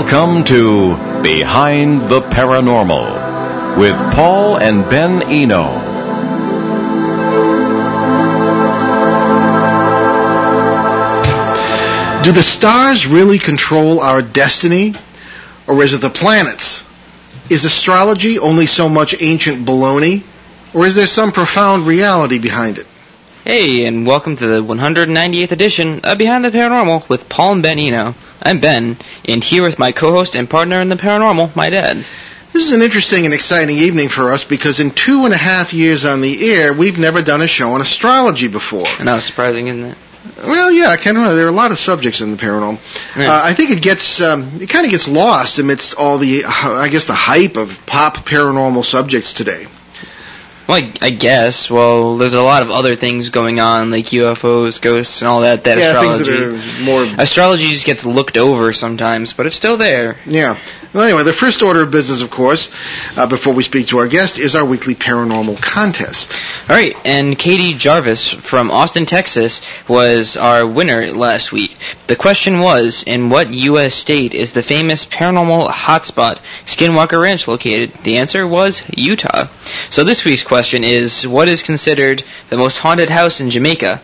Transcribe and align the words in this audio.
Welcome 0.00 0.44
to 0.44 0.96
Behind 1.22 2.08
the 2.08 2.22
Paranormal 2.22 3.76
with 3.78 3.94
Paul 4.14 4.56
and 4.56 4.82
Ben 4.88 5.22
Eno. 5.24 5.74
Do 12.24 12.32
the 12.32 12.42
stars 12.42 13.06
really 13.06 13.38
control 13.38 14.00
our 14.00 14.22
destiny, 14.22 14.94
or 15.66 15.84
is 15.84 15.92
it 15.92 16.00
the 16.00 16.08
planets? 16.08 16.82
Is 17.50 17.66
astrology 17.66 18.38
only 18.38 18.64
so 18.64 18.88
much 18.88 19.14
ancient 19.20 19.66
baloney, 19.66 20.22
or 20.72 20.86
is 20.86 20.94
there 20.94 21.06
some 21.06 21.30
profound 21.30 21.86
reality 21.86 22.38
behind 22.38 22.78
it? 22.78 22.86
Hey, 23.44 23.84
and 23.84 24.06
welcome 24.06 24.34
to 24.36 24.46
the 24.46 24.64
198th 24.64 25.52
edition 25.52 26.00
of 26.04 26.16
Behind 26.16 26.42
the 26.42 26.50
Paranormal 26.50 27.06
with 27.10 27.28
Paul 27.28 27.52
and 27.52 27.62
Ben 27.62 27.78
Eno. 27.78 28.14
I'm 28.42 28.60
Ben, 28.60 28.96
and 29.28 29.44
here 29.44 29.62
with 29.62 29.78
my 29.78 29.92
co-host 29.92 30.34
and 30.34 30.48
partner 30.48 30.80
in 30.80 30.88
the 30.88 30.96
paranormal, 30.96 31.54
my 31.54 31.68
dad. 31.68 32.04
This 32.52 32.64
is 32.64 32.72
an 32.72 32.82
interesting 32.82 33.26
and 33.26 33.34
exciting 33.34 33.76
evening 33.76 34.08
for 34.08 34.32
us 34.32 34.44
because 34.44 34.80
in 34.80 34.90
two 34.90 35.24
and 35.24 35.34
a 35.34 35.36
half 35.36 35.72
years 35.72 36.04
on 36.04 36.20
the 36.20 36.50
air, 36.50 36.72
we've 36.72 36.98
never 36.98 37.22
done 37.22 37.42
a 37.42 37.46
show 37.46 37.72
on 37.74 37.80
astrology 37.80 38.48
before. 38.48 38.86
And 38.98 39.06
that 39.06 39.14
was 39.14 39.24
surprising, 39.24 39.68
isn't 39.68 39.92
it? 39.92 39.98
Well, 40.38 40.70
yeah, 40.70 40.88
I 40.88 40.96
kind 40.96 41.16
of. 41.16 41.36
There 41.36 41.46
are 41.46 41.50
a 41.50 41.52
lot 41.52 41.70
of 41.70 41.78
subjects 41.78 42.20
in 42.20 42.30
the 42.30 42.36
paranormal. 42.36 42.78
Yeah. 43.16 43.32
Uh, 43.32 43.40
I 43.44 43.54
think 43.54 43.70
it 43.70 43.82
gets 43.82 44.20
um, 44.20 44.60
it 44.60 44.68
kind 44.68 44.84
of 44.84 44.90
gets 44.90 45.06
lost 45.06 45.58
amidst 45.58 45.94
all 45.94 46.18
the, 46.18 46.44
uh, 46.44 46.50
I 46.50 46.88
guess, 46.88 47.06
the 47.06 47.14
hype 47.14 47.56
of 47.56 47.86
pop 47.86 48.16
paranormal 48.16 48.84
subjects 48.84 49.32
today. 49.32 49.66
Well, 50.70 50.80
I, 50.80 50.92
I 51.02 51.10
guess. 51.10 51.68
Well, 51.68 52.16
there's 52.16 52.32
a 52.32 52.40
lot 52.40 52.62
of 52.62 52.70
other 52.70 52.94
things 52.94 53.30
going 53.30 53.58
on, 53.58 53.90
like 53.90 54.06
UFOs, 54.06 54.80
ghosts, 54.80 55.20
and 55.20 55.26
all 55.26 55.40
that. 55.40 55.64
That 55.64 55.78
yeah, 55.78 55.88
astrology. 55.88 56.24
things 56.24 56.62
that 56.62 56.80
are 56.80 56.84
more. 56.84 57.02
Astrology 57.20 57.70
just 57.70 57.84
gets 57.84 58.04
looked 58.04 58.36
over 58.36 58.72
sometimes, 58.72 59.32
but 59.32 59.46
it's 59.46 59.56
still 59.56 59.76
there. 59.76 60.16
Yeah. 60.26 60.56
Well, 60.92 61.04
anyway, 61.04 61.24
the 61.24 61.32
first 61.32 61.62
order 61.62 61.82
of 61.82 61.90
business, 61.90 62.20
of 62.20 62.30
course, 62.30 62.68
uh, 63.16 63.26
before 63.26 63.52
we 63.52 63.64
speak 63.64 63.88
to 63.88 63.98
our 63.98 64.06
guest, 64.06 64.38
is 64.38 64.54
our 64.54 64.64
weekly 64.64 64.94
paranormal 64.94 65.60
contest. 65.60 66.34
All 66.68 66.76
right, 66.76 66.96
and 67.04 67.36
Katie 67.38 67.74
Jarvis 67.74 68.28
from 68.28 68.70
Austin, 68.70 69.06
Texas, 69.06 69.62
was 69.88 70.36
our 70.36 70.66
winner 70.66 71.08
last 71.08 71.52
week. 71.52 71.76
The 72.06 72.16
question 72.16 72.60
was, 72.60 73.04
in 73.04 73.28
what 73.28 73.52
U.S. 73.52 73.94
state 73.94 74.34
is 74.34 74.50
the 74.50 74.62
famous 74.62 75.04
paranormal 75.04 75.68
hotspot 75.68 76.38
Skinwalker 76.66 77.20
Ranch 77.22 77.46
located? 77.46 77.92
The 78.02 78.18
answer 78.18 78.46
was 78.46 78.82
Utah. 78.96 79.46
So 79.90 80.02
this 80.02 80.24
week's 80.24 80.42
question 80.42 80.59
is, 80.84 81.26
what 81.26 81.48
is 81.48 81.62
considered 81.62 82.22
the 82.48 82.56
most 82.56 82.78
haunted 82.78 83.10
house 83.10 83.40
in 83.40 83.50
Jamaica? 83.50 84.00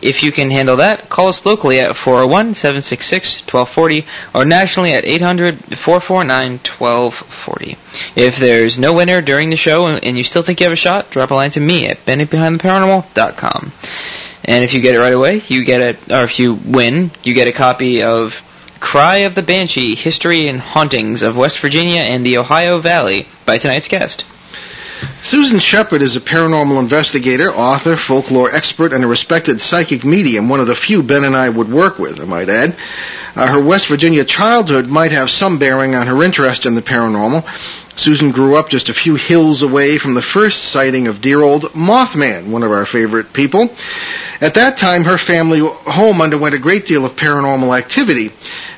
If 0.00 0.22
you 0.22 0.30
can 0.30 0.48
handle 0.50 0.76
that, 0.76 1.08
call 1.08 1.26
us 1.28 1.44
locally 1.44 1.80
at 1.80 1.96
401-766-1240 1.96 4.04
or 4.34 4.44
nationally 4.44 4.92
at 4.92 5.02
800-449-1240. 5.04 7.76
If 8.14 8.38
there's 8.38 8.78
no 8.78 8.92
winner 8.94 9.20
during 9.22 9.50
the 9.50 9.56
show 9.56 9.86
and 9.86 10.16
you 10.16 10.22
still 10.22 10.42
think 10.42 10.60
you 10.60 10.66
have 10.66 10.72
a 10.72 10.76
shot, 10.76 11.10
drop 11.10 11.32
a 11.32 11.34
line 11.34 11.50
to 11.52 11.60
me 11.60 11.88
at 11.88 12.04
BennyBehindTheParanormal.com. 12.06 13.72
And 14.44 14.62
if 14.62 14.72
you 14.74 14.80
get 14.80 14.94
it 14.94 15.00
right 15.00 15.14
away, 15.14 15.42
you 15.48 15.64
get 15.64 15.80
it, 15.80 16.12
or 16.12 16.22
if 16.22 16.38
you 16.38 16.54
win, 16.54 17.10
you 17.24 17.34
get 17.34 17.48
a 17.48 17.52
copy 17.52 18.04
of 18.04 18.40
Cry 18.78 19.16
of 19.18 19.34
the 19.34 19.42
Banshee, 19.42 19.96
History 19.96 20.46
and 20.48 20.60
Hauntings 20.60 21.22
of 21.22 21.36
West 21.36 21.58
Virginia 21.58 22.02
and 22.02 22.24
the 22.24 22.38
Ohio 22.38 22.78
Valley 22.78 23.26
by 23.44 23.58
tonight's 23.58 23.88
guest. 23.88 24.24
Susan 25.22 25.58
Shepard 25.58 26.02
is 26.02 26.16
a 26.16 26.20
paranormal 26.20 26.78
investigator, 26.78 27.50
author, 27.50 27.96
folklore 27.96 28.54
expert, 28.54 28.92
and 28.92 29.02
a 29.04 29.06
respected 29.06 29.60
psychic 29.60 30.04
medium, 30.04 30.48
one 30.48 30.60
of 30.60 30.66
the 30.66 30.74
few 30.74 31.02
Ben 31.02 31.24
and 31.24 31.36
I 31.36 31.48
would 31.48 31.70
work 31.70 31.98
with, 31.98 32.20
I 32.20 32.24
might 32.24 32.48
add. 32.48 32.76
Uh, 33.34 33.46
her 33.46 33.60
West 33.60 33.88
Virginia 33.88 34.24
childhood 34.24 34.86
might 34.86 35.12
have 35.12 35.28
some 35.28 35.58
bearing 35.58 35.94
on 35.94 36.06
her 36.06 36.22
interest 36.22 36.64
in 36.64 36.74
the 36.74 36.82
paranormal. 36.82 37.44
Susan 37.96 38.30
grew 38.30 38.56
up 38.56 38.68
just 38.68 38.90
a 38.90 38.94
few 38.94 39.14
hills 39.14 39.62
away 39.62 39.96
from 39.96 40.12
the 40.12 40.22
first 40.22 40.64
sighting 40.64 41.08
of 41.08 41.22
dear 41.22 41.42
old 41.42 41.62
Mothman, 41.72 42.48
one 42.48 42.62
of 42.62 42.70
our 42.70 42.84
favorite 42.84 43.32
people. 43.32 43.74
At 44.38 44.54
that 44.54 44.76
time, 44.76 45.04
her 45.04 45.16
family 45.16 45.60
home 45.60 46.20
underwent 46.20 46.54
a 46.54 46.58
great 46.58 46.84
deal 46.84 47.06
of 47.06 47.16
paranormal 47.16 47.76
activity. 47.76 48.32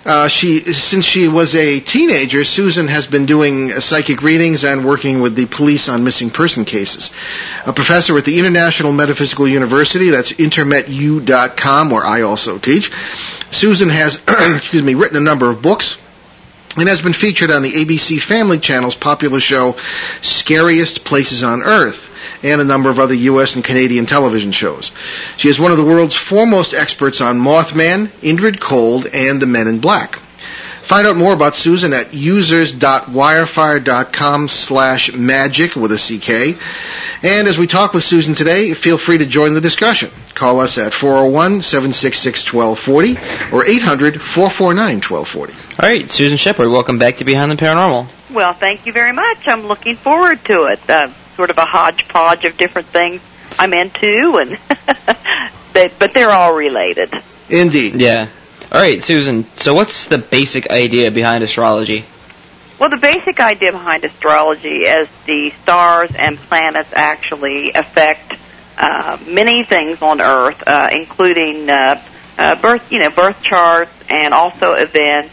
Uh, 0.04 0.28
she, 0.28 0.60
since 0.72 1.04
she 1.04 1.26
was 1.26 1.56
a 1.56 1.80
teenager, 1.80 2.44
Susan 2.44 2.86
has 2.86 3.08
been 3.08 3.26
doing 3.26 3.72
uh, 3.72 3.80
psychic 3.80 4.22
readings 4.22 4.62
and 4.62 4.86
working 4.86 5.20
with 5.20 5.34
the 5.34 5.46
police 5.46 5.88
on 5.88 6.04
missing 6.04 6.30
person 6.30 6.64
cases. 6.64 7.10
A 7.66 7.72
professor 7.72 8.16
at 8.16 8.24
the 8.24 8.38
International 8.38 8.92
Metaphysical 8.92 9.48
University, 9.48 10.10
that's 10.10 10.32
intermetu.com, 10.32 11.90
where 11.90 12.06
I 12.06 12.22
also 12.22 12.58
teach. 12.58 12.92
Susan 13.50 13.88
has, 13.88 14.22
excuse 14.28 14.82
me, 14.84 14.94
written 14.94 15.16
a 15.16 15.20
number 15.20 15.50
of 15.50 15.60
books 15.60 15.98
and 16.80 16.88
has 16.88 17.02
been 17.02 17.12
featured 17.12 17.50
on 17.50 17.62
the 17.62 17.72
ABC 17.72 18.20
Family 18.20 18.58
Channel's 18.58 18.94
popular 18.94 19.40
show 19.40 19.76
Scariest 20.22 21.04
Places 21.04 21.42
on 21.42 21.62
Earth 21.62 22.08
and 22.42 22.60
a 22.60 22.64
number 22.64 22.90
of 22.90 22.98
other 22.98 23.14
U.S. 23.14 23.54
and 23.54 23.64
Canadian 23.64 24.06
television 24.06 24.52
shows. 24.52 24.90
She 25.36 25.48
is 25.48 25.58
one 25.58 25.70
of 25.70 25.76
the 25.76 25.84
world's 25.84 26.14
foremost 26.14 26.74
experts 26.74 27.20
on 27.20 27.40
Mothman, 27.40 28.08
Indrid 28.22 28.60
Cold, 28.60 29.06
and 29.06 29.40
the 29.40 29.46
Men 29.46 29.68
in 29.68 29.80
Black. 29.80 30.18
Find 30.88 31.06
out 31.06 31.16
more 31.16 31.32
about 31.34 31.54
Susan 31.54 31.92
at 31.92 32.14
users.wirefire.com 32.14 34.48
slash 34.48 35.12
magic 35.12 35.76
with 35.76 35.92
a 35.92 35.98
CK. 35.98 36.58
And 37.22 37.46
as 37.46 37.58
we 37.58 37.66
talk 37.66 37.92
with 37.92 38.04
Susan 38.04 38.32
today, 38.32 38.72
feel 38.72 38.96
free 38.96 39.18
to 39.18 39.26
join 39.26 39.52
the 39.52 39.60
discussion. 39.60 40.10
Call 40.32 40.60
us 40.60 40.78
at 40.78 40.94
401-766-1240 40.94 43.52
or 43.52 43.64
800-449-1240. 43.64 45.38
All 45.38 45.46
right, 45.82 46.10
Susan 46.10 46.38
Shepard, 46.38 46.70
welcome 46.70 46.98
back 46.98 47.18
to 47.18 47.24
Behind 47.26 47.52
the 47.52 47.56
Paranormal. 47.56 48.06
Well, 48.30 48.54
thank 48.54 48.86
you 48.86 48.94
very 48.94 49.12
much. 49.12 49.46
I'm 49.46 49.66
looking 49.66 49.96
forward 49.96 50.42
to 50.46 50.68
it. 50.68 50.80
Uh, 50.88 51.10
sort 51.36 51.50
of 51.50 51.58
a 51.58 51.66
hodgepodge 51.66 52.46
of 52.46 52.56
different 52.56 52.88
things 52.88 53.20
I'm 53.58 53.74
into, 53.74 54.38
and 54.38 54.52
they, 55.74 55.90
but 55.98 56.14
they're 56.14 56.30
all 56.30 56.54
related. 56.54 57.12
Indeed. 57.50 58.00
Yeah. 58.00 58.28
All 58.70 58.78
right, 58.78 59.02
Susan. 59.02 59.46
So, 59.56 59.72
what's 59.72 60.06
the 60.08 60.18
basic 60.18 60.68
idea 60.70 61.10
behind 61.10 61.42
astrology? 61.42 62.04
Well, 62.78 62.90
the 62.90 62.98
basic 62.98 63.40
idea 63.40 63.72
behind 63.72 64.04
astrology 64.04 64.84
is 64.84 65.08
the 65.24 65.50
stars 65.62 66.10
and 66.14 66.36
planets 66.36 66.90
actually 66.92 67.72
affect 67.72 68.38
uh, 68.76 69.16
many 69.26 69.64
things 69.64 70.02
on 70.02 70.20
Earth, 70.20 70.62
uh, 70.66 70.90
including 70.92 71.70
uh, 71.70 72.02
uh, 72.36 72.60
birth, 72.60 72.92
you 72.92 72.98
know, 72.98 73.08
birth 73.08 73.40
charts 73.40 73.90
and 74.10 74.34
also 74.34 74.74
events. 74.74 75.32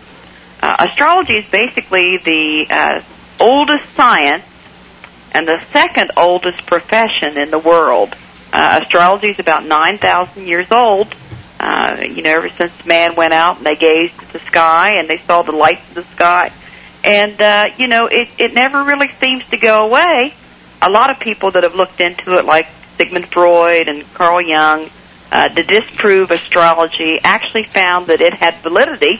Uh, 0.61 0.87
astrology 0.89 1.33
is 1.33 1.45
basically 1.51 2.15
the 2.15 2.67
uh, 2.69 3.01
oldest 3.41 3.83
science 3.95 4.45
and 5.33 5.45
the 5.45 5.61
second 5.73 6.11
oldest 6.15 6.65
profession 6.65 7.37
in 7.37 7.51
the 7.51 7.59
world. 7.59 8.15
Uh, 8.53 8.79
astrology 8.81 9.27
is 9.27 9.39
about 9.39 9.65
9,000 9.65 10.47
years 10.47 10.71
old. 10.71 11.13
Uh, 11.67 12.03
you 12.03 12.21
know, 12.21 12.29
ever 12.29 12.49
since 12.49 12.85
man 12.85 13.15
went 13.15 13.33
out 13.33 13.57
and 13.57 13.65
they 13.65 13.75
gazed 13.75 14.13
at 14.21 14.29
the 14.29 14.39
sky 14.41 14.99
and 14.99 15.09
they 15.09 15.17
saw 15.17 15.41
the 15.41 15.51
lights 15.51 15.81
of 15.89 15.95
the 15.95 16.03
sky. 16.03 16.53
And, 17.03 17.41
uh, 17.41 17.69
you 17.79 17.87
know, 17.87 18.05
it, 18.05 18.29
it 18.37 18.53
never 18.53 18.83
really 18.83 19.07
seems 19.19 19.43
to 19.45 19.57
go 19.57 19.87
away. 19.87 20.35
A 20.83 20.91
lot 20.91 21.09
of 21.09 21.19
people 21.19 21.49
that 21.49 21.63
have 21.63 21.73
looked 21.73 21.99
into 22.01 22.37
it, 22.37 22.45
like 22.45 22.67
Sigmund 22.97 23.29
Freud 23.29 23.87
and 23.87 24.03
Carl 24.13 24.43
Jung, 24.43 24.91
uh, 25.31 25.49
to 25.49 25.63
disprove 25.63 26.29
astrology, 26.29 27.19
actually 27.23 27.63
found 27.63 28.07
that 28.07 28.21
it 28.21 28.35
had 28.35 28.53
validity. 28.61 29.19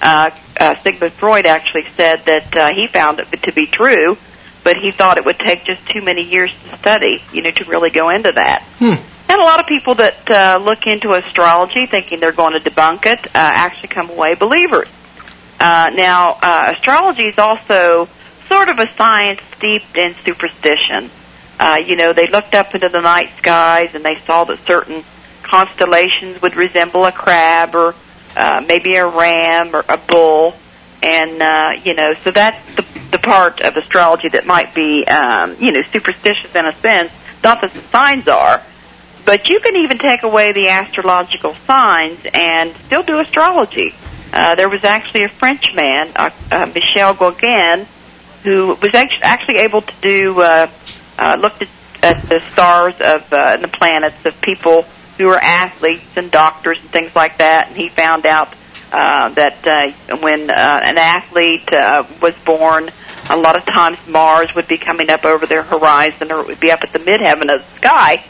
Uh, 0.00 0.30
uh, 0.58 0.76
Sigmund 0.76 1.12
Freud 1.12 1.44
actually 1.44 1.84
said 1.94 2.24
that 2.24 2.56
uh, 2.56 2.68
he 2.68 2.86
found 2.86 3.20
it 3.20 3.42
to 3.42 3.52
be 3.52 3.66
true, 3.66 4.16
but 4.64 4.78
he 4.78 4.92
thought 4.92 5.18
it 5.18 5.26
would 5.26 5.38
take 5.38 5.64
just 5.64 5.86
too 5.90 6.00
many 6.00 6.22
years 6.22 6.50
to 6.70 6.78
study, 6.78 7.22
you 7.34 7.42
know, 7.42 7.50
to 7.50 7.64
really 7.66 7.90
go 7.90 8.08
into 8.08 8.32
that. 8.32 8.62
Hmm. 8.78 8.94
And 9.32 9.40
a 9.40 9.44
lot 9.44 9.60
of 9.60 9.66
people 9.66 9.94
that 9.94 10.30
uh, 10.30 10.60
look 10.62 10.86
into 10.86 11.14
astrology 11.14 11.86
thinking 11.86 12.20
they're 12.20 12.32
going 12.32 12.52
to 12.52 12.60
debunk 12.60 13.06
it 13.06 13.28
uh, 13.28 13.30
actually 13.32 13.88
come 13.88 14.10
away 14.10 14.34
believers. 14.34 14.88
Uh, 15.58 15.90
now, 15.94 16.36
uh, 16.42 16.74
astrology 16.76 17.22
is 17.22 17.38
also 17.38 18.10
sort 18.50 18.68
of 18.68 18.78
a 18.78 18.86
science 18.88 19.40
steeped 19.56 19.96
in 19.96 20.14
superstition. 20.16 21.08
Uh, 21.58 21.80
you 21.82 21.96
know, 21.96 22.12
they 22.12 22.26
looked 22.26 22.54
up 22.54 22.74
into 22.74 22.90
the 22.90 23.00
night 23.00 23.30
skies 23.38 23.94
and 23.94 24.04
they 24.04 24.16
saw 24.16 24.44
that 24.44 24.58
certain 24.66 25.02
constellations 25.42 26.42
would 26.42 26.54
resemble 26.54 27.06
a 27.06 27.12
crab 27.12 27.74
or 27.74 27.94
uh, 28.36 28.62
maybe 28.68 28.96
a 28.96 29.08
ram 29.08 29.74
or 29.74 29.82
a 29.88 29.96
bull, 29.96 30.54
and 31.02 31.40
uh, 31.40 31.72
you 31.82 31.94
know, 31.94 32.12
so 32.22 32.30
that's 32.30 32.74
the 32.74 32.84
the 33.12 33.18
part 33.18 33.62
of 33.62 33.78
astrology 33.78 34.28
that 34.28 34.46
might 34.46 34.74
be, 34.74 35.06
um, 35.06 35.56
you 35.58 35.72
know, 35.72 35.82
superstitious 35.90 36.54
in 36.54 36.66
a 36.66 36.72
sense. 36.76 37.10
Not 37.42 37.62
that 37.62 37.72
the 37.72 37.82
signs 37.92 38.28
are, 38.28 38.62
but 39.24 39.48
you 39.48 39.60
can 39.60 39.76
even 39.76 39.98
take 39.98 40.22
away 40.22 40.52
the 40.52 40.68
astrological 40.68 41.54
signs 41.66 42.18
and 42.32 42.74
still 42.86 43.02
do 43.02 43.18
astrology. 43.20 43.94
Uh, 44.32 44.54
there 44.54 44.68
was 44.68 44.84
actually 44.84 45.24
a 45.24 45.28
French 45.28 45.74
man, 45.74 46.10
uh, 46.16 46.30
uh, 46.50 46.70
Michel 46.74 47.14
Gauquelin, 47.14 47.86
who 48.42 48.78
was 48.80 48.94
actually, 48.94 49.58
able 49.58 49.82
to 49.82 49.94
do 50.00 50.40
uh, 50.40 50.68
uh, 51.18 51.36
looked 51.40 51.62
at, 51.62 51.68
at 52.02 52.28
the 52.28 52.40
stars 52.52 52.94
of 52.94 53.32
uh, 53.32 53.52
and 53.54 53.62
the 53.62 53.68
planets 53.68 54.24
of 54.24 54.40
people 54.40 54.84
who 55.18 55.26
were 55.26 55.38
athletes 55.38 56.16
and 56.16 56.30
doctors 56.30 56.80
and 56.80 56.90
things 56.90 57.14
like 57.14 57.38
that, 57.38 57.68
and 57.68 57.76
he 57.76 57.88
found 57.88 58.26
out 58.26 58.52
uh, 58.90 59.28
that 59.30 59.66
uh, 59.66 60.16
when 60.16 60.50
uh, 60.50 60.80
an 60.82 60.98
athlete 60.98 61.72
uh, 61.72 62.04
was 62.20 62.34
born, 62.44 62.90
a 63.30 63.36
lot 63.36 63.56
of 63.56 63.64
times 63.64 63.98
Mars 64.08 64.54
would 64.54 64.68
be 64.68 64.78
coming 64.78 65.10
up 65.10 65.24
over 65.24 65.46
their 65.46 65.62
horizon, 65.62 66.32
or 66.32 66.40
it 66.40 66.46
would 66.46 66.60
be 66.60 66.70
up 66.70 66.82
at 66.82 66.92
the 66.92 66.98
midheaven 66.98 67.54
of 67.54 67.60
the 67.60 67.78
sky. 67.78 68.24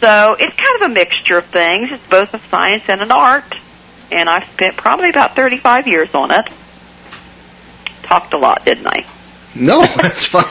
So 0.00 0.36
it's 0.38 0.54
kind 0.56 0.82
of 0.82 0.90
a 0.90 0.94
mixture 0.94 1.38
of 1.38 1.46
things. 1.46 1.90
It's 1.90 2.06
both 2.08 2.34
a 2.34 2.38
science 2.50 2.84
and 2.88 3.00
an 3.00 3.10
art, 3.10 3.54
and 4.10 4.28
I've 4.28 4.44
spent 4.52 4.76
probably 4.76 5.10
about 5.10 5.34
35 5.34 5.86
years 5.86 6.14
on 6.14 6.30
it. 6.30 6.48
Talked 8.02 8.34
a 8.34 8.38
lot, 8.38 8.64
didn't 8.64 8.86
I? 8.86 9.06
No, 9.58 9.80
that's 10.02 10.24
fine. 10.26 10.44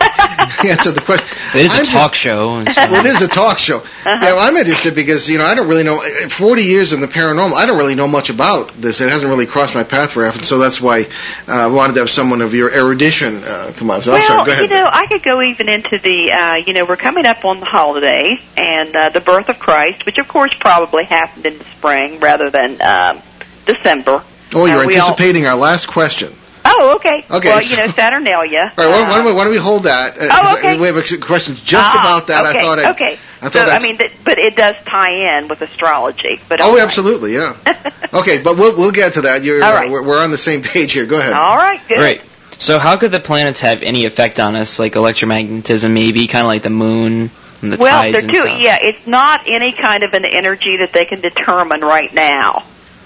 Answer 0.65 0.91
the 0.91 1.01
question. 1.01 1.27
It 1.53 1.65
is 1.65 1.71
I'm 1.71 1.83
a 1.83 1.85
talk 1.85 2.11
just- 2.11 2.21
show. 2.21 2.55
And 2.55 2.69
so. 2.69 2.81
Well, 2.91 3.05
it 3.05 3.09
is 3.09 3.21
a 3.21 3.27
talk 3.27 3.57
show. 3.59 3.77
Uh-huh. 3.79 4.09
Yeah, 4.09 4.33
well, 4.33 4.39
I'm 4.39 4.55
interested 4.57 4.95
because 4.95 5.27
you 5.29 5.37
know 5.37 5.45
I 5.45 5.55
don't 5.55 5.67
really 5.67 5.83
know. 5.83 6.03
uh, 6.03 6.29
40 6.29 6.63
years 6.63 6.93
in 6.93 7.01
the 7.01 7.07
paranormal, 7.07 7.53
I 7.53 7.65
don't 7.65 7.77
really 7.77 7.95
know 7.95 8.07
much 8.07 8.29
about 8.29 8.69
this. 8.73 9.01
It 9.01 9.09
hasn't 9.09 9.29
really 9.29 9.45
crossed 9.45 9.75
my 9.75 9.83
path 9.83 10.13
very 10.13 10.27
often, 10.29 10.43
so 10.43 10.57
that's 10.57 10.79
why 10.81 11.03
uh, 11.47 11.51
I 11.51 11.67
wanted 11.67 11.93
to 11.93 11.99
have 12.01 12.09
someone 12.09 12.41
of 12.41 12.53
your 12.53 12.71
erudition 12.71 13.43
uh, 13.43 13.73
come 13.75 13.91
on. 13.91 14.01
So 14.01 14.11
I'm 14.13 14.19
well, 14.19 14.27
sorry. 14.27 14.45
Go 14.45 14.51
ahead. 14.53 14.63
you 14.63 14.69
know, 14.75 14.89
I 14.91 15.07
could 15.07 15.23
go 15.23 15.41
even 15.41 15.69
into 15.69 15.97
the, 15.97 16.31
uh, 16.31 16.55
you 16.55 16.73
know, 16.73 16.85
we're 16.85 16.97
coming 16.97 17.25
up 17.25 17.45
on 17.45 17.59
the 17.59 17.65
holidays 17.65 18.39
and 18.57 18.95
uh, 18.95 19.09
the 19.09 19.21
birth 19.21 19.49
of 19.49 19.59
Christ, 19.59 20.05
which 20.05 20.17
of 20.17 20.27
course 20.27 20.53
probably 20.53 21.03
happened 21.05 21.45
in 21.45 21.57
the 21.57 21.65
spring 21.65 22.19
rather 22.19 22.49
than 22.49 22.81
um, 22.81 23.21
December. 23.65 24.23
oh, 24.53 24.65
you're 24.65 24.83
uh, 24.83 24.85
we 24.85 24.97
all- 24.97 25.09
anticipating 25.09 25.45
our 25.47 25.55
last 25.55 25.87
question. 25.87 26.33
Oh, 26.77 26.95
okay. 26.97 27.25
Okay, 27.29 27.49
Well, 27.49 27.61
so- 27.61 27.69
you 27.69 27.77
know, 27.77 27.91
Saturnalia. 27.93 28.73
All 28.77 28.83
right, 28.85 28.89
why, 28.91 29.01
why, 29.01 29.09
uh, 29.11 29.15
don't 29.17 29.25
we, 29.25 29.33
why 29.33 29.43
don't 29.45 29.53
we 29.53 29.59
hold 29.59 29.83
that? 29.83 30.17
Uh, 30.17 30.23
Oh, 30.25 30.27
'cause 30.27 30.57
okay. 30.59 30.77
We 30.79 30.87
have 30.87 30.97
a 30.97 31.17
question 31.17 31.55
just 31.55 31.73
ah, 31.75 32.01
about 32.01 32.27
that. 32.27 32.45
Okay, 32.47 32.59
I 32.59 32.61
thought. 32.61 32.79
I'd, 32.79 32.91
okay. 32.95 33.19
I 33.41 33.49
thought. 33.49 33.53
so, 33.67 33.69
I 33.69 33.79
mean, 33.79 33.97
but 34.23 34.37
it 34.39 34.55
does 34.55 34.75
tie 34.85 35.37
in 35.37 35.47
with 35.47 35.61
astrology. 35.61 36.39
But 36.49 36.59
Oh, 36.61 36.65
all 36.65 36.73
right. 36.75 36.81
absolutely, 36.83 37.33
yeah. 37.33 37.55
okay, 38.13 38.41
but 38.41 38.57
we'll 38.57 38.75
we'll 38.77 38.91
get 38.91 39.13
to 39.13 39.21
that. 39.21 39.43
You're, 39.43 39.63
All 39.63 39.71
uh, 39.75 39.89
we're, 39.89 40.03
we're 40.03 40.23
on 40.23 40.31
the 40.31 40.37
same 40.37 40.63
page 40.63 40.93
here. 40.93 41.05
Go 41.05 41.17
ahead. 41.19 41.33
All 41.33 41.55
right, 41.57 41.79
good. 41.87 41.99
Right. 41.99 42.21
So 42.57 42.79
how 42.79 42.95
could 42.97 43.11
the 43.11 43.19
planets 43.19 43.59
have 43.61 43.83
any 43.83 44.05
effect 44.05 44.39
on 44.39 44.55
us, 44.55 44.79
like 44.79 44.93
electromagnetism, 44.93 45.91
maybe, 45.93 46.27
kind 46.27 46.41
of 46.41 46.47
like 46.47 46.63
the 46.63 46.69
moon 46.69 47.29
and 47.61 47.71
the 47.73 47.77
well, 47.77 48.01
tides 48.01 48.13
they're 48.13 48.21
and 48.21 48.29
too. 48.31 48.41
stuff? 48.41 48.61
Yeah, 48.61 48.77
it's 48.81 49.05
not 49.05 49.41
any 49.47 49.73
kind 49.73 50.03
of 50.03 50.13
an 50.13 50.23
energy 50.25 50.77
that 50.77 50.93
they 50.93 51.05
can 51.05 51.19
determine 51.21 51.81
right 51.81 52.13
now. 52.13 52.63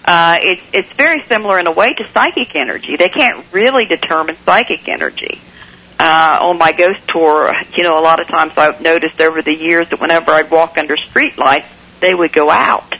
Uh, 0.09 0.39
it's 0.41 0.61
it's 0.73 0.91
very 0.93 1.21
similar 1.21 1.59
in 1.59 1.67
a 1.67 1.71
way 1.71 1.93
to 1.93 2.03
psychic 2.03 2.55
energy. 2.55 2.95
They 2.95 3.09
can't 3.09 3.45
really 3.51 3.85
determine 3.85 4.37
psychic 4.37 4.89
energy. 4.89 5.39
Uh, 5.99 6.39
on 6.41 6.57
my 6.57 6.71
ghost 6.71 7.07
tour, 7.07 7.53
you 7.75 7.83
know, 7.83 7.99
a 7.99 8.01
lot 8.01 8.19
of 8.19 8.27
times 8.27 8.53
I've 8.57 8.81
noticed 8.81 9.21
over 9.21 9.43
the 9.43 9.53
years 9.53 9.87
that 9.89 10.01
whenever 10.01 10.31
I'd 10.31 10.49
walk 10.49 10.79
under 10.79 10.97
street 10.97 11.37
lights, 11.37 11.67
they 11.99 12.15
would 12.15 12.33
go 12.33 12.49
out. 12.49 12.97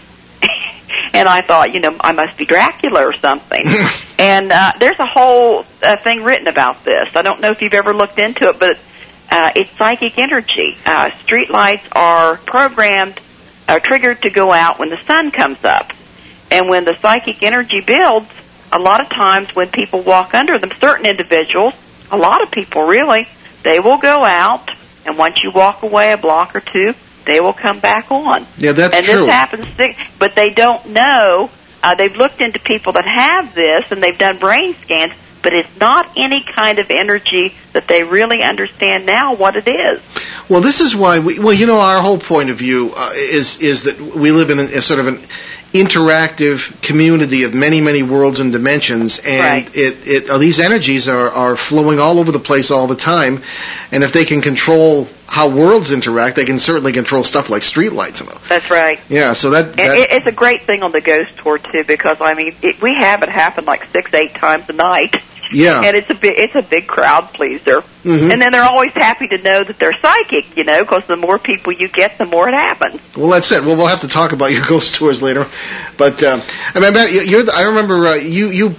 and 1.13 1.27
I 1.27 1.41
thought, 1.41 1.73
you 1.73 1.79
know, 1.79 1.97
I 2.00 2.11
must 2.11 2.38
be 2.38 2.45
Dracula 2.45 3.03
or 3.03 3.13
something. 3.13 3.65
and 4.19 4.51
uh, 4.51 4.73
there's 4.77 5.00
a 5.00 5.06
whole 5.07 5.65
uh, 5.81 5.97
thing 5.97 6.23
written 6.23 6.47
about 6.47 6.83
this. 6.83 7.15
I 7.15 7.23
don't 7.23 7.41
know 7.41 7.50
if 7.50 7.63
you've 7.63 7.73
ever 7.73 7.91
looked 7.91 8.19
into 8.19 8.50
it, 8.50 8.59
but 8.59 8.77
uh, 9.31 9.51
it's 9.56 9.71
psychic 9.77 10.19
energy. 10.19 10.77
Uh, 10.85 11.09
street 11.21 11.50
lights 11.50 11.88
are 11.94 12.35
programmed, 12.35 13.19
are 13.67 13.79
triggered 13.79 14.21
to 14.21 14.29
go 14.29 14.51
out 14.51 14.77
when 14.77 14.91
the 14.91 14.97
sun 14.97 15.31
comes 15.31 15.63
up. 15.63 15.94
And 16.51 16.69
when 16.69 16.85
the 16.85 16.95
psychic 16.95 17.43
energy 17.43 17.81
builds, 17.81 18.29
a 18.71 18.79
lot 18.79 19.01
of 19.01 19.09
times 19.09 19.55
when 19.55 19.69
people 19.69 20.01
walk 20.01 20.33
under 20.33 20.57
them, 20.57 20.71
certain 20.79 21.05
individuals, 21.05 21.73
a 22.11 22.17
lot 22.17 22.41
of 22.41 22.51
people 22.51 22.87
really, 22.87 23.27
they 23.63 23.79
will 23.79 23.97
go 23.97 24.23
out, 24.23 24.71
and 25.05 25.17
once 25.17 25.43
you 25.43 25.51
walk 25.51 25.83
away 25.83 26.11
a 26.11 26.17
block 26.17 26.55
or 26.55 26.59
two, 26.59 26.93
they 27.25 27.39
will 27.39 27.53
come 27.53 27.79
back 27.79 28.11
on. 28.11 28.45
Yeah, 28.57 28.71
that's 28.71 28.95
and 28.95 29.05
true. 29.05 29.21
this 29.21 29.29
happens, 29.29 29.67
but 30.17 30.35
they 30.35 30.51
don't 30.51 30.87
know. 30.87 31.49
Uh, 31.81 31.95
they've 31.95 32.15
looked 32.15 32.41
into 32.41 32.59
people 32.59 32.93
that 32.93 33.05
have 33.05 33.53
this, 33.53 33.91
and 33.91 34.01
they've 34.01 34.17
done 34.17 34.37
brain 34.39 34.75
scans, 34.75 35.13
but 35.41 35.53
it's 35.53 35.79
not 35.79 36.09
any 36.17 36.41
kind 36.41 36.79
of 36.79 36.89
energy 36.89 37.53
that 37.73 37.87
they 37.87 38.03
really 38.03 38.43
understand 38.43 39.05
now 39.05 39.35
what 39.35 39.55
it 39.55 39.67
is. 39.67 40.01
Well, 40.49 40.61
this 40.61 40.81
is 40.81 40.95
why 40.95 41.19
we. 41.19 41.39
Well, 41.39 41.53
you 41.53 41.67
know, 41.67 41.79
our 41.79 42.01
whole 42.01 42.17
point 42.17 42.49
of 42.49 42.57
view 42.57 42.93
uh, 42.95 43.11
is 43.13 43.57
is 43.57 43.83
that 43.83 43.99
we 43.99 44.31
live 44.31 44.49
in 44.49 44.59
a, 44.59 44.63
a 44.63 44.81
sort 44.81 44.99
of 44.99 45.07
an 45.07 45.23
interactive 45.74 46.81
community 46.81 47.44
of 47.44 47.54
many 47.54 47.81
many 47.81 48.04
worlds 48.04 48.39
and 48.39 48.51
dimensions, 48.51 49.19
and 49.19 49.66
Right. 49.68 49.75
it 49.75 50.07
it 50.07 50.30
uh, 50.30 50.38
these 50.38 50.60
energies 50.60 51.07
are 51.07 51.30
are 51.30 51.56
flowing 51.56 52.00
all 52.00 52.19
over 52.19 52.31
the 52.31 52.39
place 52.39 52.71
all 52.71 52.88
the 52.88 52.95
time, 52.95 53.44
and 53.92 54.04
if 54.04 54.12
they 54.13 54.25
can 54.25 54.42
control 54.42 55.07
how 55.27 55.48
worlds 55.48 55.92
interact, 55.92 56.36
they 56.36 56.45
can 56.45 56.57
certainly 56.57 56.92
control 56.92 57.24
stuff 57.24 57.51
like 57.51 57.62
streetlights 57.62 58.19
and 58.21 58.30
all. 58.30 58.42
That's 58.50 58.71
right. 58.71 59.00
Yeah, 59.10 59.33
so 59.33 59.51
that, 59.51 59.75
that 59.75 59.95
it, 59.95 60.10
it's 60.12 60.25
a 60.25 60.31
great 60.31 60.63
thing 60.63 60.81
on 60.81 60.92
the 60.92 61.01
ghost 61.01 61.38
tour 61.38 61.60
too, 61.60 61.83
because 61.83 62.18
I 62.19 62.33
mean, 62.33 62.56
it, 62.63 62.81
we 62.81 62.95
have 62.95 63.21
it 63.21 63.30
happen 63.30 63.66
like 63.66 63.86
six, 63.92 64.12
eight 64.16 64.33
times 64.33 64.68
a 64.69 64.74
night, 64.74 65.18
yeah. 65.51 65.81
and 65.83 65.95
it's 65.95 66.09
a 66.09 66.15
big, 66.15 66.37
it's 66.37 66.55
a 66.55 66.61
big 66.61 66.87
crowd 66.87 67.33
pleaser. 67.33 67.81
Mhm. 68.03 68.31
And 68.31 68.41
then 68.41 68.51
they're 68.51 68.63
always 68.63 68.91
happy 68.93 69.27
to 69.27 69.37
know 69.39 69.63
that 69.63 69.77
they're 69.79 69.93
psychic, 69.93 70.55
you 70.57 70.63
know, 70.63 70.83
because 70.83 71.05
the 71.05 71.17
more 71.17 71.37
people 71.37 71.73
you 71.73 71.87
get, 71.89 72.17
the 72.17 72.25
more 72.25 72.47
it 72.47 72.53
happens. 72.53 73.01
Well, 73.15 73.29
that's 73.29 73.51
it. 73.51 73.63
Well, 73.63 73.75
we'll 73.75 73.87
have 73.87 74.01
to 74.01 74.07
talk 74.07 74.31
about 74.31 74.51
your 74.51 74.65
ghost 74.67 74.95
tours 74.95 75.21
later. 75.21 75.47
But 75.97 76.23
um, 76.23 76.41
I 76.75 76.79
mean, 76.79 76.95
I- 76.95 77.07
you're 77.07 77.43
the, 77.43 77.53
I 77.53 77.63
remember 77.63 78.07
uh, 78.07 78.15
you 78.15 78.47
you 78.47 78.75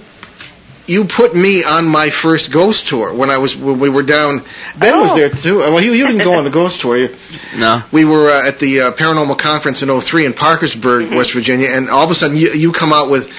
you 0.87 1.05
put 1.05 1.33
me 1.35 1.63
on 1.63 1.85
my 1.85 2.09
first 2.09 2.51
ghost 2.51 2.87
tour 2.87 3.13
when 3.13 3.29
I 3.29 3.37
was 3.37 3.55
when 3.55 3.79
we 3.79 3.87
were 3.87 4.01
down. 4.03 4.43
Ben 4.77 4.99
was 4.99 5.11
Oh. 5.11 5.15
there 5.15 5.29
too. 5.29 5.59
Well, 5.59 5.79
you, 5.79 5.93
you 5.93 6.07
didn't 6.07 6.23
go 6.23 6.33
on 6.33 6.43
the 6.43 6.49
ghost 6.49 6.81
tour. 6.81 6.97
You, 6.97 7.15
No. 7.55 7.83
we 7.91 8.03
were 8.03 8.29
uh, 8.31 8.47
at 8.47 8.57
the 8.59 8.81
uh, 8.81 8.91
paranormal 8.91 9.37
conference 9.37 9.83
in 9.83 10.01
'03 10.01 10.25
in 10.25 10.33
Parkersburg, 10.33 11.05
Mm-hmm. 11.05 11.15
West 11.15 11.33
Virginia, 11.33 11.69
and 11.69 11.89
all 11.89 12.03
of 12.03 12.09
a 12.11 12.15
sudden 12.15 12.35
you, 12.35 12.51
you 12.53 12.71
come 12.71 12.91
out 12.91 13.09
with, 13.11 13.29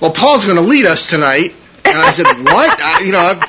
"Well, 0.00 0.12
Paul's 0.12 0.44
going 0.44 0.56
to 0.56 0.62
lead 0.62 0.86
us 0.86 1.10
tonight," 1.10 1.52
and 1.84 1.98
I 1.98 2.10
said, 2.12 2.26
"What?" 2.26 2.80
I, 2.80 3.00
you 3.00 3.12
know. 3.12 3.20
I've, 3.20 3.42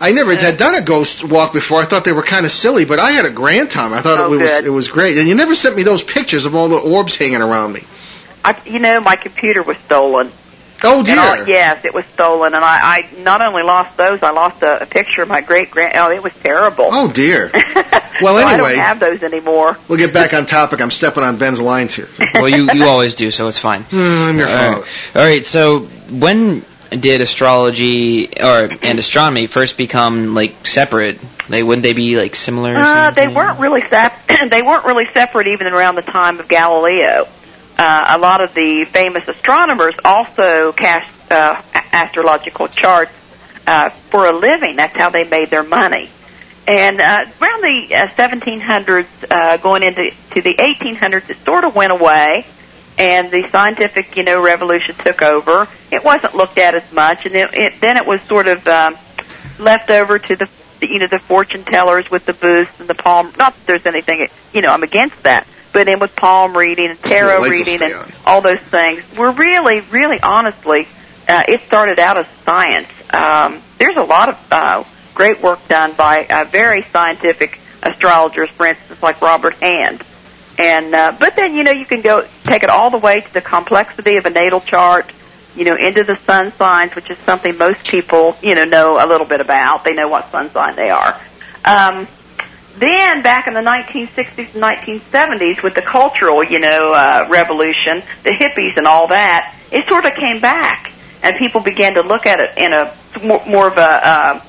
I 0.00 0.12
never 0.12 0.32
had 0.36 0.58
done 0.58 0.76
a 0.76 0.80
ghost 0.80 1.24
walk 1.24 1.52
before. 1.52 1.82
I 1.82 1.84
thought 1.84 2.04
they 2.04 2.12
were 2.12 2.22
kind 2.22 2.46
of 2.46 2.52
silly, 2.52 2.84
but 2.84 3.00
I 3.00 3.10
had 3.10 3.24
a 3.24 3.30
grand 3.30 3.72
time. 3.72 3.92
I 3.92 4.00
thought 4.00 4.20
Oh, 4.20 4.26
it 4.32 4.36
was 4.36 4.48
good. 4.48 4.64
it 4.66 4.70
was 4.70 4.86
great. 4.86 5.18
And 5.18 5.28
you 5.28 5.34
never 5.34 5.56
sent 5.56 5.74
me 5.74 5.82
those 5.82 6.04
pictures 6.04 6.46
of 6.46 6.54
all 6.54 6.68
the 6.68 6.76
orbs 6.76 7.16
hanging 7.16 7.42
around 7.42 7.72
me. 7.72 7.82
I, 8.44 8.56
you 8.64 8.78
know, 8.78 9.00
my 9.00 9.16
computer 9.16 9.60
was 9.64 9.76
stolen. 9.78 10.30
Oh 10.84 11.02
dear. 11.02 11.18
And 11.18 11.20
I, 11.20 11.44
yes, 11.48 11.84
it 11.84 11.92
was 11.92 12.04
stolen, 12.14 12.54
and 12.54 12.64
I, 12.64 12.78
I 12.80 13.22
not 13.22 13.42
only 13.42 13.64
lost 13.64 13.96
those, 13.96 14.22
I 14.22 14.30
lost 14.30 14.62
a, 14.62 14.82
a 14.84 14.86
picture 14.86 15.22
of 15.22 15.28
my 15.28 15.40
great 15.40 15.72
grand. 15.72 15.94
Oh, 15.96 16.12
it 16.12 16.22
was 16.22 16.32
terrible. 16.44 16.86
Oh 16.92 17.10
dear. 17.10 17.50
well, 18.22 18.36
I 18.38 18.52
anyway. 18.52 18.68
I 18.68 18.74
don't 18.76 18.76
have 18.78 19.00
those 19.00 19.24
anymore. 19.24 19.76
We'll 19.88 19.98
get 19.98 20.14
back 20.14 20.32
on 20.32 20.46
topic. 20.46 20.80
I'm 20.80 20.92
stepping 20.92 21.24
on 21.24 21.38
Ben's 21.38 21.60
lines 21.60 21.92
here. 21.96 22.08
Well, 22.34 22.48
you 22.48 22.70
you 22.72 22.84
always 22.84 23.16
do, 23.16 23.32
so 23.32 23.48
it's 23.48 23.58
fine. 23.58 23.82
Hmm, 23.82 23.96
I'm 23.98 24.38
your 24.38 24.46
All 24.48 24.54
right. 24.54 24.84
father. 24.84 25.20
All 25.20 25.26
right. 25.26 25.44
So 25.44 25.80
when 25.80 26.64
did 26.90 27.20
astrology 27.20 28.28
or 28.40 28.70
and 28.82 28.98
astronomy 28.98 29.46
first 29.46 29.76
become 29.76 30.34
like 30.34 30.66
separate? 30.66 31.20
Like, 31.48 31.64
wouldn't 31.64 31.82
they 31.82 31.94
be 31.94 32.16
like 32.16 32.34
similar? 32.34 32.74
Uh, 32.76 33.10
they 33.10 33.28
weren't 33.28 33.58
really 33.58 33.82
sep- 33.82 34.26
they 34.50 34.62
weren't 34.62 34.84
really 34.84 35.06
separate 35.06 35.46
even 35.46 35.66
around 35.66 35.94
the 35.94 36.02
time 36.02 36.40
of 36.40 36.48
Galileo. 36.48 37.26
Uh, 37.78 38.16
a 38.16 38.18
lot 38.18 38.40
of 38.40 38.54
the 38.54 38.84
famous 38.86 39.26
astronomers 39.28 39.94
also 40.04 40.72
cast 40.72 41.08
uh, 41.30 41.62
astrological 41.92 42.68
charts 42.68 43.12
uh, 43.66 43.90
for 44.10 44.26
a 44.26 44.32
living. 44.32 44.76
That's 44.76 44.96
how 44.96 45.10
they 45.10 45.24
made 45.24 45.50
their 45.50 45.62
money. 45.62 46.10
And 46.66 47.00
uh, 47.00 47.24
around 47.40 47.62
the 47.62 47.94
uh, 47.94 48.08
1700s, 48.08 49.06
uh, 49.30 49.56
going 49.58 49.82
into 49.82 50.10
to 50.32 50.42
the 50.42 50.54
1800s, 50.54 51.30
it 51.30 51.38
sort 51.44 51.64
of 51.64 51.74
went 51.74 51.92
away, 51.92 52.46
and 52.98 53.30
the 53.30 53.48
scientific, 53.50 54.16
you 54.16 54.24
know, 54.24 54.42
revolution 54.42 54.96
took 54.96 55.22
over. 55.22 55.68
It 55.90 56.04
wasn't 56.04 56.34
looked 56.34 56.58
at 56.58 56.74
as 56.74 56.92
much, 56.92 57.24
and 57.24 57.34
it, 57.34 57.54
it, 57.54 57.80
then 57.80 57.96
it 57.96 58.04
was 58.04 58.20
sort 58.22 58.48
of 58.48 58.66
um, 58.66 58.96
left 59.58 59.88
over 59.90 60.18
to 60.18 60.36
the, 60.36 60.48
the, 60.80 60.88
you 60.88 60.98
know, 60.98 61.06
the 61.06 61.20
fortune 61.20 61.64
tellers 61.64 62.10
with 62.10 62.26
the 62.26 62.34
booths 62.34 62.72
and 62.80 62.88
the 62.88 62.96
palm. 62.96 63.32
Not 63.38 63.54
that 63.54 63.66
there's 63.66 63.86
anything, 63.86 64.28
you 64.52 64.62
know, 64.62 64.72
I'm 64.72 64.82
against 64.82 65.22
that, 65.22 65.46
but 65.72 65.86
then 65.86 66.00
with 66.00 66.16
palm 66.16 66.56
reading 66.56 66.90
and 66.90 67.00
tarot 67.00 67.40
will 67.40 67.50
reading 67.50 67.80
and 67.82 67.94
on. 67.94 68.12
all 68.26 68.40
those 68.40 68.58
things, 68.58 69.02
we're 69.16 69.32
really, 69.32 69.80
really 69.80 70.20
honestly, 70.20 70.88
uh, 71.28 71.44
it 71.46 71.60
started 71.62 72.00
out 72.00 72.16
as 72.16 72.26
science. 72.44 72.88
Um, 73.14 73.62
there's 73.78 73.96
a 73.96 74.02
lot 74.02 74.28
of 74.28 74.38
uh, 74.50 74.84
great 75.14 75.40
work 75.40 75.66
done 75.68 75.94
by 75.94 76.26
uh, 76.26 76.44
very 76.50 76.82
scientific 76.82 77.60
astrologers, 77.80 78.50
for 78.50 78.66
instance, 78.66 79.00
like 79.00 79.20
Robert 79.20 79.54
Hand. 79.54 80.02
And 80.58 80.92
uh, 80.92 81.16
but 81.18 81.36
then 81.36 81.54
you 81.54 81.62
know 81.62 81.70
you 81.70 81.86
can 81.86 82.00
go 82.00 82.26
take 82.44 82.64
it 82.64 82.70
all 82.70 82.90
the 82.90 82.98
way 82.98 83.20
to 83.20 83.32
the 83.32 83.40
complexity 83.40 84.16
of 84.16 84.26
a 84.26 84.30
natal 84.30 84.60
chart, 84.60 85.12
you 85.54 85.64
know, 85.64 85.76
into 85.76 86.02
the 86.02 86.16
sun 86.16 86.52
signs, 86.52 86.96
which 86.96 87.10
is 87.10 87.18
something 87.18 87.56
most 87.56 87.86
people 87.86 88.36
you 88.42 88.56
know 88.56 88.64
know 88.64 89.04
a 89.04 89.06
little 89.06 89.26
bit 89.26 89.40
about. 89.40 89.84
They 89.84 89.94
know 89.94 90.08
what 90.08 90.30
sun 90.32 90.50
sign 90.50 90.74
they 90.74 90.90
are. 90.90 91.20
Um, 91.64 92.08
then 92.76 93.22
back 93.22 93.46
in 93.46 93.54
the 93.54 93.60
1960s 93.60 94.54
and 94.54 94.62
1970s, 94.62 95.62
with 95.62 95.74
the 95.74 95.82
cultural 95.82 96.42
you 96.42 96.58
know 96.58 96.92
uh, 96.92 97.28
revolution, 97.30 98.02
the 98.24 98.30
hippies 98.30 98.76
and 98.76 98.88
all 98.88 99.06
that, 99.08 99.54
it 99.70 99.86
sort 99.86 100.06
of 100.06 100.14
came 100.14 100.40
back, 100.40 100.92
and 101.22 101.36
people 101.36 101.60
began 101.60 101.94
to 101.94 102.02
look 102.02 102.26
at 102.26 102.40
it 102.40 102.58
in 102.58 102.72
a 102.72 102.92
more, 103.24 103.44
more 103.46 103.68
of 103.68 103.78
a 103.78 103.80
uh, 103.80 104.44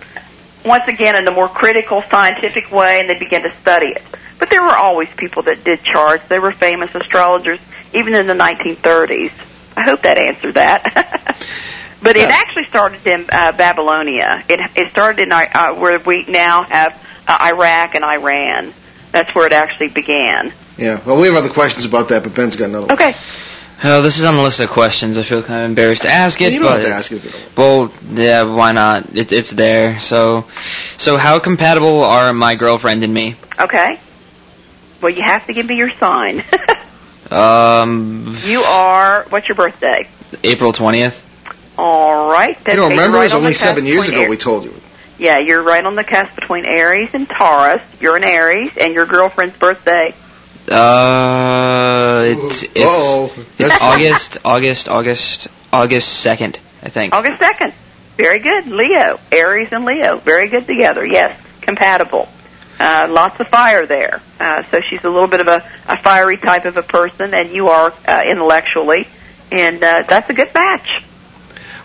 once 0.66 0.88
again 0.88 1.16
in 1.16 1.28
a 1.28 1.32
more 1.32 1.48
critical 1.48 2.01
scientific 2.10 2.72
way, 2.72 3.00
and 3.00 3.08
they 3.08 3.20
began 3.20 3.44
to 3.44 3.51
study 3.58 3.88
it. 3.88 4.01
But 4.39 4.50
there 4.50 4.63
were 4.63 4.75
always 4.75 5.10
people 5.10 5.43
that 5.43 5.63
did 5.63 5.84
charts. 5.84 6.27
There 6.27 6.41
were 6.41 6.51
famous 6.51 6.93
astrologers, 6.96 7.60
even 7.93 8.15
in 8.15 8.25
the 8.25 8.34
1930s. 8.34 9.31
I 9.75 9.81
hope 9.81 10.01
that 10.01 10.17
answered 10.17 10.55
that. 10.55 11.36
But 12.01 12.15
it 12.15 12.29
actually 12.29 12.63
started 12.63 13.05
in 13.05 13.25
uh, 13.29 13.51
Babylonia. 13.51 14.43
It 14.48 14.60
it 14.75 14.89
started 14.91 15.22
in 15.22 15.31
uh, 15.31 15.74
where 15.74 16.00
we 16.00 16.25
now 16.25 16.63
have 16.63 16.93
uh, 17.27 17.51
Iraq 17.53 17.96
and 17.96 18.05
Iran. 18.05 18.74
That's 19.12 19.34
where 19.36 19.46
it 19.46 19.51
actually 19.51 19.89
began. 19.89 20.53
Yeah. 20.77 21.01
Well, 21.05 21.19
we 21.19 21.27
have 21.27 21.36
other 21.36 21.50
questions 21.50 21.86
about 21.86 22.10
that, 22.10 22.24
but 22.24 22.34
Ben's 22.34 22.55
got 22.55 22.65
another 22.69 22.88
one. 22.88 22.93
Okay. 22.93 23.15
Oh, 23.84 24.01
this 24.01 24.17
is 24.17 24.25
on 24.25 24.36
the 24.36 24.41
list 24.41 24.60
of 24.60 24.69
questions. 24.69 25.17
I 25.17 25.24
feel 25.24 25.41
kind 25.41 25.63
of 25.63 25.69
embarrassed 25.69 26.01
to 26.03 26.10
ask 26.10 26.41
it, 26.41 26.51
you 26.51 26.60
don't 26.60 26.69
but 26.69 26.79
have 26.79 26.88
to 26.88 26.93
ask 26.93 27.12
it 27.12 27.15
if 27.17 27.25
you 27.25 27.31
don't. 27.31 27.58
well, 27.58 27.93
yeah, 28.12 28.43
why 28.43 28.74
not? 28.74 29.15
It, 29.15 29.31
it's 29.31 29.51
there. 29.51 30.01
So, 30.01 30.46
so 30.98 31.15
how 31.15 31.39
compatible 31.39 32.03
are 32.03 32.34
my 32.34 32.55
girlfriend 32.55 33.03
and 33.05 33.13
me? 33.13 33.36
Okay. 33.60 34.00
Well, 35.01 35.10
you 35.12 35.22
have 35.22 35.46
to 35.48 35.53
give 35.53 35.65
me 35.65 35.75
your 35.77 35.89
sign. 35.89 36.44
Um, 37.32 38.36
you 38.44 38.62
are. 38.62 39.24
What's 39.29 39.48
your 39.48 39.56
birthday? 39.56 40.08
April 40.44 40.74
twentieth. 40.74 41.24
All 41.77 42.32
right. 42.32 42.58
You 42.58 42.63
That's- 42.63 42.75
don't 42.75 42.89
remember? 42.89 43.18
right 43.18 43.22
it 43.22 43.25
was 43.25 43.34
on 43.34 43.39
only 43.41 43.53
seven 43.53 43.86
years 43.86 44.08
ago 44.08 44.24
Ar- 44.24 44.29
we 44.29 44.36
told 44.36 44.63
you. 44.63 44.74
Yeah, 45.20 45.38
you're 45.38 45.62
right 45.62 45.86
on 45.86 45.94
the 45.94 46.03
cusp 46.03 46.34
between 46.34 46.65
Aries 46.65 47.10
and 47.13 47.29
Taurus. 47.29 47.84
You're 48.00 48.18
an 48.18 48.24
Aries, 48.24 48.72
and 48.82 48.96
your 48.96 49.06
girlfriend's 49.06 49.56
birthday. 49.60 50.15
Uh, 50.68 52.24
it's 52.25 52.63
it's 52.63 53.38
it's 53.60 53.74
August, 53.82 54.38
August, 54.44 54.89
August, 54.89 55.48
August 55.72 56.08
second, 56.10 56.58
I 56.82 56.89
think. 56.89 57.13
August 57.13 57.39
2nd. 57.39 57.74
Very 58.18 58.39
good. 58.39 58.65
Leo. 58.68 59.20
Aries 59.32 59.70
and 59.72 59.86
Leo. 59.86 60.18
Very 60.18 60.48
good 60.48 60.65
together. 60.65 61.06
Yes. 61.06 61.39
Compatible. 61.62 62.27
Uh, 62.79 63.07
lots 63.09 63.39
of 63.39 63.48
fire 63.48 63.86
there. 63.86 64.21
Uh, 64.39 64.63
so 64.63 64.79
she's 64.79 65.03
a 65.03 65.09
little 65.09 65.27
bit 65.27 65.41
of 65.41 65.48
a, 65.48 65.69
a 65.88 65.98
fiery 65.98 66.38
type 66.38 66.65
of 66.65 66.77
a 66.77 66.83
person, 66.83 67.33
and 67.33 67.51
you 67.51 67.67
are 67.69 67.93
uh, 68.07 68.24
intellectually. 68.25 69.07
And 69.51 69.83
uh, 69.83 70.03
that's 70.07 70.29
a 70.29 70.33
good 70.33 70.53
match. 70.53 71.03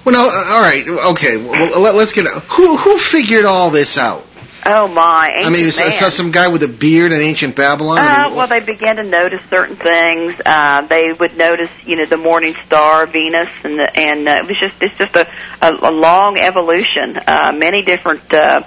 Well, 0.04 0.12
no, 0.12 0.28
uh, 0.28 0.54
all 0.54 0.60
right, 0.60 0.86
okay. 1.12 1.36
Well, 1.38 1.80
let, 1.80 1.94
us 1.94 2.12
get 2.12 2.26
who 2.26 2.76
who 2.76 2.98
figured 2.98 3.46
all 3.46 3.70
this 3.70 3.96
out. 3.96 4.26
Oh, 4.66 4.88
my. 4.88 5.42
I 5.44 5.50
mean, 5.50 5.66
is, 5.66 5.78
man. 5.78 6.10
some 6.10 6.30
guy 6.30 6.48
with 6.48 6.62
a 6.62 6.68
beard 6.68 7.12
in 7.12 7.20
ancient 7.20 7.54
Babylon? 7.54 7.98
I 7.98 8.26
Uh, 8.26 8.34
well, 8.34 8.46
they 8.46 8.60
began 8.60 8.96
to 8.96 9.02
notice 9.02 9.42
certain 9.50 9.76
things. 9.76 10.40
Uh, 10.44 10.82
they 10.86 11.12
would 11.12 11.36
notice, 11.36 11.70
you 11.84 11.96
know, 11.96 12.06
the 12.06 12.16
morning 12.16 12.54
star, 12.66 13.06
Venus, 13.06 13.50
and 13.62 13.78
the, 13.78 13.94
and 13.94 14.26
uh, 14.26 14.42
it 14.42 14.48
was 14.48 14.58
just 14.58 14.82
it's 14.82 14.96
just 14.96 15.14
a, 15.16 15.28
a, 15.60 15.70
a 15.70 15.90
long 15.90 16.38
evolution. 16.38 17.18
Uh, 17.26 17.52
many 17.54 17.82
different 17.82 18.32
uh, 18.32 18.62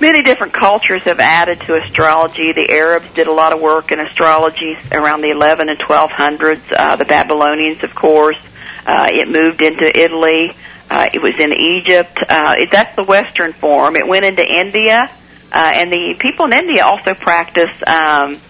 many 0.00 0.22
different 0.22 0.52
cultures 0.52 1.02
have 1.02 1.20
added 1.20 1.60
to 1.62 1.74
astrology. 1.74 2.52
The 2.52 2.70
Arabs 2.70 3.06
did 3.14 3.26
a 3.26 3.32
lot 3.32 3.52
of 3.52 3.60
work 3.60 3.92
in 3.92 4.00
astrology 4.00 4.76
around 4.92 5.22
the 5.22 5.30
11 5.30 5.68
and 5.68 5.78
1200s. 5.78 6.60
Uh, 6.76 6.96
the 6.96 7.04
Babylonians, 7.04 7.82
of 7.82 7.94
course. 7.94 8.38
Uh, 8.86 9.08
it 9.10 9.28
moved 9.28 9.60
into 9.60 9.84
Italy. 9.84 10.52
Uh, 10.90 11.10
it 11.12 11.20
was 11.20 11.38
in 11.38 11.52
Egypt. 11.52 12.18
Uh, 12.28 12.54
it, 12.58 12.70
that's 12.70 12.96
the 12.96 13.04
Western 13.04 13.52
form. 13.52 13.96
It 13.96 14.06
went 14.06 14.24
into 14.24 14.42
India, 14.42 15.10
uh, 15.52 15.72
and 15.74 15.92
the 15.92 16.16
people 16.18 16.46
in 16.46 16.52
India 16.54 16.84
also 16.84 17.14
practice 17.14 17.70
um, 17.86 18.40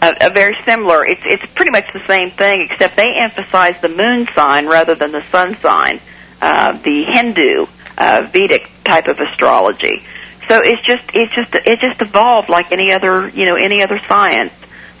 a, 0.00 0.16
a 0.22 0.30
very 0.30 0.56
similar. 0.64 1.04
It's 1.04 1.20
it's 1.24 1.44
pretty 1.54 1.70
much 1.70 1.92
the 1.92 2.00
same 2.00 2.30
thing, 2.30 2.62
except 2.62 2.96
they 2.96 3.16
emphasize 3.16 3.78
the 3.82 3.90
moon 3.90 4.26
sign 4.28 4.66
rather 4.66 4.94
than 4.94 5.12
the 5.12 5.22
sun 5.30 5.56
sign. 5.58 6.00
Uh, 6.40 6.72
the 6.72 7.04
Hindu 7.04 7.66
uh, 7.98 8.28
Vedic 8.32 8.70
type 8.84 9.08
of 9.08 9.20
astrology. 9.20 10.02
So 10.48 10.62
it's 10.62 10.82
just 10.82 11.04
it's 11.14 11.34
just 11.34 11.54
it 11.54 11.80
just 11.80 12.00
evolved 12.00 12.48
like 12.48 12.72
any 12.72 12.92
other 12.92 13.28
you 13.28 13.46
know 13.46 13.56
any 13.56 13.82
other 13.82 13.98
science. 13.98 14.52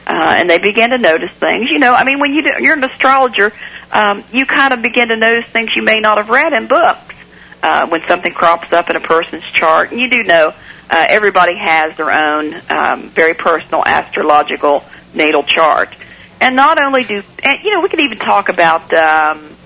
Uh, 0.06 0.34
and 0.36 0.48
they 0.48 0.58
began 0.58 0.90
to 0.90 0.98
notice 0.98 1.32
things. 1.32 1.68
You 1.68 1.80
know, 1.80 1.92
I 1.92 2.04
mean, 2.04 2.20
when 2.20 2.32
you 2.32 2.42
do, 2.42 2.52
you're 2.60 2.76
an 2.76 2.84
astrologer, 2.84 3.52
um, 3.90 4.22
you 4.32 4.46
kind 4.46 4.72
of 4.72 4.80
begin 4.80 5.08
to 5.08 5.16
notice 5.16 5.50
things 5.50 5.74
you 5.74 5.82
may 5.82 5.98
not 5.98 6.18
have 6.18 6.28
read 6.28 6.52
in 6.52 6.68
books. 6.68 7.14
Uh, 7.62 7.88
when 7.88 8.00
something 8.02 8.32
crops 8.32 8.72
up 8.72 8.90
in 8.90 8.96
a 8.96 9.00
person's 9.00 9.42
chart, 9.42 9.90
and 9.90 9.98
you 9.98 10.08
do 10.08 10.22
know 10.22 10.54
uh, 10.90 11.06
everybody 11.08 11.56
has 11.56 11.96
their 11.96 12.10
own 12.10 12.54
um, 12.68 13.08
very 13.10 13.34
personal 13.34 13.82
astrological 13.84 14.84
natal 15.14 15.42
chart. 15.42 15.96
And 16.40 16.54
not 16.54 16.78
only 16.78 17.04
do, 17.04 17.22
and, 17.42 17.62
you 17.64 17.72
know, 17.72 17.80
we 17.80 17.88
could 17.88 18.00
even 18.00 18.18
talk 18.18 18.48
about 18.50 18.92
um, 18.92 19.56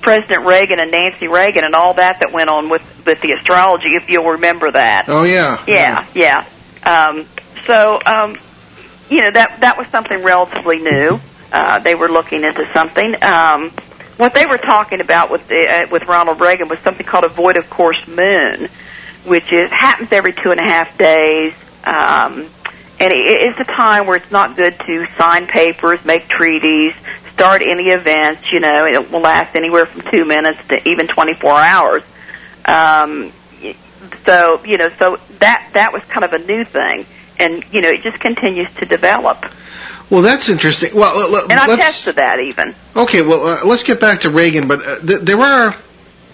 President 0.00 0.46
Reagan 0.46 0.80
and 0.80 0.90
Nancy 0.90 1.28
Reagan 1.28 1.64
and 1.64 1.74
all 1.74 1.94
that 1.94 2.20
that 2.20 2.32
went 2.32 2.50
on 2.50 2.70
with 2.70 2.82
with 3.04 3.20
the 3.20 3.32
astrology, 3.32 3.90
if 3.90 4.08
you'll 4.08 4.32
remember 4.32 4.70
that. 4.70 5.06
oh 5.08 5.24
yeah, 5.24 5.62
Yeah, 5.66 6.06
yeah. 6.14 6.46
Um, 6.84 7.26
so, 7.66 7.98
um, 8.04 8.38
you 9.08 9.22
know, 9.22 9.30
that 9.30 9.60
that 9.60 9.78
was 9.78 9.86
something 9.88 10.22
relatively 10.22 10.78
new. 10.78 11.20
Uh, 11.52 11.78
they 11.78 11.94
were 11.94 12.08
looking 12.08 12.44
into 12.44 12.66
something. 12.72 13.22
Um, 13.22 13.70
what 14.16 14.34
they 14.34 14.46
were 14.46 14.58
talking 14.58 15.00
about 15.00 15.30
with 15.30 15.46
the, 15.48 15.68
uh, 15.68 15.86
with 15.90 16.04
Ronald 16.04 16.40
Reagan 16.40 16.68
was 16.68 16.78
something 16.80 17.06
called 17.06 17.24
a 17.24 17.28
void 17.28 17.56
of 17.56 17.68
course 17.68 18.06
moon, 18.06 18.68
which 19.24 19.52
is 19.52 19.70
happens 19.70 20.12
every 20.12 20.32
two 20.32 20.50
and 20.50 20.60
a 20.60 20.64
half 20.64 20.96
days. 20.98 21.52
Um, 21.84 22.48
and 23.00 23.12
it, 23.12 23.16
it's 23.16 23.60
a 23.60 23.64
time 23.64 24.06
where 24.06 24.16
it's 24.16 24.30
not 24.30 24.56
good 24.56 24.78
to 24.80 25.06
sign 25.16 25.46
papers, 25.46 26.04
make 26.04 26.28
treaties, 26.28 26.94
start 27.32 27.62
any 27.62 27.90
events. 27.90 28.52
You 28.52 28.60
know, 28.60 28.86
it 28.86 29.10
will 29.10 29.20
last 29.20 29.56
anywhere 29.56 29.86
from 29.86 30.02
two 30.02 30.24
minutes 30.24 30.60
to 30.68 30.88
even 30.88 31.06
24 31.06 31.50
hours. 31.52 32.02
Um, 32.64 33.32
so 34.26 34.62
you 34.64 34.78
know, 34.78 34.90
so 34.98 35.18
that 35.40 35.70
that 35.74 35.92
was 35.92 36.02
kind 36.04 36.24
of 36.24 36.32
a 36.32 36.38
new 36.38 36.64
thing, 36.64 37.06
and 37.38 37.64
you 37.72 37.80
know, 37.82 37.88
it 37.90 38.02
just 38.02 38.20
continues 38.20 38.72
to 38.76 38.86
develop. 38.86 39.44
Well, 40.10 40.22
that's 40.22 40.48
interesting. 40.48 40.94
Well, 40.94 41.18
l- 41.18 41.34
l- 41.36 41.42
And 41.50 41.52
I've 41.54 41.78
tested 41.78 42.16
that 42.16 42.38
even. 42.40 42.74
okay. 42.94 43.22
Well, 43.22 43.46
uh, 43.46 43.64
let's 43.64 43.82
get 43.82 44.00
back 44.00 44.20
to 44.20 44.30
Reagan, 44.30 44.68
but 44.68 44.80
uh, 44.86 45.00
th- 45.00 45.20
there 45.22 45.40
are 45.40 45.74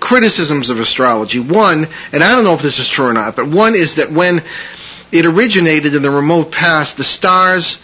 criticisms 0.01 0.71
of 0.71 0.81
astrology. 0.81 1.39
One, 1.39 1.87
and 2.13 2.23
I 2.23 2.31
don't 2.33 2.45
know 2.45 2.55
if 2.55 2.63
this 2.63 2.79
is 2.79 2.89
true 2.89 3.07
or 3.07 3.13
not, 3.13 3.37
but 3.37 3.47
one 3.47 3.75
is 3.75 3.97
that 3.97 4.11
when 4.11 4.43
it 5.13 5.25
originated 5.27 5.95
in 5.95 6.03
the 6.03 6.11
remote 6.11 6.51
past, 6.51 6.97
the 6.97 7.05
stars 7.05 7.79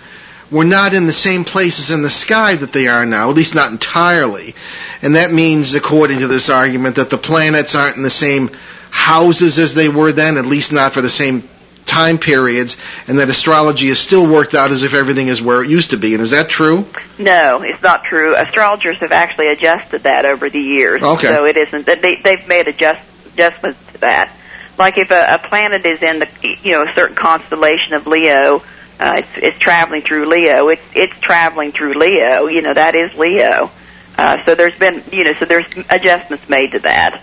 were 0.51 0.65
not 0.65 0.95
in 0.95 1.07
the 1.07 1.13
same 1.13 1.45
places 1.45 1.91
in 1.91 2.03
the 2.03 2.11
sky 2.11 2.55
that 2.57 2.73
they 2.73 2.89
are 2.89 3.05
now, 3.05 3.31
at 3.31 3.37
least 3.37 3.55
not 3.55 3.71
entirely. 3.71 4.55
And 5.03 5.17
that 5.17 5.33
means, 5.33 5.75
according 5.75 6.21
to 6.21 6.29
this 6.29 6.49
argument, 6.49 6.97
that 6.97 7.11
the 7.11 7.19
planets 7.19 7.75
aren't 7.75 7.97
in 7.97 8.03
the 8.03 8.11
same 8.11 8.51
houses 8.91 9.59
as 9.59 9.75
they 9.75 9.89
were 9.89 10.13
then, 10.13 10.37
at 10.37 10.47
least 10.47 10.73
not 10.73 10.93
for 10.93 11.01
the 11.01 11.11
same 11.11 11.49
time 11.87 12.19
periods, 12.19 12.77
and 13.07 13.19
that 13.19 13.31
astrology 13.31 13.89
is 13.89 13.99
still 13.99 14.27
worked 14.27 14.55
out 14.55 14.73
as 14.73 14.83
if 14.83 14.93
everything 14.93 15.29
is 15.29 15.41
where 15.41 15.63
it 15.63 15.71
used 15.71 15.91
to 15.91 15.97
be. 15.97 16.15
And 16.15 16.23
is 16.23 16.31
that 16.31 16.49
true? 16.49 16.85
No, 17.19 17.63
it's 17.63 17.83
not 17.83 18.05
true. 18.05 18.35
Astrologers 18.35 18.99
have 18.99 19.13
actually 19.13 19.49
adjusted 19.49 20.03
that 20.03 20.25
over 20.25 20.51
the 20.51 20.61
years. 20.61 21.03
Okay. 21.03 21.29
So 21.29 21.45
it 21.45 21.57
isn't 21.57 21.87
that 21.87 22.03
they 22.03 22.17
they've 22.17 22.47
made 22.49 22.69
adjust 22.69 23.01
adjustments 23.27 23.79
to 23.93 23.99
that. 23.99 24.33
Like 24.79 24.99
if 24.99 25.11
a, 25.11 25.35
a 25.35 25.39
planet 25.39 25.87
is 25.87 26.03
in 26.03 26.19
the 26.19 26.29
you 26.63 26.73
know 26.73 26.85
a 26.85 26.93
certain 26.93 27.17
constellation 27.17 27.95
of 27.95 28.07
Leo, 28.07 28.63
uh, 28.99 29.23
it's 29.23 29.29
it's 29.37 29.59
traveling 29.59 30.03
through 30.03 30.27
Leo. 30.27 30.69
It's 30.69 30.83
it's 30.95 31.19
traveling 31.21 31.73
through 31.73 31.95
Leo. 31.95 32.47
You 32.47 32.63
know 32.63 32.75
that 32.75 32.95
is 32.95 33.15
Leo. 33.15 33.71
Uh, 34.17 34.43
so 34.45 34.55
there's 34.55 34.77
been 34.77 35.03
you 35.13 35.25
know 35.25 35.35
so 35.35 35.45
there's 35.45 35.67
adjustments 35.91 36.49
made 36.49 36.73
to 36.73 36.79
that. 36.81 37.23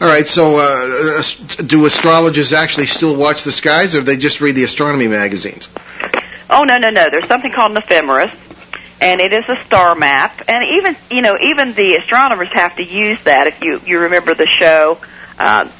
All 0.00 0.08
right, 0.08 0.26
so 0.26 0.56
uh, 0.56 1.22
do 1.64 1.86
astrologers 1.86 2.52
actually 2.52 2.86
still 2.86 3.14
watch 3.14 3.44
the 3.44 3.52
skies, 3.52 3.94
or 3.94 3.98
do 3.98 4.06
they 4.06 4.16
just 4.16 4.40
read 4.40 4.56
the 4.56 4.64
astronomy 4.64 5.06
magazines? 5.06 5.68
Oh 6.50 6.64
no 6.64 6.78
no 6.78 6.90
no! 6.90 7.08
There's 7.10 7.26
something 7.28 7.52
called 7.52 7.72
an 7.72 7.76
ephemeris, 7.76 8.32
and 9.00 9.20
it 9.20 9.32
is 9.32 9.48
a 9.48 9.56
star 9.64 9.94
map. 9.94 10.42
And 10.48 10.64
even 10.64 10.96
you 11.10 11.22
know 11.22 11.38
even 11.38 11.74
the 11.74 11.96
astronomers 11.96 12.48
have 12.48 12.74
to 12.76 12.82
use 12.82 13.22
that. 13.24 13.46
If 13.46 13.62
you 13.62 13.80
you 13.86 14.00
remember 14.00 14.34
the 14.34 14.46
show, 14.46 14.98
uh, 15.38 15.70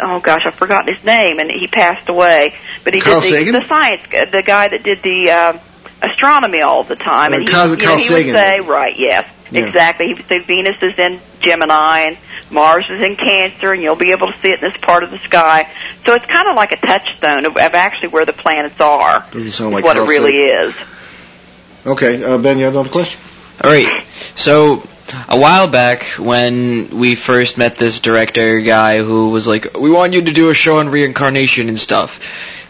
oh 0.00 0.20
gosh, 0.20 0.44
I've 0.44 0.54
forgotten 0.54 0.92
his 0.92 1.02
name, 1.04 1.38
and 1.38 1.50
he 1.50 1.66
passed 1.66 2.08
away. 2.08 2.54
But 2.84 2.94
he 2.94 3.00
Carl 3.00 3.20
did 3.20 3.32
the, 3.32 3.36
Sagan? 3.38 3.52
the 3.54 3.66
science, 3.68 4.02
the 4.10 4.42
guy 4.44 4.68
that 4.68 4.82
did 4.82 5.02
the 5.02 5.30
uh, 5.30 5.58
astronomy 6.02 6.60
all 6.62 6.84
the 6.84 6.96
time. 6.96 7.32
Uh, 7.32 7.36
and 7.36 7.44
he, 7.44 7.50
Carl- 7.52 7.70
you 7.70 7.76
know, 7.76 7.84
Carl 7.84 7.98
he 7.98 8.04
Sagan. 8.06 8.26
would 8.26 8.32
say, 8.40 8.60
right, 8.60 8.96
yes, 8.98 9.28
Yeah. 9.50 9.66
exactly. 9.66 10.08
He 10.08 10.14
would 10.14 10.26
say 10.26 10.40
Venus 10.40 10.82
is 10.82 10.98
in 10.98 11.20
Gemini 11.40 12.00
and 12.00 12.18
Mars 12.50 12.88
is 12.90 13.00
in 13.00 13.16
Cancer, 13.16 13.72
and 13.72 13.82
you'll 13.82 13.96
be 13.96 14.10
able 14.10 14.26
to 14.32 14.38
see 14.40 14.48
it 14.50 14.62
in 14.62 14.68
this 14.70 14.76
part 14.78 15.04
of 15.04 15.10
the 15.10 15.18
sky. 15.18 15.70
So 16.04 16.14
it's 16.14 16.26
kind 16.26 16.48
of 16.48 16.56
like 16.56 16.72
a 16.72 16.76
touchstone 16.76 17.46
of, 17.46 17.56
of 17.56 17.74
actually 17.74 18.08
where 18.08 18.26
the 18.26 18.32
planets 18.32 18.80
are. 18.80 19.24
Doesn't 19.30 19.50
sound 19.50 19.72
like 19.72 19.84
what 19.84 19.96
Carl 19.96 20.06
it 20.06 20.10
really 20.10 20.32
Sagan. 20.48 20.68
is. 20.70 20.74
Okay, 21.86 22.22
uh, 22.24 22.38
Ben, 22.38 22.58
you 22.58 22.64
have 22.64 22.74
another 22.74 22.90
question? 22.90 23.18
All 23.62 23.70
right. 23.70 24.04
So 24.36 24.86
a 25.28 25.38
while 25.38 25.68
back, 25.68 26.04
when 26.18 26.88
we 26.90 27.14
first 27.14 27.58
met 27.58 27.76
this 27.78 28.00
director 28.00 28.60
guy 28.60 28.98
who 29.02 29.30
was 29.30 29.46
like, 29.46 29.76
"We 29.78 29.90
want 29.90 30.12
you 30.12 30.22
to 30.22 30.32
do 30.32 30.50
a 30.50 30.54
show 30.54 30.78
on 30.78 30.88
reincarnation 30.88 31.68
and 31.68 31.78
stuff," 31.78 32.20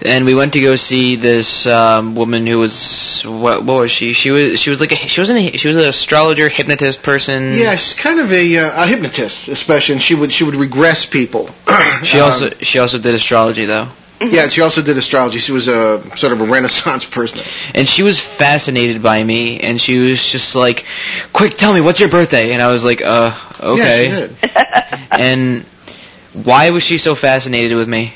and 0.02 0.24
we 0.24 0.34
went 0.34 0.52
to 0.54 0.60
go 0.60 0.76
see 0.76 1.16
this 1.16 1.66
um, 1.66 2.14
woman 2.14 2.46
who 2.46 2.58
was 2.58 3.22
what? 3.22 3.64
What 3.64 3.76
was 3.76 3.90
she? 3.90 4.12
She 4.12 4.30
was 4.30 4.58
she 4.60 4.70
was 4.70 4.80
like 4.80 4.92
a, 4.92 4.96
she 4.96 5.20
was 5.20 5.30
an 5.30 5.52
she 5.52 5.68
was 5.68 5.76
an 5.76 5.88
astrologer, 5.88 6.48
hypnotist 6.48 7.02
person. 7.02 7.54
Yeah, 7.54 7.74
she's 7.76 7.94
kind 7.94 8.20
of 8.20 8.32
a, 8.32 8.58
uh, 8.58 8.84
a 8.84 8.86
hypnotist, 8.86 9.48
especially, 9.48 9.94
and 9.94 10.02
she 10.02 10.14
would 10.14 10.32
she 10.32 10.44
would 10.44 10.56
regress 10.56 11.06
people. 11.06 11.50
She 12.04 12.18
Um, 12.18 12.24
also 12.32 12.50
she 12.60 12.78
also 12.80 12.98
did 12.98 13.14
astrology 13.14 13.64
though. 13.66 13.86
Yeah, 14.32 14.48
she 14.48 14.60
also 14.60 14.82
did 14.82 14.96
astrology. 14.96 15.38
She 15.38 15.52
was 15.52 15.68
a 15.68 16.00
sort 16.16 16.32
of 16.32 16.40
a 16.40 16.44
Renaissance 16.44 17.04
person. 17.04 17.40
And 17.74 17.88
she 17.88 18.02
was 18.02 18.18
fascinated 18.18 19.02
by 19.02 19.22
me, 19.22 19.60
and 19.60 19.80
she 19.80 19.98
was 19.98 20.24
just 20.24 20.54
like, 20.54 20.86
"Quick, 21.32 21.56
tell 21.56 21.72
me 21.72 21.80
what's 21.80 22.00
your 22.00 22.08
birthday?" 22.08 22.52
And 22.52 22.62
I 22.62 22.72
was 22.72 22.84
like, 22.84 23.02
"Uh, 23.02 23.36
okay." 23.60 24.08
Yeah, 24.08 24.26
she 24.28 24.36
did. 24.46 25.08
And 25.12 25.64
why 26.32 26.70
was 26.70 26.82
she 26.82 26.98
so 26.98 27.14
fascinated 27.14 27.76
with 27.76 27.88
me? 27.88 28.14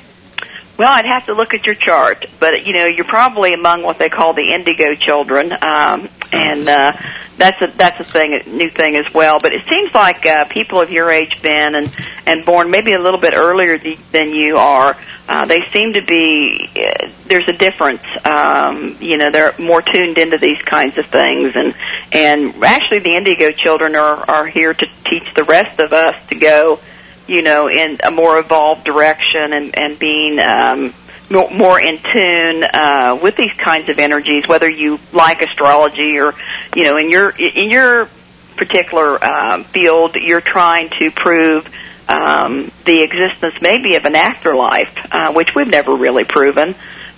Well, 0.79 0.93
I'd 0.93 1.07
have 1.07 1.27
to 1.27 1.35
look 1.35 1.55
at 1.55 1.67
your 1.67 1.75
chart, 1.75 2.27
but 2.39 2.67
you 2.67 2.75
know, 2.75 2.87
you're 2.87 3.07
probably 3.07 3.55
among 3.55 3.83
what 3.83 3.99
they 3.99 4.11
call 4.11 4.35
the 4.35 4.53
indigo 4.53 4.95
children, 4.95 5.53
um, 5.53 6.09
and 6.33 6.69
uh, 6.69 6.93
that's 7.39 7.63
a 7.63 7.67
that's 7.69 7.99
a 8.01 8.05
thing, 8.05 8.35
a 8.35 8.43
new 8.49 8.69
thing 8.69 8.97
as 8.97 9.13
well. 9.13 9.41
But 9.41 9.55
it 9.55 9.67
seems 9.67 9.95
like 9.95 10.27
uh, 10.27 10.45
people 10.45 10.81
of 10.81 10.91
your 10.91 11.11
age, 11.11 11.41
Ben, 11.41 11.75
and 11.75 11.91
and 12.27 12.45
born 12.45 12.71
maybe 12.71 12.93
a 12.93 12.99
little 12.99 13.21
bit 13.21 13.33
earlier 13.35 13.79
th- 13.79 13.99
than 14.13 14.33
you 14.33 14.59
are, 14.59 14.99
uh, 15.29 15.45
they 15.47 15.63
seem 15.63 15.95
to 15.95 16.03
be. 16.03 16.71
Uh, 16.77 17.11
there's 17.27 17.49
a 17.49 17.53
difference. 17.53 18.03
Um, 18.25 18.97
you 19.01 19.19
know, 19.19 19.31
they're 19.31 19.55
more 19.59 19.83
tuned 19.83 20.19
into 20.19 20.39
these 20.39 20.61
kinds 20.63 20.99
of 20.99 21.07
things, 21.07 21.57
and 21.57 21.75
and 22.13 22.63
actually, 22.63 23.01
the 23.01 23.17
indigo 23.17 23.53
children 23.53 23.97
are 23.97 24.31
are 24.31 24.47
here 24.47 24.73
to 24.73 24.87
teach 25.05 25.35
the 25.35 25.45
rest 25.45 25.81
of 25.81 25.93
us 25.93 26.15
to 26.29 26.37
go 26.37 26.81
you 27.27 27.43
know, 27.43 27.69
in 27.69 27.99
a 28.05 28.11
more 28.11 28.39
evolved 28.39 28.85
direction 28.85 29.53
and, 29.53 29.77
and 29.77 29.99
being 29.99 30.39
um, 30.39 30.95
more, 31.31 31.51
more 31.51 31.81
in 31.81 31.99
tune 31.99 32.65
uh, 32.65 33.19
with 33.21 33.37
these 33.37 33.53
kinds 33.55 33.89
of 33.89 33.99
energies, 33.99 34.47
whether 34.47 34.69
you 34.69 34.99
like 35.13 35.43
astrology 35.43 36.19
or, 36.19 36.35
you 36.75 36.85
know, 36.85 36.97
in 36.97 37.11
your 37.11 37.31
in 37.31 37.71
your 37.71 38.09
particular 38.57 39.23
uh, 39.23 39.63
field, 39.65 40.15
you're 40.17 40.41
trying 40.41 40.89
to 40.91 41.11
prove 41.11 41.69
um, 42.09 42.71
the 42.85 43.03
existence 43.03 43.61
maybe 43.61 43.97
of 43.97 44.05
an 44.05 44.15
afterlife, 44.15 45.13
uh, 45.13 45.33
which 45.33 45.55
we've 45.55 45.69
never 45.69 45.95
really 45.95 46.25
proven, 46.25 46.75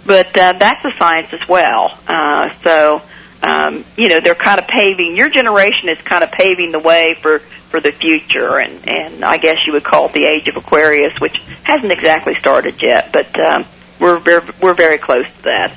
but 0.07 0.29
uh, 0.37 0.55
that's 0.55 0.85
a 0.85 0.93
science 0.93 1.33
as 1.33 1.47
well. 1.47 1.97
Uh, 2.07 2.51
so, 2.63 3.03
um, 3.43 3.85
you 3.97 4.09
know, 4.09 4.21
they're 4.21 4.35
kind 4.35 4.59
of 4.59 4.67
paving. 4.67 5.17
Your 5.17 5.31
generation 5.31 5.89
is 5.89 5.99
kind 5.99 6.25
of 6.25 6.33
paving 6.33 6.73
the 6.73 6.79
way 6.79 7.15
for 7.15 7.41
for 7.69 7.81
the 7.81 7.93
future, 7.93 8.59
and 8.59 8.89
and 8.89 9.25
I 9.25 9.37
guess 9.37 9.67
you 9.67 9.75
would 9.75 9.85
call 9.85 10.07
it 10.07 10.13
the 10.15 10.25
age 10.25 10.49
of 10.49 10.57
Aquarius, 10.57 11.21
which 11.21 11.39
hasn't 11.65 11.93
exactly 11.93 12.35
started 12.35 12.83
yet, 12.83 13.13
but 13.13 13.39
um, 13.39 13.67
we're 14.01 14.19
very, 14.19 14.49
we're 14.61 14.75
very 14.75 14.99
close 14.99 15.27
to 15.27 15.43
that. 15.43 15.77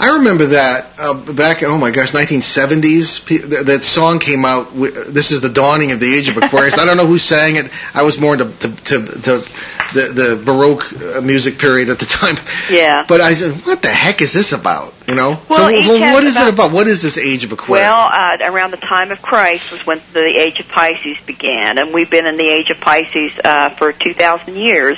I 0.00 0.16
remember 0.16 0.46
that 0.46 0.98
uh, 0.98 1.12
back. 1.32 1.62
In, 1.62 1.68
oh 1.68 1.76
my 1.76 1.90
gosh, 1.90 2.10
1970s. 2.12 3.24
P- 3.26 3.38
th- 3.38 3.66
that 3.66 3.84
song 3.84 4.18
came 4.18 4.44
out. 4.46 4.72
W- 4.72 4.90
this 5.04 5.30
is 5.30 5.40
the 5.42 5.50
dawning 5.50 5.92
of 5.92 6.00
the 6.00 6.14
age 6.14 6.28
of 6.30 6.36
Aquarius. 6.38 6.78
I 6.78 6.86
don't 6.86 6.96
know 6.96 7.06
who 7.06 7.18
sang 7.18 7.56
it. 7.56 7.70
I 7.92 8.02
was 8.02 8.18
more 8.18 8.32
into 8.34 8.46
to, 8.46 8.68
to, 8.68 9.06
to 9.22 9.48
the 9.92 10.12
the 10.12 10.42
Baroque 10.42 10.90
uh, 10.92 11.20
music 11.20 11.58
period 11.58 11.90
at 11.90 11.98
the 11.98 12.06
time. 12.06 12.36
Yeah. 12.70 13.04
But 13.06 13.20
I 13.20 13.34
said, 13.34 13.66
what 13.66 13.82
the 13.82 13.90
heck 13.90 14.22
is 14.22 14.32
this 14.32 14.52
about? 14.52 14.94
You 15.06 15.16
know. 15.16 15.38
Well, 15.48 15.58
so 15.58 15.66
well, 15.70 16.14
what 16.14 16.24
is 16.24 16.36
about- 16.36 16.48
it 16.48 16.54
about? 16.54 16.72
What 16.72 16.86
is 16.88 17.02
this 17.02 17.18
age 17.18 17.44
of 17.44 17.52
Aquarius? 17.52 17.82
Well, 17.82 18.08
uh, 18.10 18.52
around 18.52 18.70
the 18.70 18.78
time 18.78 19.10
of 19.10 19.20
Christ 19.20 19.70
was 19.70 19.84
when 19.86 20.00
the 20.14 20.24
age 20.24 20.60
of 20.60 20.68
Pisces 20.68 21.18
began, 21.26 21.76
and 21.78 21.92
we've 21.92 22.10
been 22.10 22.24
in 22.26 22.38
the 22.38 22.48
age 22.48 22.70
of 22.70 22.80
Pisces 22.80 23.38
uh, 23.44 23.70
for 23.70 23.92
2,000 23.92 24.56
years. 24.56 24.96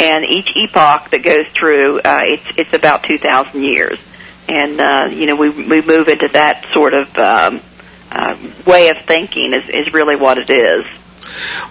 And 0.00 0.24
each 0.24 0.56
epoch 0.56 1.10
that 1.10 1.24
goes 1.24 1.48
through, 1.48 1.98
uh, 1.98 2.20
it's 2.22 2.52
it's 2.56 2.72
about 2.72 3.02
2,000 3.02 3.64
years, 3.64 3.98
and 4.48 4.80
uh, 4.80 5.08
you 5.12 5.26
know 5.26 5.36
we 5.36 5.50
we 5.50 5.82
move 5.82 6.08
into 6.08 6.28
that 6.28 6.66
sort 6.72 6.94
of 6.94 7.16
um, 7.18 7.60
uh, 8.10 8.36
way 8.66 8.88
of 8.88 8.98
thinking 8.98 9.52
is 9.52 9.68
is 9.68 9.92
really 9.92 10.16
what 10.16 10.38
it 10.38 10.50
is. 10.50 10.86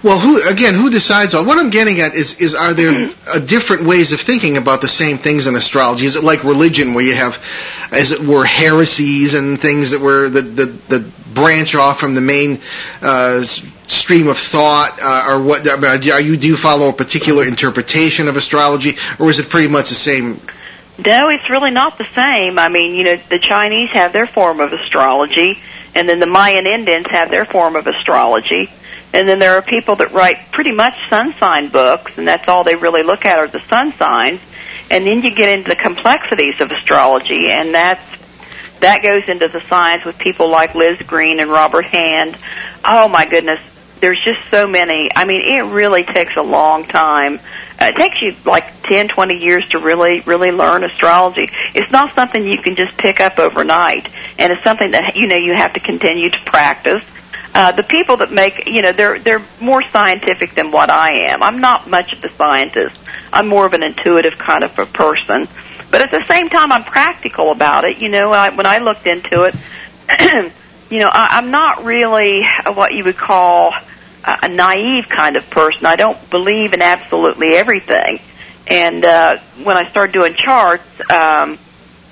Well, 0.02 0.18
who 0.18 0.48
again? 0.48 0.74
Who 0.74 0.90
decides 0.90 1.34
on? 1.34 1.46
What 1.46 1.58
I'm 1.58 1.70
getting 1.70 2.00
at 2.00 2.14
is, 2.14 2.34
is 2.34 2.54
are 2.54 2.72
there 2.72 3.10
uh, 3.26 3.38
different 3.40 3.84
ways 3.84 4.12
of 4.12 4.20
thinking 4.20 4.56
about 4.56 4.80
the 4.80 4.88
same 4.88 5.18
things 5.18 5.46
in 5.46 5.56
astrology? 5.56 6.06
Is 6.06 6.16
it 6.16 6.24
like 6.24 6.44
religion, 6.44 6.94
where 6.94 7.04
you 7.04 7.14
have, 7.14 7.42
as 7.90 8.12
it 8.12 8.20
were, 8.20 8.44
heresies 8.44 9.34
and 9.34 9.60
things 9.60 9.90
that 9.90 10.00
were 10.00 10.28
that 10.28 10.56
that, 10.56 10.88
that 10.88 11.34
branch 11.34 11.74
off 11.74 11.98
from 12.00 12.14
the 12.14 12.20
main 12.20 12.60
uh, 13.02 13.42
stream 13.42 14.28
of 14.28 14.38
thought, 14.38 15.00
uh, 15.02 15.32
or 15.32 15.42
what? 15.42 15.66
Are 15.68 16.20
you 16.20 16.36
do 16.36 16.46
you 16.46 16.56
follow 16.56 16.88
a 16.88 16.92
particular 16.92 17.46
interpretation 17.46 18.28
of 18.28 18.36
astrology, 18.36 18.96
or 19.18 19.28
is 19.28 19.38
it 19.38 19.48
pretty 19.48 19.68
much 19.68 19.88
the 19.88 19.96
same? 19.96 20.40
No, 21.04 21.28
it's 21.28 21.48
really 21.48 21.70
not 21.70 21.96
the 21.96 22.04
same. 22.04 22.58
I 22.58 22.68
mean, 22.68 22.94
you 22.94 23.04
know, 23.04 23.16
the 23.30 23.38
Chinese 23.38 23.90
have 23.90 24.12
their 24.12 24.26
form 24.26 24.58
of 24.58 24.72
astrology, 24.72 25.58
and 25.94 26.08
then 26.08 26.18
the 26.18 26.26
Mayan 26.26 26.66
Indians 26.66 27.06
have 27.08 27.30
their 27.30 27.44
form 27.44 27.76
of 27.76 27.86
astrology. 27.86 28.70
And 29.12 29.26
then 29.26 29.38
there 29.38 29.52
are 29.52 29.62
people 29.62 29.96
that 29.96 30.12
write 30.12 30.52
pretty 30.52 30.72
much 30.72 30.94
sun 31.08 31.32
sign 31.34 31.68
books, 31.68 32.18
and 32.18 32.26
that's 32.26 32.48
all 32.48 32.64
they 32.64 32.76
really 32.76 33.02
look 33.02 33.24
at 33.24 33.38
are 33.38 33.46
the 33.46 33.60
sun 33.60 33.92
signs. 33.92 34.40
And 34.90 35.06
then 35.06 35.22
you 35.22 35.34
get 35.34 35.48
into 35.48 35.70
the 35.70 35.76
complexities 35.76 36.60
of 36.60 36.70
astrology, 36.70 37.48
and 37.50 37.74
that's 37.74 38.02
that 38.80 39.02
goes 39.02 39.28
into 39.28 39.48
the 39.48 39.60
science 39.62 40.04
with 40.04 40.18
people 40.18 40.50
like 40.50 40.74
Liz 40.74 41.00
Greene 41.02 41.40
and 41.40 41.50
Robert 41.50 41.84
Hand. 41.84 42.36
Oh 42.84 43.08
my 43.08 43.26
goodness, 43.26 43.60
there's 44.00 44.20
just 44.20 44.40
so 44.50 44.66
many. 44.66 45.10
I 45.14 45.24
mean, 45.24 45.42
it 45.42 45.72
really 45.72 46.04
takes 46.04 46.36
a 46.36 46.42
long 46.42 46.84
time. 46.84 47.40
Uh, 47.80 47.86
it 47.86 47.96
takes 47.96 48.20
you 48.20 48.34
like 48.44 48.82
10, 48.82 49.08
20 49.08 49.38
years 49.38 49.68
to 49.68 49.78
really, 49.78 50.20
really 50.20 50.50
learn 50.50 50.82
astrology. 50.82 51.48
It's 51.74 51.90
not 51.92 52.14
something 52.14 52.44
you 52.44 52.58
can 52.58 52.74
just 52.74 52.96
pick 52.96 53.20
up 53.20 53.38
overnight, 53.38 54.08
and 54.38 54.52
it's 54.52 54.62
something 54.64 54.90
that 54.92 55.14
you 55.16 55.28
know 55.28 55.36
you 55.36 55.54
have 55.54 55.74
to 55.74 55.80
continue 55.80 56.30
to 56.30 56.38
practice. 56.40 57.04
Uh, 57.54 57.72
the 57.72 57.82
people 57.82 58.18
that 58.18 58.30
make, 58.30 58.66
you 58.66 58.82
know, 58.82 58.92
they're 58.92 59.18
they're 59.18 59.44
more 59.60 59.82
scientific 59.82 60.54
than 60.54 60.70
what 60.70 60.90
I 60.90 61.10
am. 61.10 61.42
I'm 61.42 61.60
not 61.60 61.88
much 61.88 62.12
of 62.12 62.24
a 62.24 62.28
scientist. 62.30 62.98
I'm 63.32 63.48
more 63.48 63.66
of 63.66 63.74
an 63.74 63.82
intuitive 63.82 64.38
kind 64.38 64.64
of 64.64 64.78
a 64.78 64.86
person. 64.86 65.48
But 65.90 66.02
at 66.02 66.10
the 66.10 66.22
same 66.24 66.48
time, 66.50 66.72
I'm 66.72 66.84
practical 66.84 67.50
about 67.50 67.84
it. 67.84 67.98
You 67.98 68.10
know, 68.10 68.32
I, 68.32 68.50
when 68.50 68.66
I 68.66 68.78
looked 68.78 69.06
into 69.06 69.44
it, 69.44 69.54
you 70.90 71.00
know, 71.00 71.10
I, 71.12 71.38
I'm 71.38 71.50
not 71.50 71.84
really 71.84 72.44
what 72.74 72.92
you 72.94 73.04
would 73.04 73.16
call 73.16 73.72
a, 74.24 74.48
naive 74.48 75.08
kind 75.08 75.36
of 75.36 75.48
person. 75.50 75.86
I 75.86 75.96
don't 75.96 76.30
believe 76.30 76.72
in 76.72 76.82
absolutely 76.82 77.54
everything. 77.54 78.20
And 78.66 79.04
uh, 79.04 79.38
when 79.62 79.76
I 79.76 79.88
started 79.88 80.12
doing 80.12 80.34
charts, 80.34 80.84
um, 81.10 81.58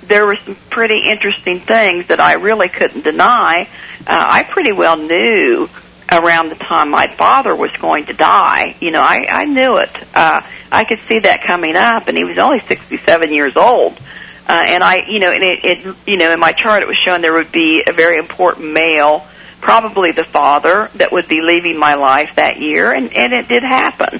there 0.03 0.25
were 0.25 0.37
some 0.37 0.55
pretty 0.69 1.09
interesting 1.09 1.59
things 1.59 2.07
that 2.07 2.19
I 2.19 2.33
really 2.33 2.69
couldn't 2.69 3.03
deny. 3.03 3.67
Uh, 4.01 4.05
I 4.07 4.43
pretty 4.43 4.71
well 4.71 4.97
knew 4.97 5.69
around 6.11 6.49
the 6.49 6.55
time 6.55 6.89
my 6.89 7.07
father 7.07 7.55
was 7.55 7.75
going 7.77 8.05
to 8.05 8.13
die. 8.13 8.75
You 8.79 8.91
know, 8.91 9.01
I, 9.01 9.27
I 9.29 9.45
knew 9.45 9.77
it. 9.77 9.91
Uh, 10.15 10.41
I 10.71 10.85
could 10.85 10.99
see 11.07 11.19
that 11.19 11.43
coming 11.43 11.75
up, 11.75 12.07
and 12.07 12.17
he 12.17 12.23
was 12.23 12.37
only 12.37 12.59
67 12.61 13.33
years 13.33 13.55
old. 13.55 13.99
Uh, 14.47 14.63
and 14.65 14.83
I, 14.83 15.05
you 15.07 15.19
know, 15.19 15.31
and 15.31 15.43
it, 15.43 15.65
it, 15.65 15.95
you 16.05 16.17
know, 16.17 16.31
in 16.31 16.39
my 16.39 16.53
chart 16.53 16.81
it 16.81 16.87
was 16.87 16.95
showing 16.95 17.21
there 17.21 17.33
would 17.33 17.51
be 17.51 17.83
a 17.85 17.91
very 17.91 18.17
important 18.17 18.71
male, 18.71 19.27
probably 19.61 20.11
the 20.11 20.23
father, 20.23 20.89
that 20.95 21.11
would 21.11 21.27
be 21.27 21.41
leaving 21.41 21.77
my 21.77 21.95
life 21.95 22.35
that 22.35 22.59
year, 22.59 22.91
and, 22.91 23.13
and 23.13 23.33
it 23.33 23.47
did 23.47 23.63
happen. 23.63 24.19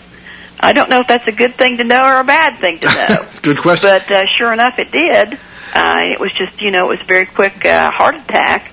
I 0.59 0.73
don't 0.73 0.89
know 0.89 1.01
if 1.01 1.07
that's 1.07 1.27
a 1.27 1.31
good 1.31 1.55
thing 1.55 1.77
to 1.77 1.83
know 1.83 2.03
or 2.03 2.19
a 2.19 2.23
bad 2.23 2.59
thing 2.59 2.79
to 2.79 2.85
know. 2.85 3.27
Good 3.43 3.59
question. 3.59 3.87
But 3.87 4.09
uh, 4.11 4.25
sure 4.25 4.51
enough, 4.51 4.79
it 4.79 4.91
did. 4.91 5.37
Uh, 5.73 6.01
it 6.05 6.19
was 6.19 6.31
just, 6.31 6.61
you 6.61 6.71
know, 6.71 6.85
it 6.85 6.89
was 6.89 7.01
a 7.01 7.05
very 7.05 7.27
quick 7.27 7.63
uh, 7.63 7.91
heart 7.91 8.15
attack. 8.15 8.71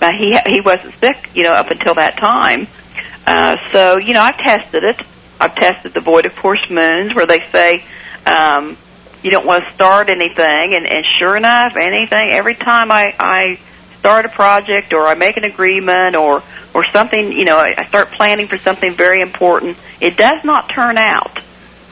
Uh, 0.00 0.12
he 0.12 0.38
he 0.46 0.60
wasn't 0.60 0.94
sick, 0.94 1.30
you 1.34 1.42
know, 1.42 1.52
up 1.52 1.70
until 1.70 1.94
that 1.94 2.16
time. 2.16 2.66
Uh, 3.26 3.58
so, 3.70 3.96
you 3.96 4.14
know, 4.14 4.20
I've 4.22 4.38
tested 4.38 4.84
it. 4.84 5.00
I've 5.38 5.54
tested 5.54 5.92
the 5.92 6.00
void 6.00 6.24
of 6.26 6.34
course 6.36 6.70
moons, 6.70 7.14
where 7.14 7.26
they 7.26 7.40
say 7.40 7.84
um, 8.24 8.76
you 9.22 9.30
don't 9.30 9.46
want 9.46 9.64
to 9.64 9.72
start 9.74 10.08
anything, 10.08 10.74
and, 10.74 10.86
and 10.86 11.04
sure 11.04 11.36
enough, 11.36 11.76
anything. 11.76 12.30
Every 12.30 12.54
time 12.54 12.90
I 12.90 13.14
I 13.18 13.58
start 13.98 14.24
a 14.24 14.28
project 14.28 14.92
or 14.92 15.06
I 15.06 15.14
make 15.14 15.36
an 15.36 15.44
agreement 15.44 16.16
or 16.16 16.42
or 16.74 16.84
something, 16.84 17.32
you 17.32 17.46
know, 17.46 17.56
I, 17.56 17.86
start 17.86 18.10
planning 18.10 18.48
for 18.48 18.58
something 18.58 18.92
very 18.92 19.22
important. 19.22 19.78
It 19.98 20.18
does 20.18 20.44
not 20.44 20.68
turn 20.68 20.98
out, 20.98 21.38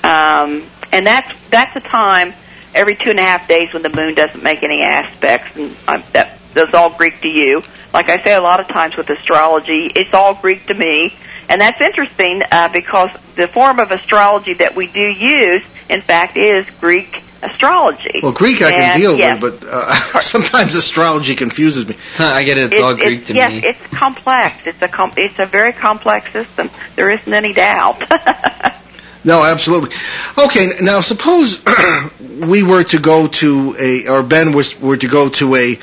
um, 0.05 0.67
and 0.93 1.07
that's 1.07 1.35
that's 1.51 1.75
a 1.77 1.81
time 1.81 2.35
every 2.75 2.95
two 2.95 3.11
and 3.11 3.19
a 3.19 3.23
half 3.23 3.49
days 3.49 3.73
when 3.73 3.83
the 3.83 3.89
moon 3.89 4.15
doesn't 4.15 4.43
make 4.43 4.63
any 4.63 4.83
aspects, 4.83 5.57
and 5.57 5.75
I, 5.89 5.99
that 6.13 6.39
that's 6.53 6.75
all 6.75 6.91
Greek 6.91 7.21
to 7.23 7.29
you. 7.29 7.63
Like 7.93 8.09
I 8.09 8.23
say, 8.23 8.35
a 8.35 8.41
lot 8.41 8.61
of 8.61 8.69
times 8.69 8.97
with 8.97 9.09
astrology, 9.09 9.87
it's 9.87 10.13
all 10.13 10.35
Greek 10.35 10.67
to 10.67 10.75
me, 10.75 11.15
and 11.49 11.61
that's 11.61 11.81
interesting 11.81 12.43
uh, 12.51 12.69
because 12.73 13.11
the 13.37 13.49
form 13.49 13.81
of 13.81 13.91
astrology 13.91 14.55
that 14.55 14.77
we 14.77 14.87
do 14.87 15.01
use, 15.01 15.63
in 15.89 16.03
fact, 16.03 16.37
is 16.37 16.67
Greek 16.81 17.23
astrology. 17.45 18.21
Well, 18.23 18.33
Greek 18.33 18.63
I 18.63 18.71
can 18.71 18.91
And, 18.93 19.01
deal 19.03 19.17
yes, 19.17 19.41
with, 19.41 19.61
but 19.61 19.69
uh, 19.69 20.21
sometimes 20.21 20.75
astrology 20.75 21.35
confuses 21.35 21.87
me. 21.87 21.97
I 22.19 22.43
get 22.45 22.59
it. 22.59 22.73
It's 22.73 22.83
all 22.83 22.95
Greek 22.95 23.27
to 23.27 23.35
yes, 23.35 23.51
me. 23.51 23.69
it's 23.69 23.87
complex. 23.89 24.67
It's 24.67 24.83
a 24.83 24.89
com- 24.89 25.13
it's 25.17 25.39
a 25.39 25.47
very 25.47 25.73
complex 25.73 26.33
system. 26.33 26.71
There 26.97 27.11
isn't 27.11 27.33
any 27.33 27.53
doubt. 27.53 28.03
No, 29.27 29.43
absolutely. 29.43 29.97
Okay, 30.37 30.67
now 30.83 31.01
suppose 31.01 31.59
we 32.21 32.63
were 32.63 32.85
to 32.85 32.99
go 32.99 33.27
to 33.27 33.75
a, 33.81 34.07
or 34.07 34.23
Ben 34.23 34.53
was 34.53 34.79
were 34.79 34.99
to 34.99 35.09
go 35.09 35.31
to 35.31 35.55
a 35.55 35.79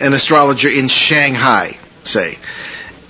an 0.00 0.12
astrologer 0.12 0.68
in 0.68 0.88
Shanghai, 0.88 1.78
say, 2.02 2.36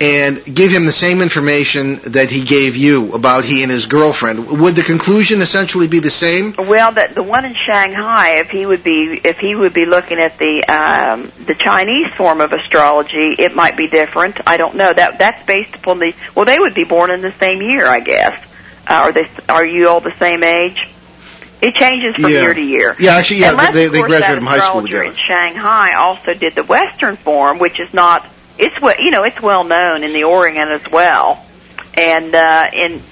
and 0.01 0.43
give 0.55 0.71
him 0.73 0.87
the 0.87 0.93
same 0.93 1.21
information 1.21 1.97
that 2.13 2.31
he 2.31 2.43
gave 2.43 2.75
you 2.75 3.13
about 3.13 3.45
he 3.45 3.63
and 3.63 3.71
his 3.71 3.85
girlfriend, 3.85 4.49
would 4.61 4.75
the 4.75 4.83
conclusion 4.83 5.43
essentially 5.43 5.89
be 5.89 5.99
the 5.99 6.11
same? 6.11 6.55
Well, 6.57 6.93
that 6.93 7.15
the 7.15 7.23
one 7.23 7.45
in 7.45 7.53
Shanghai, 7.55 8.39
if 8.41 8.51
he 8.51 8.65
would 8.65 8.83
be 8.83 9.21
if 9.23 9.39
he 9.39 9.55
would 9.55 9.75
be 9.75 9.85
looking 9.85 10.19
at 10.19 10.39
the 10.39 10.65
um, 10.65 11.31
the 11.45 11.55
Chinese 11.55 12.09
form 12.09 12.41
of 12.41 12.53
astrology, 12.53 13.35
it 13.39 13.55
might 13.55 13.77
be 13.77 13.89
different. 13.89 14.41
I 14.47 14.57
don't 14.57 14.77
know. 14.77 14.91
That 14.93 15.19
that's 15.19 15.45
based 15.47 15.75
upon 15.77 15.99
the 15.99 16.15
well, 16.35 16.47
they 16.47 16.59
would 16.59 16.75
be 16.75 16.85
born 16.85 17.11
in 17.11 17.21
the 17.21 17.33
same 17.33 17.61
year, 17.61 17.87
I 17.87 18.01
guess. 18.01 18.43
Uh, 18.89 18.95
are 18.95 19.13
they? 19.13 19.29
Are 19.51 19.65
you 19.67 19.89
all 19.89 20.01
the 20.01 20.17
same 20.19 20.43
age? 20.43 20.89
It 21.61 21.75
changes 21.75 22.15
from 22.15 22.31
Yeah. 22.33 22.41
year 22.41 22.55
to 22.55 22.63
year. 22.63 22.97
Yeah, 22.99 23.17
actually, 23.17 23.41
yeah, 23.41 23.51
Unless, 23.51 23.75
they, 23.75 23.89
they 23.89 24.01
graduated 24.01 24.39
from 24.39 24.47
high 24.47 24.67
school 24.67 24.81
together. 24.81 25.03
in 25.05 25.15
Shanghai 25.17 25.93
also 25.93 26.33
did 26.33 26.55
the 26.55 26.65
Western 26.65 27.17
form, 27.17 27.59
which 27.59 27.79
is 27.81 27.93
not. 27.93 28.27
It's 28.61 28.81
well, 28.81 28.97
you 28.99 29.11
know, 29.11 29.25
it's 29.25 29.41
well 29.41 29.65
known 29.65 30.05
in 30.05 30.13
the 30.13 30.25
Orient 30.25 30.71
as 30.71 30.91
well, 30.91 31.45
and 31.95 32.35
uh, 32.35 32.71
in 32.73 33.03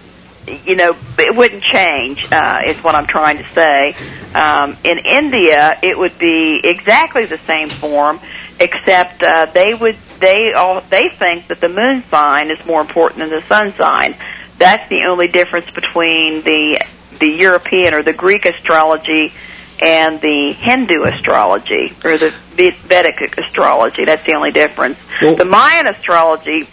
you 0.65 0.77
know, 0.77 0.97
it 1.19 1.35
wouldn't 1.35 1.63
change. 1.63 2.27
Uh, 2.31 2.63
is 2.67 2.77
what 2.83 2.95
I'm 2.95 3.07
trying 3.07 3.39
to 3.39 3.45
say. 3.55 3.95
Um, 4.35 4.77
in 4.85 4.99
India, 4.99 5.79
it 5.83 5.99
would 5.99 6.19
be 6.19 6.61
exactly 6.63 7.27
the 7.27 7.39
same 7.39 7.71
form, 7.71 8.21
except 8.61 9.23
uh, 9.23 9.47
they 9.47 9.75
would 9.75 9.97
they 10.21 10.53
all 10.53 10.81
they 10.83 11.09
think 11.09 11.49
that 11.49 11.61
the 11.61 11.69
moon 11.69 12.03
sign 12.11 12.51
is 12.51 12.65
more 12.67 12.81
important 12.81 13.21
than 13.21 13.31
the 13.31 13.43
sun 13.43 13.73
sign. 13.75 14.17
That's 14.59 14.89
the 14.89 15.05
only 15.05 15.29
difference 15.29 15.71
between 15.71 16.43
the 16.43 16.81
the 17.21 17.29
European 17.29 17.95
or 17.95 18.03
the 18.03 18.13
Greek 18.13 18.45
astrology 18.45 19.33
and 19.81 20.21
the 20.21 20.53
Hindu 20.53 21.05
astrology 21.05 21.95
or 22.05 22.19
the 22.19 22.35
Vedic 22.57 23.39
astrology. 23.39 24.05
That's 24.05 24.27
the 24.27 24.35
only 24.35 24.53
difference. 24.53 24.99
Well- 25.23 25.37
the 25.37 25.45
Mayan 25.45 25.87
astrology 25.87 26.69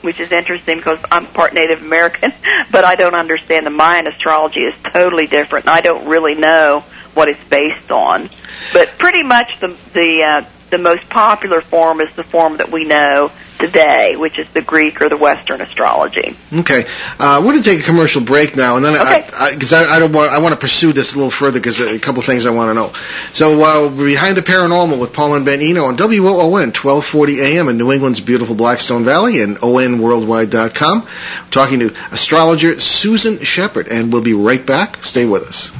which 0.00 0.20
is 0.20 0.30
interesting 0.30 0.76
because 0.76 0.98
I'm 1.10 1.26
part 1.26 1.54
Native 1.54 1.82
American, 1.82 2.32
but 2.70 2.84
I 2.84 2.94
don't 2.94 3.14
understand 3.14 3.66
the 3.66 3.70
Mayan 3.70 4.06
astrology 4.06 4.60
is 4.60 4.74
totally 4.84 5.26
different, 5.26 5.66
and 5.66 5.70
I 5.70 5.80
don't 5.80 6.06
really 6.08 6.34
know 6.34 6.84
what 7.14 7.28
it's 7.28 7.42
based 7.48 7.90
on. 7.90 8.30
But 8.72 8.98
pretty 8.98 9.22
much 9.22 9.58
the 9.60 9.76
the 9.94 10.22
uh, 10.22 10.44
the 10.70 10.78
most 10.78 11.08
popular 11.08 11.60
form 11.60 12.00
is 12.00 12.12
the 12.12 12.24
form 12.24 12.58
that 12.58 12.70
we 12.70 12.84
know 12.84 13.32
today, 13.58 14.16
which 14.16 14.38
is 14.38 14.48
the 14.50 14.62
Greek 14.62 15.00
or 15.02 15.08
the 15.08 15.16
Western 15.16 15.60
astrology. 15.60 16.36
Okay, 16.52 16.86
uh, 17.18 17.40
we're 17.44 17.52
going 17.52 17.62
to 17.62 17.70
take 17.70 17.80
a 17.80 17.84
commercial 17.84 18.22
break 18.22 18.56
now, 18.56 18.76
and 18.76 18.84
then 18.84 18.94
Okay. 18.96 19.28
I, 19.32 19.52
because 19.52 19.72
I, 19.72 19.84
I, 19.84 19.98
don't 19.98 20.12
want 20.12 20.32
I 20.32 20.38
want 20.38 20.54
to 20.54 20.60
pursue 20.60 20.92
this 20.92 21.12
a 21.12 21.16
little 21.16 21.30
further 21.30 21.58
because 21.58 21.78
there 21.78 21.88
are 21.88 21.94
a 21.94 21.98
couple 21.98 22.22
things 22.22 22.46
I 22.46 22.50
want 22.50 22.70
to 22.70 22.74
know. 22.74 22.92
So 23.32 23.62
uh, 23.62 23.88
behind 23.88 24.36
the 24.36 24.42
paranormal 24.42 24.98
with 24.98 25.12
Paul 25.12 25.34
and 25.34 25.44
Ben 25.44 25.60
Eno 25.60 25.84
on 25.86 25.96
WOON 25.96 26.72
1240 26.72 27.40
AM 27.40 27.68
in 27.68 27.78
New 27.78 27.92
England's 27.92 28.20
beautiful 28.20 28.54
Blackstone 28.54 29.04
Valley 29.04 29.40
and 29.42 29.56
ONWorldwide.com. 29.58 31.02
We're 31.02 31.50
talking 31.50 31.80
to 31.80 31.94
astrologer 32.12 32.80
Susan 32.80 33.42
Shepard, 33.44 33.88
and 33.88 34.12
we'll 34.12 34.22
be 34.22 34.34
right 34.34 34.64
back. 34.64 35.04
Stay 35.04 35.24
with 35.24 35.42
us. 35.42 35.70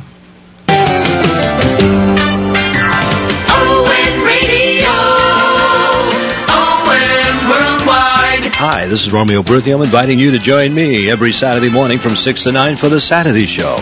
Hi, 8.58 8.86
this 8.86 9.06
is 9.06 9.12
Romeo 9.12 9.44
Berthium 9.44 9.84
inviting 9.84 10.18
you 10.18 10.32
to 10.32 10.40
join 10.40 10.74
me 10.74 11.08
every 11.08 11.32
Saturday 11.32 11.70
morning 11.70 12.00
from 12.00 12.16
6 12.16 12.42
to 12.42 12.50
9 12.50 12.76
for 12.76 12.88
the 12.88 13.00
Saturday 13.00 13.46
Show. 13.46 13.76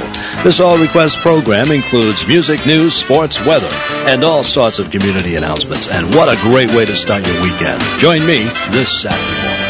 This 0.44 0.60
all 0.60 0.76
request 0.76 1.16
program 1.16 1.70
includes 1.70 2.26
music, 2.26 2.66
news, 2.66 2.94
sports, 2.94 3.42
weather, 3.46 3.70
and 4.06 4.22
all 4.22 4.44
sorts 4.44 4.78
of 4.78 4.90
community 4.90 5.36
announcements. 5.36 5.88
And 5.88 6.14
what 6.14 6.28
a 6.28 6.38
great 6.42 6.68
way 6.74 6.84
to 6.84 6.94
start 6.94 7.26
your 7.26 7.42
weekend. 7.42 7.80
Join 8.00 8.20
me 8.26 8.44
this 8.70 9.00
Saturday 9.00 9.42
morning. 9.42 9.66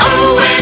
Oh, 0.00 0.57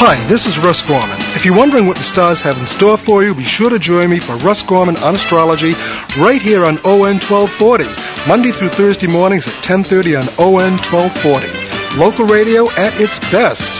Hi, 0.00 0.24
this 0.28 0.46
is 0.46 0.56
Russ 0.60 0.80
Gorman. 0.82 1.18
If 1.34 1.44
you're 1.44 1.56
wondering 1.56 1.88
what 1.88 1.96
the 1.96 2.04
stars 2.04 2.40
have 2.42 2.56
in 2.56 2.66
store 2.68 2.96
for 2.96 3.24
you, 3.24 3.34
be 3.34 3.42
sure 3.42 3.68
to 3.68 3.80
join 3.80 4.08
me 4.08 4.20
for 4.20 4.36
Russ 4.36 4.62
Gorman 4.62 4.96
on 4.98 5.16
Astrology 5.16 5.72
right 6.16 6.40
here 6.40 6.64
on 6.64 6.78
ON 6.84 7.18
1240, 7.18 7.84
Monday 8.28 8.52
through 8.52 8.68
Thursday 8.68 9.08
mornings 9.08 9.48
at 9.48 9.54
10:30 9.54 10.14
on 10.14 10.28
ON 10.38 10.78
1240. 10.78 11.98
Local 11.98 12.26
radio 12.26 12.70
at 12.70 12.94
its 13.00 13.18
best. 13.32 13.74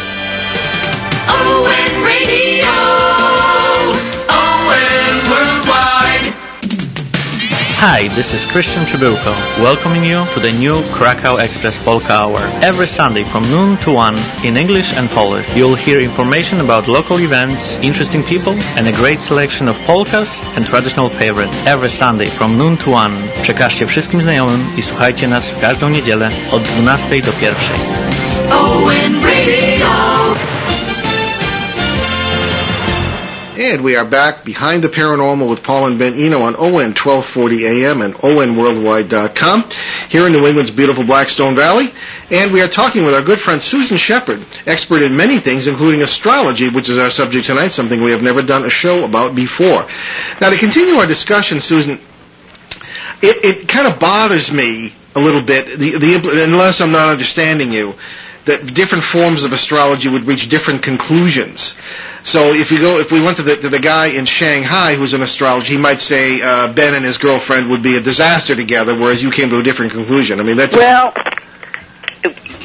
Owen 1.29 1.98
Hi, 7.81 8.09
this 8.09 8.35
is 8.35 8.45
Christian 8.51 8.83
Tribulko, 8.83 9.33
welcoming 9.63 10.03
you 10.03 10.27
to 10.35 10.41
the 10.41 10.51
new 10.51 10.83
Krakow 10.91 11.37
Express 11.37 11.79
Polka 11.85 12.11
Hour. 12.11 12.41
Every 12.61 12.89
Sunday 12.89 13.23
from 13.23 13.45
noon 13.45 13.77
to 13.85 13.93
1, 13.93 14.19
in 14.45 14.57
English 14.57 14.93
and 14.97 15.09
Polish, 15.11 15.47
you'll 15.55 15.77
hear 15.77 16.01
information 16.01 16.61
about 16.61 16.89
local 16.89 17.21
events, 17.21 17.79
interesting 17.81 18.25
people, 18.25 18.55
and 18.77 18.89
a 18.89 18.93
great 18.93 19.21
selection 19.21 19.69
of 19.69 19.77
polkas 19.87 20.29
and 20.57 20.67
traditional 20.67 21.09
favorites. 21.09 21.57
Every 21.67 21.91
Sunday 21.91 22.27
from 22.27 22.59
noon 22.59 22.79
to 22.79 22.91
1. 22.91 23.13
Przekażcie 23.43 23.87
wszystkim 23.87 24.23
znajomym 24.23 24.67
i 24.77 24.83
słuchajcie 24.83 25.29
nas 25.29 25.49
w 25.49 25.61
każdą 25.61 25.89
niedzielę 25.89 26.31
od 26.51 26.63
12 26.63 27.23
do 27.23 27.33
1. 27.41 29.28
And 33.59 33.83
we 33.83 33.97
are 33.97 34.05
back 34.05 34.45
behind 34.45 34.85
the 34.85 34.89
paranormal 34.89 35.49
with 35.51 35.65
Paul 35.65 35.89
and 35.89 35.99
Ben 35.99 36.15
Eno 36.15 36.43
on 36.43 36.55
ON 36.55 36.73
1240 36.95 37.67
AM 37.67 38.03
and 38.03 38.15
ONWorldwide.com 38.15 39.65
here 40.09 40.29
in 40.29 40.33
New 40.33 40.47
England's 40.47 40.71
beautiful 40.71 41.03
Blackstone 41.03 41.57
Valley. 41.57 41.91
And 42.31 42.53
we 42.53 42.63
are 42.63 42.69
talking 42.69 43.05
with 43.05 43.15
our 43.15 43.21
good 43.23 43.41
friend 43.41 43.61
Susan 43.61 43.97
Shepard, 43.97 44.45
expert 44.65 45.03
in 45.03 45.17
many 45.17 45.41
things, 45.41 45.67
including 45.67 46.03
astrology, 46.03 46.69
which 46.69 46.89
is 46.89 46.99
our 46.99 47.11
subject 47.11 47.47
tonight, 47.49 47.73
something 47.73 48.01
we 48.01 48.13
have 48.13 48.23
never 48.23 48.43
done 48.43 48.65
a 48.65 48.71
show 48.71 49.05
about 49.05 49.35
before. 49.35 49.85
Now, 50.41 50.51
to 50.51 50.57
continue 50.57 50.95
our 50.95 51.07
discussion, 51.09 51.59
Susan, 51.59 51.99
it, 53.21 53.45
it 53.45 53.69
kind 53.69 53.93
of 53.93 53.99
bothers 53.99 54.53
me 54.53 54.93
a 55.17 55.21
little 55.21 55.43
bit, 55.43 55.77
the, 55.81 55.99
the, 55.99 56.45
unless 56.45 56.81
I'm 56.81 56.93
not 56.93 57.09
understanding 57.09 57.73
you, 57.73 57.95
that 58.45 58.73
different 58.73 59.03
forms 59.03 59.43
of 59.43 59.53
astrology 59.53 60.09
would 60.09 60.23
reach 60.29 60.49
different 60.49 60.83
conclusions. 60.83 61.75
So 62.25 62.53
if 62.53 62.71
you 62.71 62.79
go, 62.81 62.99
if 62.99 63.11
we 63.13 63.21
went 63.21 63.37
to 63.39 63.43
the 63.43 63.57
to 63.57 63.69
the 63.69 63.79
guy 63.79 64.07
in 64.07 64.25
Shanghai 64.27 64.95
who's 64.95 65.13
an 65.13 65.23
astrologer, 65.23 65.73
he 65.73 65.79
might 65.79 66.01
say 66.01 66.41
uh, 66.43 66.73
Ben 66.73 66.95
and 66.95 67.05
his 67.05 67.19
girlfriend 67.19 67.71
would 67.71 67.83
be 67.83 67.97
a 67.97 68.01
disaster 68.01 68.55
together, 68.55 68.95
whereas 68.95 69.23
you 69.23 69.31
came 69.31 69.51
to 69.51 69.59
a 69.59 69.63
different 69.63 69.93
conclusion. 69.93 70.41
I 70.41 70.43
mean, 70.43 70.57
that's 70.57 70.75
Well, 70.77 71.13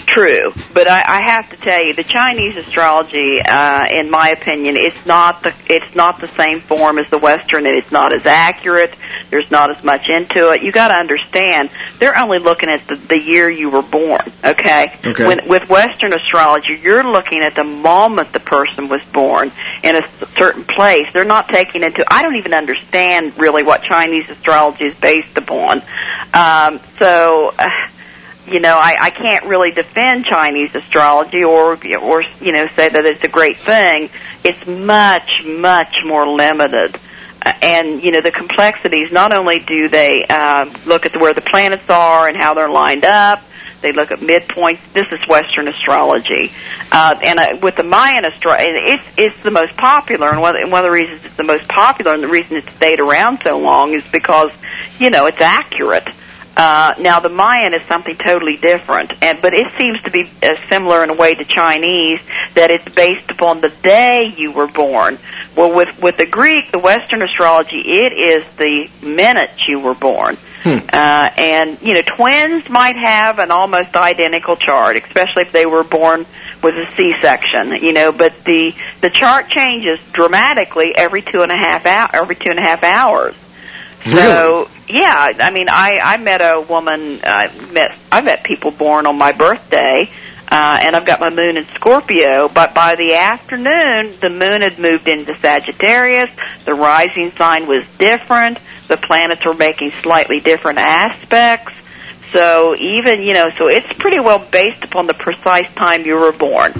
true, 0.05 0.53
but 0.73 0.87
I, 0.87 1.03
I 1.05 1.21
have 1.21 1.49
to 1.49 1.57
tell 1.57 1.83
you, 1.83 1.93
the 1.93 2.03
Chinese 2.03 2.55
astrology, 2.55 3.41
uh, 3.41 3.87
in 3.91 4.09
my 4.09 4.29
opinion, 4.29 4.75
it's 4.77 5.05
not 5.05 5.43
the 5.43 5.53
it's 5.67 5.95
not 5.95 6.19
the 6.19 6.27
same 6.29 6.61
form 6.61 6.97
as 6.97 7.09
the 7.09 7.17
Western, 7.17 7.65
and 7.65 7.75
it's 7.75 7.91
not 7.91 8.13
as 8.13 8.25
accurate. 8.25 8.93
There's 9.29 9.49
not 9.49 9.71
as 9.71 9.83
much 9.83 10.09
into 10.09 10.51
it. 10.51 10.63
You 10.63 10.71
got 10.71 10.89
to 10.89 10.93
understand, 10.93 11.69
they're 11.99 12.17
only 12.17 12.39
looking 12.39 12.69
at 12.69 12.87
the, 12.87 12.95
the 12.95 13.19
year 13.19 13.49
you 13.49 13.69
were 13.69 13.81
born. 13.81 14.21
Okay. 14.43 14.93
Okay. 15.05 15.27
When, 15.27 15.47
with 15.47 15.69
Western 15.69 16.13
astrology, 16.13 16.79
you're 16.81 17.03
looking 17.03 17.39
at 17.39 17.55
the 17.55 17.63
moment 17.63 18.33
the 18.33 18.39
person 18.39 18.89
was 18.89 19.01
born 19.05 19.51
in 19.83 19.95
a 19.95 20.03
certain 20.35 20.63
place. 20.63 21.11
They're 21.13 21.25
not 21.25 21.49
taking 21.49 21.83
into. 21.83 22.05
I 22.07 22.21
don't 22.21 22.35
even 22.35 22.53
understand 22.53 23.37
really 23.37 23.63
what 23.63 23.83
Chinese 23.83 24.29
astrology 24.29 24.85
is 24.85 24.95
based 24.95 25.37
upon. 25.37 25.81
Um, 26.33 26.79
so. 26.99 27.53
Uh, 27.57 27.69
you 28.47 28.59
know, 28.59 28.75
I, 28.77 28.97
I 28.99 29.09
can't 29.09 29.45
really 29.45 29.71
defend 29.71 30.25
Chinese 30.25 30.75
astrology 30.75 31.43
or 31.43 31.73
or 31.73 32.23
you 32.41 32.51
know 32.51 32.67
say 32.75 32.89
that 32.89 33.05
it's 33.05 33.23
a 33.23 33.29
great 33.29 33.57
thing. 33.57 34.09
It's 34.43 34.67
much 34.67 35.43
much 35.45 36.03
more 36.05 36.27
limited, 36.27 36.99
uh, 37.45 37.53
and 37.61 38.03
you 38.03 38.11
know 38.11 38.21
the 38.21 38.31
complexities. 38.31 39.11
Not 39.11 39.31
only 39.31 39.59
do 39.59 39.87
they 39.87 40.25
uh, 40.29 40.73
look 40.85 41.05
at 41.05 41.15
where 41.15 41.33
the 41.33 41.41
planets 41.41 41.89
are 41.89 42.27
and 42.27 42.35
how 42.35 42.53
they're 42.53 42.69
lined 42.69 43.05
up, 43.05 43.41
they 43.81 43.93
look 43.93 44.11
at 44.11 44.19
midpoints. 44.19 44.79
This 44.91 45.09
is 45.13 45.25
Western 45.25 45.69
astrology, 45.69 46.51
uh, 46.91 47.17
and 47.23 47.39
uh, 47.39 47.57
with 47.61 47.77
the 47.77 47.83
Mayan 47.83 48.25
astrology, 48.25 48.65
it's 48.65 49.03
it's 49.15 49.43
the 49.43 49.51
most 49.51 49.77
popular. 49.77 50.27
And 50.29 50.41
one, 50.41 50.57
and 50.57 50.69
one 50.69 50.83
of 50.83 50.91
the 50.91 50.93
reasons 50.93 51.23
it's 51.23 51.35
the 51.37 51.43
most 51.43 51.69
popular 51.69 52.13
and 52.13 52.21
the 52.21 52.27
reason 52.27 52.57
it's 52.57 52.69
stayed 52.73 52.99
around 52.99 53.41
so 53.41 53.57
long 53.57 53.93
is 53.93 54.03
because 54.11 54.51
you 54.99 55.09
know 55.09 55.27
it's 55.27 55.41
accurate. 55.41 56.09
Uh, 56.55 56.93
now 56.99 57.19
the 57.19 57.29
Mayan 57.29 57.73
is 57.73 57.81
something 57.83 58.15
totally 58.15 58.57
different, 58.57 59.11
and 59.23 59.41
but 59.41 59.53
it 59.53 59.71
seems 59.73 60.01
to 60.03 60.11
be 60.11 60.29
uh, 60.43 60.55
similar 60.69 61.03
in 61.03 61.09
a 61.09 61.13
way 61.13 61.33
to 61.33 61.43
Chinese 61.43 62.19
that 62.53 62.69
it's 62.69 62.87
based 62.93 63.31
upon 63.31 63.61
the 63.61 63.69
day 63.69 64.31
you 64.37 64.51
were 64.51 64.67
born. 64.67 65.17
Well, 65.55 65.73
with 65.75 65.99
with 65.99 66.17
the 66.17 66.27
Greek, 66.27 66.71
the 66.71 66.77
Western 66.77 67.23
astrology, 67.23 67.79
it 67.79 68.13
is 68.13 68.45
the 68.57 68.87
minute 69.01 69.67
you 69.67 69.79
were 69.79 69.95
born. 69.95 70.37
Hmm. 70.61 70.77
Uh, 70.93 71.29
and 71.37 71.81
you 71.81 71.95
know, 71.95 72.03
twins 72.05 72.69
might 72.69 72.97
have 72.97 73.39
an 73.39 73.49
almost 73.49 73.95
identical 73.95 74.55
chart, 74.55 74.95
especially 74.95 75.41
if 75.41 75.51
they 75.51 75.65
were 75.65 75.83
born 75.83 76.25
with 76.61 76.77
a 76.77 76.85
C-section. 76.95 77.83
You 77.83 77.93
know, 77.93 78.11
but 78.11 78.45
the 78.45 78.75
the 79.01 79.09
chart 79.09 79.49
changes 79.49 79.99
dramatically 80.11 80.95
every 80.95 81.23
two 81.23 81.41
and 81.41 81.51
a 81.51 81.57
half 81.57 81.87
hour 81.87 82.09
every 82.13 82.35
two 82.35 82.51
and 82.51 82.59
a 82.59 82.61
half 82.61 82.83
hours. 82.83 83.35
So 84.05 84.69
yeah, 84.87 85.33
I 85.39 85.51
mean, 85.51 85.67
I 85.69 85.99
I 86.03 86.17
met 86.17 86.41
a 86.41 86.61
woman. 86.61 87.19
I 87.23 87.49
met 87.71 87.95
I 88.11 88.21
met 88.21 88.43
people 88.43 88.71
born 88.71 89.05
on 89.05 89.17
my 89.17 89.31
birthday, 89.31 90.09
uh, 90.49 90.79
and 90.81 90.95
I've 90.95 91.05
got 91.05 91.19
my 91.19 91.29
moon 91.29 91.57
in 91.57 91.65
Scorpio. 91.67 92.49
But 92.49 92.73
by 92.73 92.95
the 92.95 93.15
afternoon, 93.15 94.17
the 94.19 94.29
moon 94.29 94.61
had 94.61 94.79
moved 94.79 95.07
into 95.07 95.35
Sagittarius. 95.35 96.29
The 96.65 96.73
rising 96.73 97.31
sign 97.31 97.67
was 97.67 97.85
different. 97.97 98.59
The 98.87 98.97
planets 98.97 99.45
were 99.45 99.53
making 99.53 99.91
slightly 100.01 100.39
different 100.39 100.79
aspects. 100.79 101.73
So 102.33 102.75
even 102.75 103.21
you 103.21 103.33
know, 103.33 103.51
so 103.51 103.67
it's 103.67 103.91
pretty 103.93 104.19
well 104.19 104.39
based 104.51 104.83
upon 104.83 105.07
the 105.07 105.13
precise 105.13 105.71
time 105.75 106.05
you 106.05 106.15
were 106.17 106.33
born. 106.33 106.73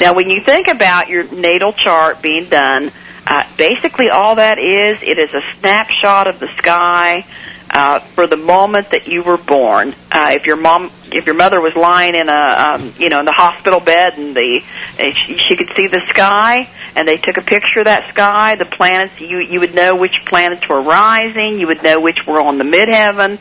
Now, 0.00 0.14
when 0.14 0.30
you 0.30 0.40
think 0.40 0.68
about 0.68 1.10
your 1.10 1.30
natal 1.30 1.74
chart 1.74 2.22
being 2.22 2.48
done, 2.48 2.90
uh, 3.26 3.44
basically 3.58 4.08
all 4.08 4.36
that 4.36 4.58
is, 4.58 4.98
it 5.02 5.18
is 5.18 5.34
a 5.34 5.42
snapshot 5.58 6.26
of 6.26 6.40
the 6.40 6.48
sky 6.48 7.26
uh, 7.70 8.00
for 8.00 8.26
the 8.26 8.36
moment 8.36 8.90
that 8.90 9.06
you 9.06 9.22
were 9.22 9.36
born. 9.36 9.94
Uh, 10.10 10.30
if 10.32 10.46
your 10.46 10.56
mom, 10.56 10.90
if 11.12 11.26
your 11.26 11.36
mother 11.36 11.60
was 11.60 11.76
lying 11.76 12.14
in 12.14 12.28
a, 12.28 12.32
um, 12.32 12.92
you 12.98 13.08
know, 13.08 13.20
in 13.20 13.24
the 13.24 13.32
hospital 13.32 13.80
bed 13.80 14.18
and 14.18 14.36
the 14.36 14.62
and 14.98 15.16
she, 15.16 15.36
she 15.36 15.56
could 15.56 15.70
see 15.70 15.86
the 15.86 16.00
sky, 16.00 16.68
and 16.96 17.06
they 17.06 17.16
took 17.16 17.36
a 17.36 17.42
picture 17.42 17.80
of 17.80 17.84
that 17.84 18.10
sky, 18.10 18.56
the 18.56 18.64
planets, 18.64 19.20
you 19.20 19.38
you 19.38 19.60
would 19.60 19.74
know 19.74 19.96
which 19.96 20.24
planets 20.24 20.68
were 20.68 20.82
rising, 20.82 21.60
you 21.60 21.68
would 21.68 21.82
know 21.82 22.00
which 22.00 22.26
were 22.26 22.40
on 22.40 22.58
the 22.58 22.64
midheaven, 22.64 23.38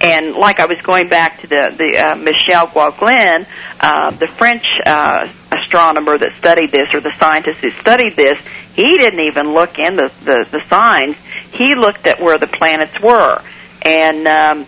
and 0.00 0.34
like 0.34 0.60
I 0.60 0.66
was 0.66 0.80
going 0.82 1.08
back 1.08 1.40
to 1.40 1.46
the 1.46 1.74
the 1.76 1.98
uh, 1.98 2.16
Michel 2.16 2.66
Gauquelin, 2.66 3.46
uh, 3.80 4.10
the 4.10 4.28
French 4.28 4.80
uh, 4.84 5.26
astronomer 5.50 6.18
that 6.18 6.32
studied 6.38 6.70
this, 6.70 6.94
or 6.94 7.00
the 7.00 7.16
scientist 7.18 7.60
who 7.60 7.70
studied 7.70 8.14
this, 8.14 8.38
he 8.74 8.98
didn't 8.98 9.20
even 9.20 9.54
look 9.54 9.78
in 9.78 9.96
the 9.96 10.12
the, 10.24 10.46
the 10.50 10.60
signs. 10.68 11.16
He 11.52 11.74
looked 11.74 12.06
at 12.06 12.20
where 12.20 12.38
the 12.38 12.46
planets 12.46 13.00
were, 13.00 13.42
and 13.82 14.26
um, 14.26 14.66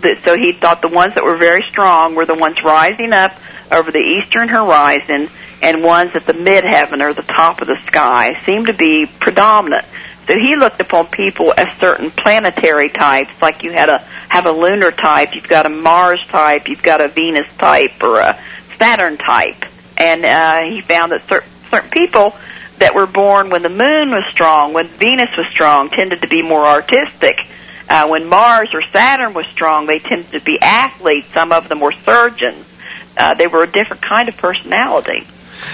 the, 0.00 0.18
so 0.24 0.36
he 0.36 0.52
thought 0.52 0.82
the 0.82 0.88
ones 0.88 1.14
that 1.14 1.24
were 1.24 1.36
very 1.36 1.62
strong 1.62 2.14
were 2.14 2.26
the 2.26 2.34
ones 2.34 2.62
rising 2.62 3.12
up 3.12 3.34
over 3.70 3.90
the 3.90 3.98
eastern 3.98 4.48
horizon, 4.48 5.28
and 5.62 5.82
ones 5.82 6.14
at 6.14 6.26
the 6.26 6.32
midheaven 6.32 7.00
or 7.02 7.12
the 7.12 7.22
top 7.22 7.60
of 7.60 7.66
the 7.66 7.76
sky 7.86 8.34
seemed 8.44 8.66
to 8.66 8.74
be 8.74 9.06
predominant. 9.06 9.84
So 10.26 10.36
he 10.36 10.56
looked 10.56 10.80
upon 10.80 11.06
people 11.06 11.54
as 11.56 11.68
certain 11.78 12.10
planetary 12.10 12.88
types, 12.88 13.30
like 13.40 13.62
you 13.62 13.72
had 13.72 13.88
a 13.88 13.98
have 14.28 14.46
a 14.46 14.52
lunar 14.52 14.90
type, 14.90 15.34
you've 15.34 15.48
got 15.48 15.66
a 15.66 15.68
Mars 15.68 16.24
type, 16.26 16.68
you've 16.68 16.82
got 16.82 17.00
a 17.00 17.08
Venus 17.08 17.46
type, 17.58 18.02
or 18.02 18.18
a 18.18 18.38
Saturn 18.76 19.16
type, 19.16 19.64
and 19.96 20.24
uh, 20.24 20.62
he 20.70 20.80
found 20.80 21.12
that 21.12 21.26
cer- 21.28 21.44
certain 21.70 21.90
people 21.90 22.36
that 22.78 22.94
were 22.94 23.06
born 23.06 23.50
when 23.50 23.62
the 23.62 23.70
moon 23.70 24.10
was 24.10 24.24
strong, 24.26 24.72
when 24.72 24.88
Venus 24.88 25.34
was 25.36 25.46
strong, 25.46 25.88
tended 25.90 26.20
to 26.22 26.28
be 26.28 26.42
more 26.42 26.66
artistic. 26.66 27.46
Uh, 27.88 28.08
when 28.08 28.26
Mars 28.26 28.74
or 28.74 28.82
Saturn 28.82 29.32
was 29.34 29.46
strong, 29.46 29.86
they 29.86 29.98
tended 29.98 30.32
to 30.32 30.40
be 30.40 30.60
athletes. 30.60 31.28
Some 31.32 31.52
of 31.52 31.68
them 31.68 31.80
were 31.80 31.92
surgeons. 31.92 32.64
Uh, 33.16 33.34
they 33.34 33.46
were 33.46 33.62
a 33.62 33.66
different 33.66 34.02
kind 34.02 34.28
of 34.28 34.36
personality. 34.36 35.26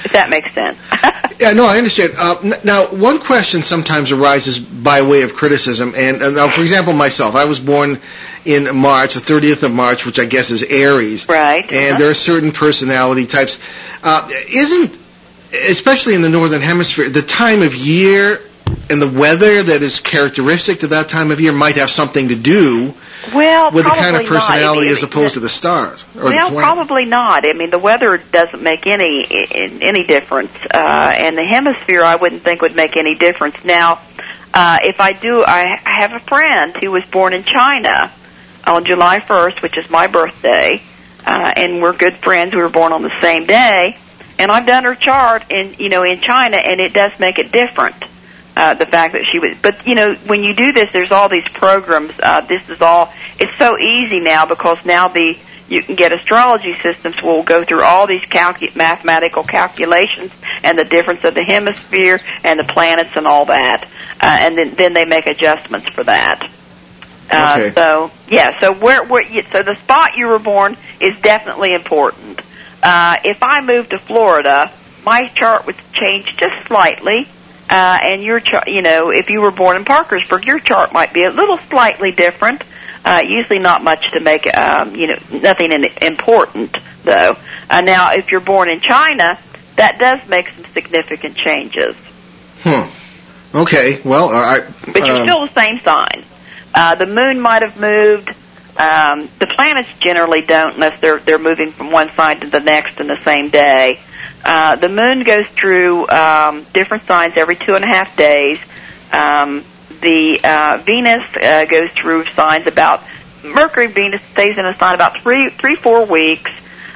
If 0.04 0.12
that 0.12 0.30
makes 0.30 0.52
sense. 0.52 0.78
Yeah, 1.40 1.52
no, 1.52 1.66
I 1.66 1.78
understand. 1.78 2.12
Uh, 2.16 2.38
n- 2.44 2.60
now, 2.62 2.86
one 2.86 3.18
question 3.18 3.64
sometimes 3.64 4.12
arises 4.12 4.60
by 4.60 5.02
way 5.02 5.22
of 5.22 5.34
criticism, 5.34 5.94
and 5.96 6.22
uh, 6.22 6.30
now, 6.30 6.48
for 6.48 6.60
example, 6.60 6.92
myself, 6.92 7.34
I 7.34 7.46
was 7.46 7.58
born 7.58 8.00
in 8.44 8.76
March, 8.76 9.14
the 9.14 9.20
30th 9.20 9.64
of 9.64 9.72
March, 9.72 10.06
which 10.06 10.20
I 10.20 10.24
guess 10.24 10.52
is 10.52 10.62
Aries, 10.62 11.28
right. 11.28 11.64
and 11.64 11.94
uh-huh. 11.94 11.98
there 11.98 12.10
are 12.10 12.14
certain 12.14 12.52
personality 12.52 13.26
types. 13.26 13.58
Uh, 14.04 14.28
isn't, 14.48 14.96
especially 15.52 16.14
in 16.14 16.22
the 16.22 16.28
northern 16.28 16.60
hemisphere, 16.60 17.08
the 17.08 17.22
time 17.22 17.62
of 17.62 17.74
year 17.74 18.40
and 18.90 19.00
the 19.00 19.08
weather 19.08 19.62
that 19.62 19.82
is 19.82 20.00
characteristic 20.00 20.80
to 20.80 20.88
that 20.88 21.08
time 21.08 21.30
of 21.30 21.40
year 21.40 21.52
might 21.52 21.76
have 21.76 21.90
something 21.90 22.28
to 22.28 22.36
do 22.36 22.94
well, 23.34 23.70
with 23.70 23.84
the 23.84 23.90
kind 23.90 24.16
of 24.16 24.22
not. 24.22 24.32
I 24.32 24.40
personality 24.40 24.86
mean, 24.86 24.92
as 24.92 25.02
opposed 25.02 25.34
to 25.34 25.40
the 25.40 25.48
stars 25.48 26.04
or 26.16 26.22
the 26.22 26.30
well, 26.30 26.50
planet. 26.50 26.62
probably 26.62 27.04
not. 27.04 27.46
I 27.46 27.52
mean, 27.52 27.70
the 27.70 27.78
weather 27.78 28.18
doesn't 28.18 28.62
make 28.62 28.86
any 28.86 29.26
any 29.52 30.04
difference, 30.04 30.52
uh, 30.72 31.14
and 31.16 31.38
the 31.38 31.44
hemisphere 31.44 32.02
I 32.02 32.16
wouldn't 32.16 32.42
think 32.42 32.62
would 32.62 32.74
make 32.76 32.96
any 32.96 33.14
difference. 33.14 33.64
Now, 33.64 34.00
uh, 34.52 34.78
if 34.82 35.00
I 35.00 35.12
do, 35.12 35.44
I 35.44 35.80
I 35.84 35.90
have 35.90 36.12
a 36.12 36.20
friend 36.20 36.76
who 36.76 36.90
was 36.90 37.04
born 37.04 37.32
in 37.32 37.44
China 37.44 38.10
on 38.66 38.84
July 38.84 39.20
1st, 39.20 39.62
which 39.62 39.76
is 39.76 39.88
my 39.90 40.06
birthday, 40.06 40.82
uh, 41.24 41.52
and 41.56 41.82
we're 41.82 41.92
good 41.92 42.14
friends. 42.16 42.54
We 42.54 42.62
were 42.62 42.68
born 42.68 42.92
on 42.92 43.02
the 43.02 43.20
same 43.20 43.46
day, 43.46 43.96
and 44.38 44.50
I've 44.50 44.66
done 44.66 44.84
her 44.84 44.94
chart 44.94 45.44
in 45.50 45.74
you 45.78 45.88
know 45.88 46.02
in 46.02 46.20
China, 46.20 46.56
and 46.56 46.80
it 46.80 46.92
does 46.92 47.12
make 47.20 47.38
it 47.38 47.52
different. 47.52 48.04
Uh, 48.54 48.74
the 48.74 48.84
fact 48.84 49.14
that 49.14 49.24
she 49.24 49.38
was, 49.38 49.56
but 49.62 49.86
you 49.86 49.94
know, 49.94 50.14
when 50.26 50.44
you 50.44 50.54
do 50.54 50.72
this, 50.72 50.92
there's 50.92 51.10
all 51.10 51.28
these 51.30 51.48
programs. 51.48 52.12
Uh, 52.22 52.42
this 52.42 52.68
is 52.68 52.82
all. 52.82 53.10
It's 53.38 53.54
so 53.56 53.78
easy 53.78 54.20
now 54.20 54.44
because 54.44 54.84
now 54.84 55.08
the 55.08 55.38
you 55.68 55.82
can 55.82 55.94
get 55.94 56.12
astrology 56.12 56.74
systems 56.82 57.22
will 57.22 57.42
go 57.44 57.64
through 57.64 57.82
all 57.82 58.06
these 58.06 58.20
calcu- 58.22 58.76
mathematical 58.76 59.42
calculations 59.42 60.30
and 60.62 60.78
the 60.78 60.84
difference 60.84 61.24
of 61.24 61.34
the 61.34 61.42
hemisphere 61.42 62.20
and 62.44 62.58
the 62.60 62.64
planets 62.64 63.16
and 63.16 63.26
all 63.26 63.46
that, 63.46 63.84
uh, 64.20 64.36
and 64.40 64.58
then 64.58 64.74
then 64.74 64.92
they 64.92 65.06
make 65.06 65.26
adjustments 65.26 65.88
for 65.88 66.04
that. 66.04 66.42
Uh, 67.30 67.56
Okay. 67.58 67.72
So 67.74 68.10
yeah, 68.28 68.60
so 68.60 68.74
where 68.74 69.02
where 69.04 69.22
you- 69.22 69.44
so 69.50 69.62
the 69.62 69.76
spot 69.76 70.18
you 70.18 70.26
were 70.28 70.38
born 70.38 70.76
is 71.00 71.16
definitely 71.22 71.72
important. 71.72 72.42
Uh, 72.82 73.16
if 73.24 73.42
I 73.42 73.62
moved 73.62 73.90
to 73.90 73.98
Florida, 73.98 74.70
my 75.06 75.28
chart 75.28 75.64
would 75.64 75.76
change 75.94 76.36
just 76.36 76.66
slightly. 76.66 77.28
Uh, 77.72 77.98
and 78.02 78.22
your 78.22 78.38
chart, 78.38 78.68
you 78.68 78.82
know, 78.82 79.08
if 79.08 79.30
you 79.30 79.40
were 79.40 79.50
born 79.50 79.76
in 79.76 79.86
Parkersburg, 79.86 80.44
your 80.44 80.58
chart 80.58 80.92
might 80.92 81.14
be 81.14 81.22
a 81.24 81.30
little 81.30 81.56
slightly 81.56 82.12
different. 82.12 82.62
Uh, 83.02 83.22
usually 83.26 83.60
not 83.60 83.82
much 83.82 84.12
to 84.12 84.20
make, 84.20 84.46
um, 84.54 84.94
you 84.94 85.06
know, 85.06 85.16
nothing 85.30 85.72
in, 85.72 85.86
important 86.02 86.76
though. 87.04 87.34
Uh, 87.70 87.80
now, 87.80 88.12
if 88.12 88.30
you're 88.30 88.42
born 88.42 88.68
in 88.68 88.80
China, 88.80 89.38
that 89.76 89.98
does 89.98 90.28
make 90.28 90.50
some 90.50 90.66
significant 90.74 91.34
changes. 91.34 91.96
Hmm. 92.60 92.90
Okay. 93.56 94.02
Well, 94.04 94.30
right. 94.30 94.64
But 94.92 95.06
you're 95.06 95.16
um, 95.16 95.22
still 95.22 95.46
the 95.46 95.54
same 95.54 95.78
sign. 95.78 96.24
Uh, 96.74 96.96
the 96.96 97.06
moon 97.06 97.40
might 97.40 97.62
have 97.62 97.80
moved. 97.80 98.34
Um, 98.76 99.30
the 99.38 99.46
planets 99.46 99.88
generally 99.98 100.42
don't 100.42 100.74
unless 100.74 101.00
they're 101.00 101.20
they're 101.20 101.38
moving 101.38 101.72
from 101.72 101.90
one 101.90 102.10
side 102.10 102.42
to 102.42 102.48
the 102.48 102.60
next 102.60 103.00
in 103.00 103.06
the 103.06 103.22
same 103.24 103.48
day. 103.48 103.98
Uh, 104.44 104.76
the 104.76 104.88
moon 104.88 105.22
goes 105.22 105.46
through 105.48 106.08
um, 106.08 106.64
different 106.72 107.04
signs 107.04 107.36
every 107.36 107.56
two 107.56 107.74
and 107.74 107.84
a 107.84 107.88
half 107.88 108.16
days. 108.16 108.58
Um, 109.12 109.64
the 110.00 110.40
uh, 110.42 110.82
Venus 110.84 111.22
uh, 111.36 111.64
goes 111.66 111.90
through 111.90 112.24
signs 112.26 112.66
about 112.66 113.02
Mercury. 113.44 113.86
Venus 113.86 114.22
stays 114.32 114.58
in 114.58 114.66
a 114.66 114.76
sign 114.76 114.94
about 114.94 115.18
three 115.18 115.50
three 115.50 115.76
four 115.76 116.04
weeks. 116.04 116.50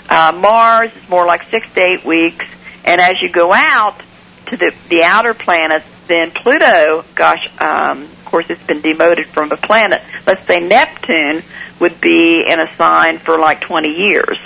Uh, 0.09 0.37
Mars 0.37 0.95
is 0.97 1.09
more 1.09 1.27
like 1.27 1.45
six 1.45 1.73
to 1.75 1.81
eight 1.81 2.05
weeks, 2.05 2.47
and 2.85 3.01
as 3.01 3.23
you 3.23 3.29
go 3.29 3.53
out 3.53 4.01
to 4.47 4.57
the 4.57 4.75
the 4.89 5.03
outer 5.05 5.35
planets, 5.35 5.87
then 6.07 6.31
Pluto, 6.31 7.05
gosh, 7.15 7.49
um, 7.61 8.03
of 8.03 8.25
course, 8.25 8.51
it's 8.51 8.63
been 8.63 8.81
demoted 8.81 9.27
from 9.27 9.53
a 9.53 9.57
planet. 9.57 10.03
Let's 10.27 10.45
say 10.47 10.61
Neptune 10.61 11.43
would 11.81 12.01
be 12.01 12.47
in 12.47 12.61
a 12.61 12.69
sign 12.77 13.19
for 13.19 13.39
like 13.39 13.61
20 13.61 13.89
years. 13.89 14.39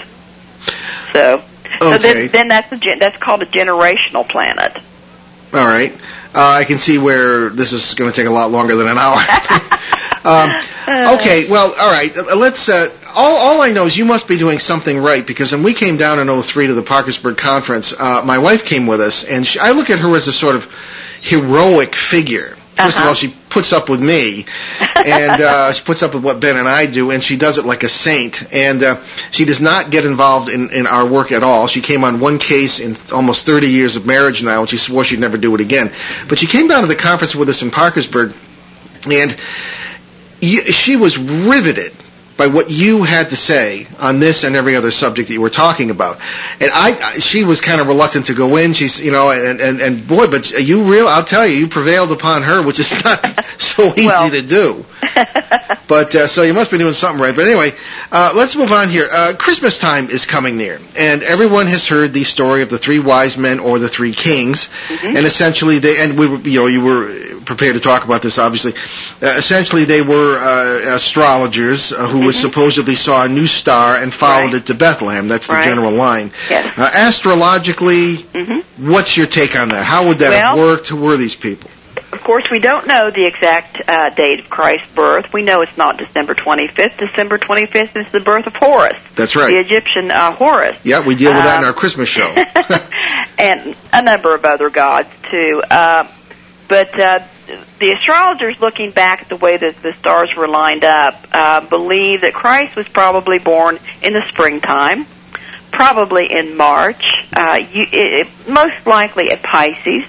So, 1.12 1.42
so 1.88 1.94
Okay. 1.94 2.26
then, 2.26 2.28
then 2.32 2.48
that's 2.48 2.72
a 2.72 2.76
gen- 2.76 2.98
that's 2.98 3.16
called 3.16 3.42
a 3.42 3.46
generational 3.46 4.28
planet. 4.28 4.76
All 5.52 5.64
right. 5.64 5.92
Uh, 6.32 6.46
I 6.48 6.64
can 6.64 6.78
see 6.78 6.98
where 6.98 7.48
this 7.48 7.72
is 7.72 7.94
going 7.94 8.10
to 8.10 8.16
take 8.16 8.26
a 8.26 8.30
lot 8.30 8.50
longer 8.52 8.76
than 8.76 8.86
an 8.86 8.98
hour. 8.98 9.18
um, 10.24 10.50
okay. 11.18 11.48
Well, 11.50 11.72
all 11.72 11.90
right. 11.90 12.16
Uh, 12.16 12.36
Let's. 12.36 12.68
Uh, 12.68 12.90
all, 13.12 13.36
all 13.36 13.62
I 13.62 13.70
know 13.72 13.86
is 13.86 13.96
you 13.96 14.04
must 14.04 14.28
be 14.28 14.36
doing 14.38 14.60
something 14.60 14.96
right 14.98 15.26
because 15.26 15.50
when 15.50 15.64
we 15.64 15.74
came 15.74 15.96
down 15.96 16.20
in 16.20 16.42
'03 16.42 16.68
to 16.68 16.74
the 16.74 16.82
Parkersburg 16.82 17.36
conference, 17.36 17.92
uh, 17.92 18.22
my 18.24 18.38
wife 18.38 18.64
came 18.64 18.86
with 18.86 19.00
us, 19.00 19.24
and 19.24 19.44
she, 19.46 19.58
I 19.58 19.72
look 19.72 19.90
at 19.90 19.98
her 19.98 20.14
as 20.14 20.28
a 20.28 20.32
sort 20.32 20.54
of 20.54 20.72
heroic 21.20 21.94
figure. 21.96 22.56
First 22.84 22.96
of 22.96 23.00
Uh-huh. 23.02 23.08
all, 23.08 23.14
she 23.14 23.28
puts 23.50 23.72
up 23.72 23.88
with 23.88 24.00
me, 24.00 24.46
and 24.96 25.40
uh, 25.42 25.72
she 25.74 25.82
puts 25.84 26.02
up 26.02 26.14
with 26.14 26.22
what 26.24 26.40
Ben 26.40 26.56
and 26.56 26.68
I 26.68 26.86
do, 26.86 27.10
and 27.10 27.22
she 27.22 27.36
does 27.36 27.58
it 27.58 27.64
like 27.64 27.82
a 27.82 27.88
saint. 27.88 28.42
And 28.52 28.82
uh, 28.82 29.00
she 29.30 29.44
does 29.44 29.60
not 29.60 29.90
get 29.90 30.04
involved 30.06 30.48
in, 30.48 30.70
in 30.70 30.86
our 30.86 31.06
work 31.06 31.32
at 31.32 31.42
all. 31.42 31.66
She 31.66 31.80
came 31.80 32.04
on 32.04 32.20
one 32.20 32.38
case 32.38 32.78
in 32.80 32.96
almost 33.12 33.44
30 33.46 33.68
years 33.68 33.96
of 33.96 34.06
marriage 34.06 34.42
now, 34.42 34.60
and 34.60 34.70
she 34.70 34.78
swore 34.78 35.04
she'd 35.04 35.20
never 35.20 35.36
do 35.36 35.54
it 35.54 35.60
again. 35.60 35.92
But 36.28 36.38
she 36.38 36.46
came 36.46 36.68
down 36.68 36.82
to 36.82 36.88
the 36.88 36.96
conference 36.96 37.34
with 37.34 37.48
us 37.48 37.62
in 37.62 37.70
Parkersburg, 37.70 38.34
and 39.10 39.36
y- 40.42 40.64
she 40.70 40.96
was 40.96 41.18
riveted 41.18 41.92
by 42.40 42.46
what 42.46 42.70
you 42.70 43.03
had 43.03 43.29
to 43.29 43.37
say 43.37 43.87
on 43.98 44.18
this 44.18 44.44
and 44.44 44.57
every 44.57 44.74
other 44.74 44.90
subject 44.90 45.29
that 45.29 45.35
you 45.35 45.42
were 45.42 45.50
talking 45.50 45.90
about. 45.90 46.18
And 46.59 46.70
I, 46.72 47.18
she 47.18 47.44
was 47.44 47.61
kind 47.61 47.83
of 47.83 47.87
reluctant 47.87 48.26
to 48.26 48.35
go 48.35 48.57
in. 48.57 48.72
She's, 48.72 48.98
you 48.98 49.12
know, 49.12 49.31
and, 49.31 49.61
and, 49.61 49.79
and 49.83 50.09
boy, 50.09 50.26
but 50.26 50.50
you 50.50 50.90
real, 50.90 51.07
I'll 51.07 51.22
tell 51.22 51.46
you, 51.46 51.55
you 51.57 51.68
prevailed 51.68 52.12
upon 52.12 52.42
her, 52.44 52.62
which 52.62 52.79
is 52.79 52.90
not 53.05 53.44
so 53.59 53.92
easy 53.92 54.07
Well, 54.07 54.31
to 54.31 54.40
do. 54.40 54.87
but 55.87 56.14
uh, 56.14 56.26
so 56.29 56.42
you 56.42 56.55
must 56.55 56.70
be 56.70 56.79
doing 56.79 56.94
something 56.94 57.20
right. 57.20 57.37
But 57.37 57.44
anyway, 57.44 57.72
uh, 58.11 58.33
let's 58.35 58.57
move 58.57 58.72
on 58.72 58.88
here. 58.88 59.07
Uh, 59.12 59.35
Christmas 59.38 59.76
time 59.79 60.09
is 60.09 60.24
coming 60.24 60.57
near, 60.57 60.81
and 60.96 61.22
everyone 61.22 61.66
has 61.66 61.87
heard 61.87 62.14
the 62.14 62.24
story 62.24 62.62
of 62.62 62.70
the 62.70 62.79
three 62.79 63.00
wise 63.00 63.37
men 63.37 63.61
or 63.61 63.79
the 63.79 63.88
three 63.88 64.12
kings, 64.14 64.68
Mhm. 64.88 65.16
and 65.16 65.26
essentially 65.26 65.79
they 65.79 65.98
and 66.00 66.18
we 66.18 66.26
were 66.26 66.38
you 66.38 66.61
know 66.61 66.66
you 66.68 66.81
were 66.81 67.29
prepared 67.50 67.74
to 67.74 67.80
talk 67.80 68.04
about 68.04 68.22
this 68.22 68.38
obviously. 68.38 68.74
Uh, 69.20 69.26
essentially, 69.36 69.84
they 69.84 70.02
were 70.02 70.38
uh, 70.38 70.94
astrologers 70.94 71.92
uh, 71.92 72.06
who 72.06 72.20
was 72.20 72.36
Mhm. 72.36 72.40
supposedly 72.42 72.94
saw 72.94 73.24
a 73.24 73.28
new 73.28 73.46
star 73.48 73.96
and 73.96 74.14
followed 74.14 74.52
Right. 74.52 74.54
it 74.54 74.66
to 74.66 74.74
Bethlehem. 74.74 75.26
That's 75.26 75.48
the 75.48 75.54
Right. 75.54 75.64
general 75.64 75.90
line. 75.92 76.30
Yes. 76.48 76.78
Uh, 76.78 76.88
astrologically, 76.92 78.16
hmm 78.34 78.60
what's 78.76 79.16
your 79.16 79.26
take 79.26 79.56
on 79.56 79.70
that? 79.70 79.84
How 79.84 80.04
would 80.06 80.20
that 80.20 80.32
have 80.32 80.56
worked? 80.56 80.86
Who 80.86 80.96
were 80.96 81.16
these 81.16 81.34
people? 81.34 81.70
Of 82.12 82.22
course, 82.24 82.50
we 82.50 82.58
don't 82.60 82.86
know 82.86 83.10
the 83.10 83.24
exact 83.26 83.82
uh, 83.88 84.10
date 84.10 84.40
of 84.40 84.50
Christ's 84.50 84.86
birth. 84.94 85.32
We 85.32 85.42
know 85.42 85.62
it's 85.62 85.76
not 85.76 85.96
December 85.96 86.34
25th. 86.34 86.96
December 86.98 87.38
25th 87.38 87.96
is 87.96 88.06
the 88.12 88.20
birth 88.20 88.46
of 88.46 88.54
Horus, 88.56 88.96
That's 89.16 89.34
right. 89.36 89.48
the. 89.50 89.58
Egyptian 89.58 90.10
uh, 90.10 90.32
Horus. 90.32 90.76
Yeah, 90.82 91.00
we 91.00 91.14
deal 91.14 91.32
with 91.34 91.42
that 91.44 91.58
in 91.60 91.64
our 91.66 91.72
Christmas 91.72 92.08
show. 92.08 92.28
and 93.38 93.74
a 93.92 94.02
number 94.02 94.34
of 94.34 94.44
other 94.44 94.70
gods 94.70 95.08
too. 95.30 95.62
But 95.68 96.98
uh, 96.98 97.20
the 97.78 97.92
astrologers, 97.92 98.60
looking 98.60 98.90
back 98.90 99.22
at 99.22 99.28
the 99.28 99.36
way 99.36 99.56
that 99.56 99.82
the 99.82 99.92
stars 99.94 100.34
were 100.36 100.48
lined 100.48 100.84
up, 100.84 101.26
uh, 101.32 101.60
believe 101.60 102.22
that 102.22 102.34
Christ 102.34 102.76
was 102.76 102.88
probably 102.88 103.38
born 103.38 103.78
in 104.02 104.12
the 104.12 104.22
springtime, 104.28 105.06
probably 105.70 106.26
in 106.32 106.56
March, 106.56 107.26
uh, 107.34 107.60
you, 107.70 107.86
it, 107.90 108.28
most 108.48 108.86
likely 108.86 109.30
at 109.30 109.42
Pisces. 109.42 110.04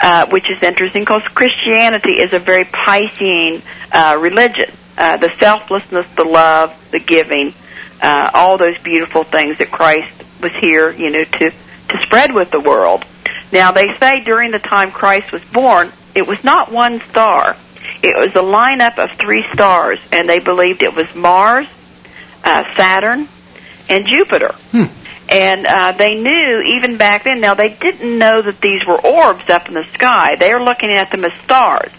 Uh, 0.00 0.28
which 0.28 0.48
is 0.48 0.62
interesting 0.62 1.02
because 1.02 1.26
Christianity 1.26 2.20
is 2.20 2.32
a 2.32 2.38
very 2.38 2.64
Piscean 2.64 3.60
uh, 3.90 4.16
religion. 4.20 4.70
Uh, 4.96 5.16
the 5.16 5.28
selflessness, 5.40 6.06
the 6.14 6.22
love, 6.22 6.72
the 6.92 7.00
giving, 7.00 7.52
uh, 8.00 8.30
all 8.32 8.58
those 8.58 8.78
beautiful 8.78 9.24
things 9.24 9.58
that 9.58 9.72
Christ 9.72 10.12
was 10.40 10.52
here, 10.52 10.92
you 10.92 11.10
know, 11.10 11.24
to 11.24 11.50
to 11.50 12.02
spread 12.02 12.32
with 12.32 12.52
the 12.52 12.60
world. 12.60 13.04
Now 13.52 13.72
they 13.72 13.94
say 13.96 14.22
during 14.22 14.50
the 14.50 14.58
time 14.58 14.92
Christ 14.92 15.32
was 15.32 15.42
born, 15.44 15.90
it 16.18 16.26
was 16.26 16.42
not 16.44 16.70
one 16.70 17.00
star. 17.10 17.56
It 18.02 18.16
was 18.16 18.30
a 18.30 18.44
lineup 18.44 18.98
of 18.98 19.12
three 19.12 19.42
stars, 19.44 19.98
and 20.12 20.28
they 20.28 20.40
believed 20.40 20.82
it 20.82 20.94
was 20.94 21.12
Mars, 21.14 21.66
uh, 22.44 22.64
Saturn, 22.74 23.28
and 23.88 24.06
Jupiter. 24.06 24.52
Hmm. 24.72 24.84
And 25.30 25.66
uh, 25.66 25.92
they 25.92 26.20
knew 26.20 26.62
even 26.62 26.96
back 26.96 27.24
then. 27.24 27.40
Now 27.40 27.54
they 27.54 27.68
didn't 27.68 28.18
know 28.18 28.42
that 28.42 28.60
these 28.60 28.86
were 28.86 28.98
orbs 29.00 29.48
up 29.48 29.68
in 29.68 29.74
the 29.74 29.84
sky. 29.84 30.36
They 30.36 30.52
were 30.52 30.62
looking 30.62 30.90
at 30.90 31.10
them 31.10 31.24
as 31.24 31.32
stars, 31.44 31.90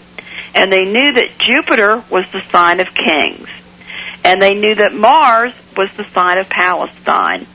and 0.54 0.70
they 0.70 0.84
knew 0.84 1.12
that 1.12 1.38
Jupiter 1.38 2.04
was 2.10 2.30
the 2.30 2.40
sign 2.50 2.80
of 2.80 2.94
kings, 2.94 3.48
and 4.24 4.42
they 4.42 4.54
knew 4.54 4.74
that 4.74 4.94
Mars 4.94 5.52
was 5.76 5.90
the 5.96 6.04
sign 6.04 6.38
of 6.38 6.48
Palestine. 6.48 7.46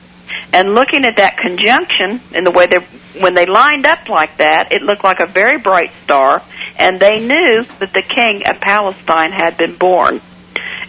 And 0.52 0.74
looking 0.74 1.04
at 1.04 1.16
that 1.16 1.36
conjunction 1.38 2.20
and 2.34 2.46
the 2.46 2.50
way 2.50 2.66
they 2.66 2.78
when 3.20 3.34
they 3.34 3.46
lined 3.46 3.86
up 3.86 4.08
like 4.08 4.36
that, 4.38 4.72
it 4.72 4.82
looked 4.82 5.04
like 5.04 5.20
a 5.20 5.26
very 5.26 5.58
bright 5.58 5.90
star, 6.04 6.42
and 6.78 7.00
they 7.00 7.20
knew 7.20 7.64
that 7.78 7.92
the 7.94 8.02
king 8.02 8.46
of 8.46 8.60
Palestine 8.60 9.32
had 9.32 9.56
been 9.56 9.76
born. 9.76 10.20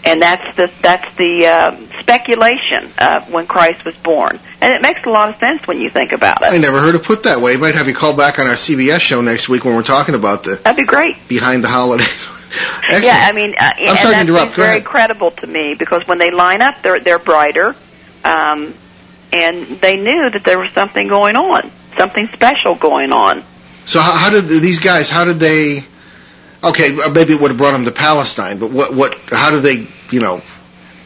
And 0.04 0.22
that's 0.22 0.56
the 0.56 0.72
that's 0.82 1.16
the 1.18 1.46
um, 1.48 1.90
speculation 2.00 2.90
uh, 2.98 3.22
when 3.26 3.48
Christ 3.48 3.84
was 3.84 3.96
born, 3.96 4.40
and 4.62 4.74
it 4.74 4.82
makes 4.82 5.04
a 5.06 5.10
lot 5.10 5.30
of 5.30 5.36
sense 5.38 5.68
when 5.68 5.80
you 5.82 5.90
think 5.90 6.12
about 6.14 6.42
it. 6.42 6.46
I 6.54 6.58
never 6.58 6.80
heard 6.80 6.96
it 6.96 7.04
put 7.04 7.24
that 7.24 7.42
way. 7.42 7.58
Might 7.58 7.76
have 7.76 7.88
you 7.88 7.94
call 7.96 8.14
back 8.16 8.40
on 8.40 8.48
our 8.48 8.54
CBS 8.54 9.00
show 9.00 9.22
next 9.22 9.50
week 9.50 9.66
when 9.66 9.76
we're 9.76 9.84
talking 9.84 10.16
about 10.16 10.44
the 10.44 10.56
That'd 10.58 10.78
be 10.78 10.86
great. 10.86 11.28
behind 11.28 11.64
the 11.64 11.68
holidays. 11.68 12.08
Excellent. 12.84 13.04
Yeah, 13.04 13.26
I 13.30 13.34
mean, 13.34 13.56
uh, 13.60 13.74
I'm 13.78 13.88
and 13.90 14.00
sorry 14.00 14.16
to 14.16 14.22
interrupt. 14.22 14.52
Go 14.56 14.62
very 14.64 14.78
ahead. 14.78 14.86
credible 14.86 15.32
to 15.32 15.48
me 15.48 15.76
because 15.76 16.08
when 16.08 16.18
they 16.20 16.32
line 16.32 16.62
up, 16.62 16.82
they're 16.82 17.00
they're 17.02 17.20
brighter, 17.20 17.76
um, 18.24 18.74
and 19.32 19.80
they 19.82 19.98
knew 20.02 20.30
that 20.30 20.44
there 20.44 20.58
was 20.58 20.70
something 20.72 21.08
going 21.08 21.36
on, 21.36 21.72
something 21.98 22.28
special 22.30 22.76
going 22.76 23.12
on. 23.12 23.44
So 23.86 24.00
how, 24.00 24.12
how 24.14 24.30
did 24.30 24.48
these 24.48 24.80
guys? 24.80 25.10
How 25.10 25.26
did 25.26 25.40
they? 25.40 25.84
Okay, 26.64 27.00
uh, 27.00 27.10
maybe 27.10 27.34
it 27.34 27.40
would 27.40 27.52
have 27.52 27.58
brought 27.58 27.72
them 27.72 27.86
to 27.86 27.92
Palestine, 27.92 28.58
but 28.60 28.72
what? 28.72 28.94
What? 28.94 29.18
How 29.30 29.52
did 29.52 29.64
they? 29.64 29.88
You 30.12 30.20
know, 30.20 30.42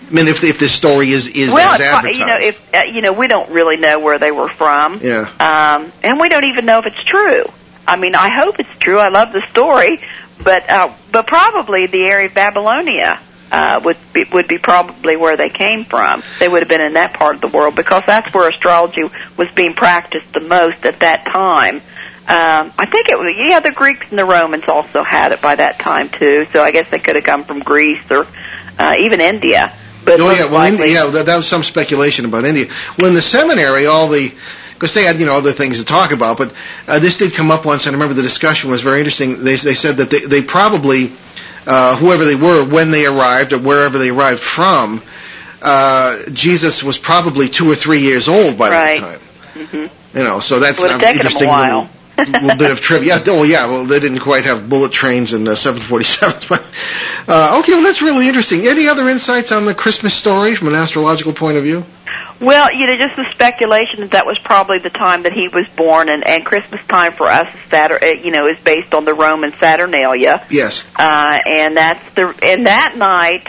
I 0.09 0.13
mean, 0.13 0.27
if 0.27 0.43
if 0.43 0.59
this 0.59 0.73
story 0.73 1.11
is 1.11 1.27
is 1.27 1.51
well, 1.51 1.73
as 1.73 1.79
advertised, 1.79 2.19
you 2.19 2.25
know, 2.25 2.37
if 2.39 2.73
uh, 2.73 2.83
you 2.83 3.01
know, 3.01 3.13
we 3.13 3.27
don't 3.27 3.49
really 3.51 3.77
know 3.77 3.99
where 3.99 4.19
they 4.19 4.31
were 4.31 4.49
from. 4.49 4.99
yeah. 5.01 5.29
um, 5.39 5.91
and 6.03 6.19
we 6.19 6.29
don't 6.29 6.45
even 6.45 6.65
know 6.65 6.79
if 6.79 6.85
it's 6.85 7.03
true. 7.03 7.45
I 7.87 7.97
mean, 7.97 8.15
I 8.15 8.29
hope 8.29 8.59
it's 8.59 8.75
true. 8.79 8.99
I 8.99 9.09
love 9.09 9.33
the 9.33 9.41
story, 9.47 10.01
but 10.43 10.69
uh, 10.69 10.93
but 11.11 11.27
probably 11.27 11.87
the 11.87 12.03
area 12.05 12.27
of 12.27 12.33
Babylonia 12.33 13.19
uh, 13.51 13.81
would 13.83 13.97
be 14.13 14.23
would 14.31 14.47
be 14.47 14.57
probably 14.57 15.17
where 15.17 15.37
they 15.37 15.49
came 15.49 15.83
from. 15.83 16.23
They 16.39 16.47
would 16.47 16.61
have 16.61 16.69
been 16.69 16.81
in 16.81 16.93
that 16.93 17.13
part 17.13 17.35
of 17.35 17.41
the 17.41 17.49
world 17.49 17.75
because 17.75 18.03
that's 18.05 18.33
where 18.33 18.47
astrology 18.49 19.03
was 19.37 19.49
being 19.51 19.73
practiced 19.73 20.33
the 20.33 20.39
most 20.39 20.85
at 20.85 21.01
that 21.01 21.25
time. 21.25 21.77
Um, 22.21 22.71
I 22.77 22.85
think 22.85 23.09
it 23.09 23.19
was 23.19 23.35
yeah. 23.35 23.59
The 23.59 23.71
Greeks 23.71 24.05
and 24.09 24.17
the 24.17 24.25
Romans 24.25 24.65
also 24.67 25.03
had 25.03 25.33
it 25.33 25.41
by 25.41 25.55
that 25.55 25.79
time 25.79 26.09
too. 26.09 26.47
So 26.53 26.63
I 26.63 26.71
guess 26.71 26.89
they 26.89 26.99
could 26.99 27.15
have 27.15 27.25
come 27.25 27.43
from 27.43 27.59
Greece 27.59 27.99
or 28.09 28.25
uh, 28.79 28.95
even 28.99 29.19
India. 29.19 29.73
But 30.05 30.19
oh 30.19 30.31
yeah, 30.31 30.43
well, 30.43 30.53
likely, 30.53 30.87
India, 30.87 31.05
yeah, 31.05 31.11
that, 31.11 31.25
that 31.25 31.35
was 31.35 31.47
some 31.47 31.63
speculation 31.63 32.25
about 32.25 32.45
India. 32.45 32.71
Well, 32.97 33.07
in 33.07 33.15
the 33.15 33.21
seminary, 33.21 33.85
all 33.85 34.07
the 34.07 34.33
because 34.73 34.93
they 34.93 35.03
had 35.03 35.19
you 35.19 35.25
know 35.25 35.35
other 35.35 35.51
things 35.51 35.79
to 35.79 35.85
talk 35.85 36.11
about, 36.11 36.37
but 36.37 36.53
uh, 36.87 36.99
this 36.99 37.17
did 37.17 37.33
come 37.33 37.51
up 37.51 37.65
once, 37.65 37.85
and 37.85 37.95
I 37.95 37.99
remember 37.99 38.15
the 38.15 38.23
discussion 38.23 38.71
was 38.71 38.81
very 38.81 38.99
interesting. 38.99 39.43
They 39.43 39.55
they 39.55 39.73
said 39.75 39.97
that 39.97 40.09
they 40.09 40.21
they 40.21 40.41
probably 40.41 41.11
uh, 41.67 41.95
whoever 41.97 42.25
they 42.25 42.35
were 42.35 42.63
when 42.63 42.91
they 42.91 43.05
arrived 43.05 43.53
or 43.53 43.59
wherever 43.59 43.97
they 43.97 44.09
arrived 44.09 44.41
from, 44.41 45.01
uh, 45.61 46.17
Jesus 46.31 46.83
was 46.83 46.97
probably 46.97 47.49
two 47.49 47.69
or 47.69 47.75
three 47.75 47.99
years 48.01 48.27
old 48.27 48.57
by 48.57 48.69
Right. 48.69 49.01
that 49.01 49.19
time. 49.19 49.65
hmm 49.67 50.17
You 50.17 50.23
know, 50.23 50.39
so 50.39 50.59
that's 50.59 50.79
an 50.79 50.99
taken 50.99 51.01
'em 51.01 51.07
a 51.07 51.11
interesting 51.11 51.49
little, 51.49 51.89
little 52.17 52.57
bit 52.57 52.71
of 52.71 52.81
trivia. 52.81 53.17
Yeah, 53.17 53.23
Oh 53.33 53.43
yeah, 53.43 53.65
well 53.67 53.85
they 53.85 53.99
didn't 53.99 54.19
quite 54.19 54.45
have 54.45 54.67
bullet 54.69 54.91
trains 54.91 55.33
and 55.33 55.47
uh, 55.47 55.51
747s, 55.55 56.47
but 56.49 56.63
uh, 57.27 57.59
okay, 57.59 57.73
well 57.73 57.83
that's 57.83 58.01
really 58.01 58.27
interesting. 58.27 58.67
Any 58.67 58.87
other 58.87 59.07
insights 59.09 59.51
on 59.51 59.65
the 59.65 59.73
Christmas 59.75 60.13
story 60.13 60.55
from 60.55 60.67
an 60.69 60.75
astrological 60.75 61.33
point 61.33 61.57
of 61.57 61.63
view? 61.63 61.83
Well, 62.39 62.73
you 62.73 62.87
know, 62.87 62.97
just 62.97 63.15
the 63.15 63.25
speculation 63.31 64.01
that 64.01 64.11
that 64.11 64.25
was 64.25 64.39
probably 64.39 64.79
the 64.79 64.89
time 64.89 65.23
that 65.23 65.33
he 65.33 65.47
was 65.47 65.67
born, 65.69 66.09
and 66.09 66.25
and 66.25 66.43
Christmas 66.45 66.81
time 66.87 67.13
for 67.13 67.27
us, 67.27 67.47
is 67.53 67.69
Saturn, 67.69 67.99
uh, 68.01 68.05
you 68.07 68.31
know, 68.31 68.47
is 68.47 68.57
based 68.59 68.93
on 68.93 69.05
the 69.05 69.13
Roman 69.13 69.53
Saturnalia, 69.53 70.45
Yes. 70.49 70.83
uh, 70.95 71.39
and 71.45 71.77
that's 71.77 72.13
the 72.15 72.33
and 72.41 72.65
that 72.65 72.95
night 72.97 73.47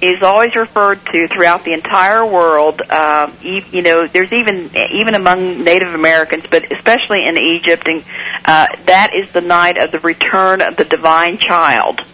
is 0.00 0.20
always 0.24 0.56
referred 0.56 1.04
to 1.06 1.28
throughout 1.28 1.64
the 1.64 1.72
entire 1.72 2.26
world. 2.26 2.82
Um, 2.82 3.32
e- 3.44 3.64
you 3.70 3.82
know, 3.82 4.08
there's 4.08 4.32
even 4.32 4.70
even 4.74 5.14
among 5.14 5.62
Native 5.62 5.94
Americans, 5.94 6.44
but 6.50 6.72
especially 6.72 7.24
in 7.24 7.38
Egypt, 7.38 7.86
and 7.86 8.02
uh, 8.44 8.66
that 8.86 9.12
is 9.14 9.30
the 9.30 9.40
night 9.40 9.76
of 9.76 9.92
the 9.92 10.00
return 10.00 10.60
of 10.60 10.76
the 10.76 10.84
divine 10.84 11.38
child. 11.38 12.04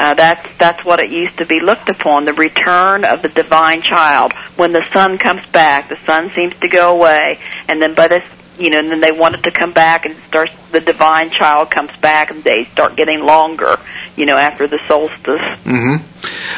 Uh, 0.00 0.14
that's 0.14 0.48
that's 0.56 0.82
what 0.82 0.98
it 0.98 1.10
used 1.10 1.36
to 1.36 1.44
be 1.44 1.60
looked 1.60 1.90
upon, 1.90 2.24
the 2.24 2.32
return 2.32 3.04
of 3.04 3.20
the 3.20 3.28
divine 3.28 3.82
child. 3.82 4.32
When 4.56 4.72
the 4.72 4.82
sun 4.92 5.18
comes 5.18 5.44
back, 5.48 5.90
the 5.90 5.98
sun 6.06 6.30
seems 6.30 6.54
to 6.60 6.68
go 6.68 6.96
away, 6.96 7.38
and 7.68 7.82
then 7.82 7.92
by 7.92 8.08
this, 8.08 8.24
you 8.58 8.70
know, 8.70 8.78
and 8.78 8.90
then 8.90 9.00
they 9.00 9.12
want 9.12 9.34
it 9.34 9.42
to 9.42 9.50
come 9.50 9.72
back, 9.74 10.06
and 10.06 10.16
starts 10.28 10.52
the 10.72 10.80
divine 10.80 11.28
child 11.28 11.70
comes 11.70 11.94
back, 11.98 12.30
and 12.30 12.42
days 12.42 12.66
start 12.68 12.96
getting 12.96 13.20
longer, 13.26 13.76
you 14.16 14.24
know, 14.24 14.38
after 14.38 14.66
the 14.66 14.78
solstice. 14.88 15.42
hmm 15.64 15.96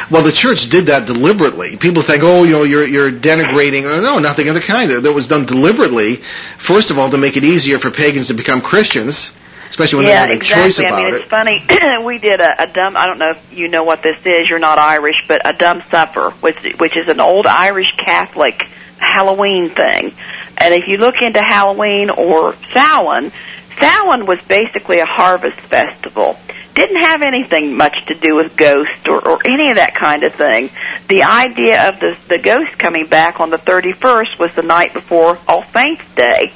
Well, 0.09 0.23
the 0.23 0.31
church 0.31 0.69
did 0.69 0.85
that 0.85 1.05
deliberately. 1.05 1.75
People 1.75 2.01
think, 2.01 2.23
oh, 2.23 2.45
you 2.45 2.53
know, 2.53 2.63
you're 2.63 2.87
you're 2.87 3.11
denigrating. 3.11 3.83
Oh, 3.83 3.99
no, 3.99 4.19
nothing 4.19 4.47
of 4.47 4.55
the 4.55 4.61
kind. 4.61 4.89
That 4.89 5.11
was 5.11 5.27
done 5.27 5.45
deliberately. 5.45 6.23
First 6.57 6.91
of 6.91 6.97
all, 6.97 7.09
to 7.09 7.17
make 7.17 7.35
it 7.35 7.43
easier 7.43 7.77
for 7.77 7.91
pagans 7.91 8.27
to 8.27 8.35
become 8.35 8.61
Christians, 8.61 9.31
especially 9.73 9.97
when 9.97 10.05
yeah, 10.05 10.27
they 10.27 10.33
have 10.33 10.37
a 10.37 10.39
exactly. 10.39 10.63
choice 10.63 10.79
about 10.79 10.93
I 10.93 10.97
mean, 10.97 11.13
it. 11.15 11.17
it's 11.17 11.25
funny. 11.25 12.03
we 12.05 12.19
did 12.19 12.39
a, 12.39 12.63
a 12.63 12.67
dumb. 12.67 12.95
I 12.95 13.07
don't 13.07 13.17
know 13.17 13.31
if 13.31 13.53
you 13.57 13.69
know 13.69 13.83
what 13.83 14.03
this 14.03 14.23
is. 14.23 14.47
You're 14.47 14.59
not 14.59 14.77
Irish, 14.77 15.25
but 15.27 15.41
a 15.45 15.53
dumb 15.53 15.81
supper, 15.89 16.29
which 16.29 16.75
which 16.77 16.95
is 16.95 17.07
an 17.07 17.19
old 17.19 17.47
Irish 17.47 17.95
Catholic 17.97 18.61
Halloween 18.99 19.71
thing. 19.71 20.13
And 20.57 20.75
if 20.75 20.87
you 20.87 20.97
look 20.97 21.23
into 21.23 21.41
Halloween 21.41 22.11
or 22.11 22.55
Samhain, 22.71 23.31
Samhain 23.79 24.27
was 24.27 24.39
basically 24.41 24.99
a 24.99 25.05
harvest 25.05 25.59
festival. 25.59 26.37
Didn't 26.75 26.97
have 26.97 27.23
anything 27.23 27.75
much 27.75 28.05
to 28.07 28.15
do 28.15 28.35
with 28.35 28.55
ghosts 28.55 29.07
or, 29.07 29.27
or 29.27 29.39
any 29.43 29.71
of 29.71 29.77
that 29.77 29.95
kind 29.95 30.23
of 30.23 30.35
thing. 30.35 30.69
The 31.07 31.23
idea 31.23 31.89
of 31.89 31.99
the 31.99 32.15
the 32.27 32.37
ghost 32.37 32.77
coming 32.77 33.07
back 33.07 33.39
on 33.39 33.49
the 33.49 33.57
31st 33.57 34.37
was 34.37 34.51
the 34.53 34.61
night 34.61 34.93
before 34.93 35.39
All 35.47 35.63
Saints 35.73 36.03
Day 36.13 36.53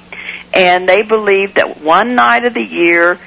and 0.58 0.89
they 0.89 1.03
believed 1.03 1.55
that 1.55 1.80
one 1.82 2.16
night 2.16 2.43
of 2.43 2.55
the 2.55 2.64
year 2.64 3.20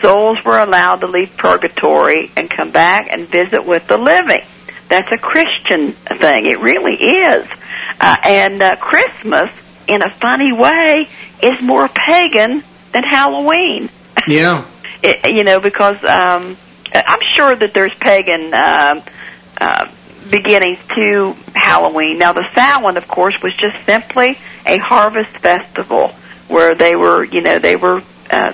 souls 0.00 0.42
were 0.44 0.58
allowed 0.58 1.00
to 1.00 1.08
leave 1.08 1.36
purgatory 1.36 2.30
and 2.36 2.48
come 2.48 2.70
back 2.70 3.08
and 3.10 3.26
visit 3.26 3.66
with 3.66 3.88
the 3.88 3.98
living. 3.98 4.42
That's 4.88 5.10
a 5.10 5.18
Christian 5.18 5.92
thing. 5.92 6.46
It 6.46 6.60
really 6.60 6.94
is. 6.94 7.48
Uh, 8.00 8.16
and 8.22 8.62
uh, 8.62 8.76
Christmas, 8.76 9.50
in 9.88 10.00
a 10.02 10.08
funny 10.08 10.52
way, 10.52 11.08
is 11.42 11.60
more 11.60 11.88
pagan 11.88 12.62
than 12.92 13.02
Halloween. 13.02 13.90
Yeah. 14.26 14.64
It, 15.04 15.32
you 15.32 15.44
know, 15.44 15.60
because 15.60 16.02
um, 16.02 16.56
I'm 16.92 17.20
sure 17.20 17.54
that 17.54 17.72
there's 17.74 17.94
pagan 17.94 18.52
um, 18.52 19.02
uh, 19.60 19.88
beginnings 20.28 20.80
to 20.96 21.36
Halloween. 21.54 22.18
Now, 22.18 22.32
the 22.32 22.44
Samhain, 22.52 22.96
of 22.96 23.06
course, 23.06 23.40
was 23.40 23.54
just 23.54 23.76
simply 23.86 24.36
a 24.64 24.78
harvest 24.78 25.30
festival 25.30 26.12
where 26.48 26.74
they 26.74 26.96
were, 26.96 27.24
you 27.24 27.40
know, 27.40 27.58
they 27.58 27.76
were 27.76 28.02
uh, 28.30 28.52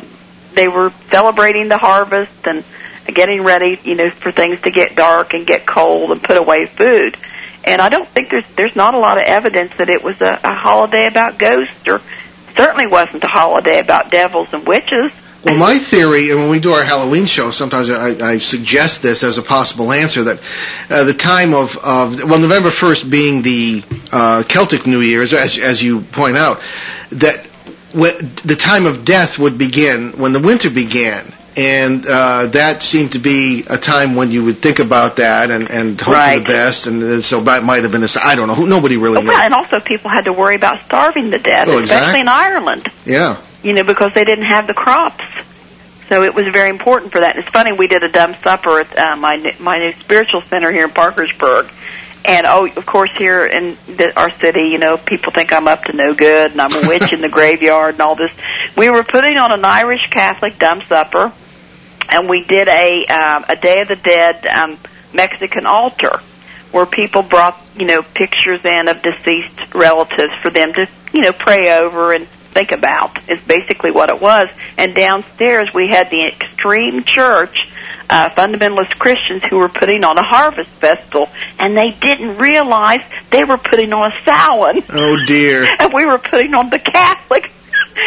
they 0.54 0.68
were 0.68 0.92
celebrating 1.10 1.68
the 1.68 1.78
harvest 1.78 2.46
and 2.46 2.64
getting 3.06 3.42
ready, 3.42 3.80
you 3.84 3.94
know, 3.94 4.10
for 4.10 4.32
things 4.32 4.60
to 4.62 4.70
get 4.70 4.96
dark 4.96 5.34
and 5.34 5.46
get 5.46 5.66
cold 5.66 6.10
and 6.10 6.22
put 6.22 6.36
away 6.36 6.66
food. 6.66 7.16
And 7.64 7.80
I 7.80 7.88
don't 7.88 8.08
think 8.08 8.30
there's 8.30 8.44
there's 8.56 8.76
not 8.76 8.94
a 8.94 8.98
lot 8.98 9.18
of 9.18 9.24
evidence 9.24 9.74
that 9.76 9.88
it 9.88 10.02
was 10.02 10.20
a, 10.20 10.40
a 10.42 10.54
holiday 10.54 11.06
about 11.06 11.38
ghosts, 11.38 11.88
or 11.88 12.00
certainly 12.56 12.86
wasn't 12.86 13.24
a 13.24 13.28
holiday 13.28 13.78
about 13.78 14.10
devils 14.10 14.48
and 14.52 14.66
witches. 14.66 15.12
Well, 15.44 15.56
my 15.56 15.78
theory, 15.78 16.30
and 16.30 16.38
when 16.38 16.50
we 16.50 16.60
do 16.60 16.72
our 16.72 16.84
Halloween 16.84 17.26
show, 17.26 17.50
sometimes 17.50 17.90
I, 17.90 18.34
I 18.34 18.38
suggest 18.38 19.02
this 19.02 19.24
as 19.24 19.38
a 19.38 19.42
possible 19.42 19.90
answer 19.90 20.24
that 20.24 20.40
uh, 20.88 21.02
the 21.02 21.14
time 21.14 21.52
of, 21.52 21.76
of 21.78 22.22
well, 22.22 22.38
November 22.38 22.70
first 22.70 23.10
being 23.10 23.42
the 23.42 23.82
uh, 24.12 24.44
Celtic 24.44 24.86
New 24.86 25.00
Year, 25.00 25.20
as, 25.22 25.32
as 25.32 25.82
you 25.82 26.02
point 26.02 26.36
out, 26.36 26.60
that 27.10 27.44
the 27.92 28.56
time 28.58 28.86
of 28.86 29.04
death 29.04 29.38
would 29.38 29.58
begin 29.58 30.12
when 30.12 30.32
the 30.32 30.40
winter 30.40 30.70
began. 30.70 31.24
And 31.54 32.06
uh, 32.06 32.46
that 32.46 32.82
seemed 32.82 33.12
to 33.12 33.18
be 33.18 33.64
a 33.68 33.76
time 33.76 34.14
when 34.14 34.30
you 34.30 34.42
would 34.46 34.58
think 34.58 34.78
about 34.78 35.16
that 35.16 35.50
and, 35.50 35.70
and 35.70 36.00
hope 36.00 36.14
for 36.16 36.38
the 36.38 36.44
best. 36.46 36.86
And 36.86 37.22
so 37.22 37.42
that 37.42 37.62
might 37.62 37.82
have 37.82 37.92
been 37.92 38.00
a. 38.00 38.04
s- 38.04 38.16
I 38.16 38.36
don't 38.36 38.48
know. 38.48 38.64
Nobody 38.64 38.96
really 38.96 39.16
Well, 39.18 39.24
knows. 39.24 39.36
and 39.38 39.52
also 39.52 39.78
people 39.80 40.08
had 40.08 40.24
to 40.24 40.32
worry 40.32 40.56
about 40.56 40.82
starving 40.86 41.30
to 41.30 41.38
death, 41.38 41.68
Well, 41.68 41.80
especially 41.80 42.20
in 42.22 42.28
Ireland. 42.28 42.90
Yeah. 43.04 43.36
you 43.62 43.74
know, 43.74 43.84
because 43.84 44.14
they 44.14 44.24
didn't 44.24 44.46
have 44.46 44.66
the 44.66 44.72
crops. 44.72 45.24
So 46.08 46.22
it 46.22 46.34
was 46.34 46.46
very 46.48 46.70
important 46.70 47.12
for 47.12 47.20
that. 47.20 47.36
And 47.36 47.44
it's 47.44 47.52
funny, 47.52 47.72
we 47.72 47.86
did 47.86 48.02
a 48.02 48.08
dumb 48.10 48.34
supper 48.42 48.80
at 48.80 48.98
uh, 48.98 49.16
my 49.16 49.54
my 49.60 49.78
new 49.78 49.92
spiritual 50.00 50.40
center 50.40 50.72
here 50.72 50.84
in 50.84 50.90
Parkersburg. 50.90 51.70
And 52.24 52.46
oh, 52.46 52.66
of 52.66 52.86
course, 52.86 53.10
here 53.10 53.46
in 53.46 53.76
the, 53.86 54.12
our 54.16 54.30
city, 54.30 54.68
you 54.68 54.78
know, 54.78 54.96
people 54.96 55.32
think 55.32 55.52
I'm 55.52 55.66
up 55.66 55.84
to 55.84 55.92
no 55.92 56.14
good 56.14 56.52
and 56.52 56.60
I'm 56.60 56.84
a 56.84 56.88
witch 56.88 57.12
in 57.12 57.20
the 57.20 57.28
graveyard 57.28 57.96
and 57.96 58.02
all 58.02 58.14
this. 58.14 58.30
We 58.76 58.90
were 58.90 59.02
putting 59.02 59.36
on 59.38 59.50
an 59.50 59.64
Irish 59.64 60.08
Catholic 60.08 60.58
dumb 60.58 60.82
supper, 60.82 61.32
and 62.08 62.28
we 62.28 62.44
did 62.44 62.68
a 62.68 63.06
um, 63.06 63.44
a 63.48 63.56
Day 63.56 63.82
of 63.82 63.88
the 63.88 63.96
Dead 63.96 64.46
um, 64.46 64.78
Mexican 65.12 65.66
altar 65.66 66.20
where 66.70 66.86
people 66.86 67.22
brought 67.22 67.58
you 67.76 67.86
know 67.86 68.02
pictures 68.02 68.64
in 68.64 68.88
of 68.88 69.02
deceased 69.02 69.74
relatives 69.74 70.34
for 70.36 70.50
them 70.50 70.72
to 70.72 70.88
you 71.12 71.20
know 71.20 71.32
pray 71.32 71.78
over 71.78 72.12
and 72.12 72.26
think 72.26 72.72
about 72.72 73.18
is 73.28 73.40
basically 73.40 73.90
what 73.90 74.10
it 74.10 74.20
was 74.20 74.48
and 74.76 74.94
downstairs 74.94 75.72
we 75.72 75.88
had 75.88 76.10
the 76.10 76.26
extreme 76.26 77.02
church 77.02 77.71
uh, 78.12 78.28
fundamentalist 78.30 78.98
Christians 78.98 79.42
who 79.44 79.58
were 79.58 79.70
putting 79.70 80.04
on 80.04 80.18
a 80.18 80.22
harvest 80.22 80.68
festival 80.68 81.30
and 81.58 81.74
they 81.74 81.92
didn't 81.92 82.36
realize 82.36 83.00
they 83.30 83.42
were 83.44 83.56
putting 83.56 83.92
on 83.94 84.12
a 84.12 84.14
Samhain 84.22 84.84
Oh 84.90 85.16
dear. 85.26 85.66
and 85.80 85.94
we 85.94 86.04
were 86.04 86.18
putting 86.18 86.54
on 86.54 86.68
the 86.70 86.78
Catholic. 86.78 87.50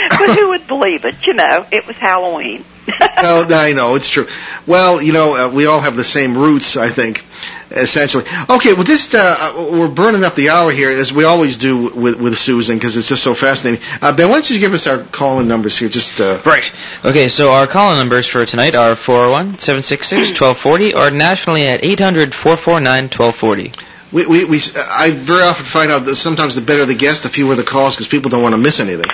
But 0.10 0.36
who 0.36 0.50
would 0.50 0.68
believe 0.68 1.06
it? 1.06 1.28
You 1.28 1.34
know 1.34 1.66
it 1.72 1.86
was 1.86 1.96
Halloween 1.96 2.66
oh, 3.02 3.48
I 3.52 3.74
know 3.74 3.96
it's 3.96 4.10
true. 4.10 4.28
Well, 4.68 5.02
you 5.02 5.14
know, 5.14 5.36
uh, 5.36 5.50
we 5.50 5.66
all 5.66 5.80
have 5.80 5.96
the 5.96 6.04
same 6.04 6.38
roots, 6.38 6.78
I 6.78 6.90
think, 6.90 7.24
essentially. 7.72 8.26
Okay, 8.50 8.74
well, 8.74 8.84
just 8.84 9.16
uh, 9.16 9.36
uh, 9.40 9.54
we're 9.72 9.88
burning 9.88 10.24
up 10.24 10.36
the 10.36 10.50
hour 10.50 10.72
here, 10.72 10.92
as 10.92 11.12
we 11.14 11.24
always 11.24 11.58
do 11.58 11.88
with 11.90 12.20
with 12.20 12.38
Susan, 12.38 12.78
because 12.78 12.98
it's 12.98 13.08
just 13.08 13.24
so 13.24 13.34
fascinating. 13.34 13.84
Uh, 14.02 14.12
ben, 14.14 14.30
why 14.30 14.36
don't 14.36 14.50
you 14.50 14.60
give 14.60 14.74
us 14.74 14.88
our 14.88 15.00
call-in 15.00 15.48
numbers 15.48 15.78
here? 15.78 15.90
Just 15.90 16.20
uh, 16.20 16.42
Right. 16.46 16.72
Okay, 17.04 17.28
so 17.30 17.52
our 17.52 17.68
call-in 17.68 17.98
numbers 17.98 18.28
for 18.28 18.46
tonight 18.46 18.76
are 18.76 18.96
401-766-1240 18.96 20.96
or 20.96 21.12
nationally 21.12 21.68
at 21.68 21.82
800-449-1240. 21.84 23.76
we, 24.12 24.26
we, 24.26 24.46
we 24.46 24.60
I 24.76 25.12
very 25.12 25.44
often 25.44 25.66
find 25.66 25.92
out 25.92 26.06
that 26.06 26.16
sometimes 26.16 26.56
the 26.56 26.62
better 26.62 26.86
the 26.86 26.96
guest, 26.96 27.24
the 27.24 27.30
fewer 27.30 27.56
the 27.56 27.64
calls, 27.64 27.96
because 27.96 28.08
people 28.08 28.30
don't 28.30 28.42
want 28.44 28.54
to 28.54 28.58
miss 28.58 28.80
anything. 28.80 29.10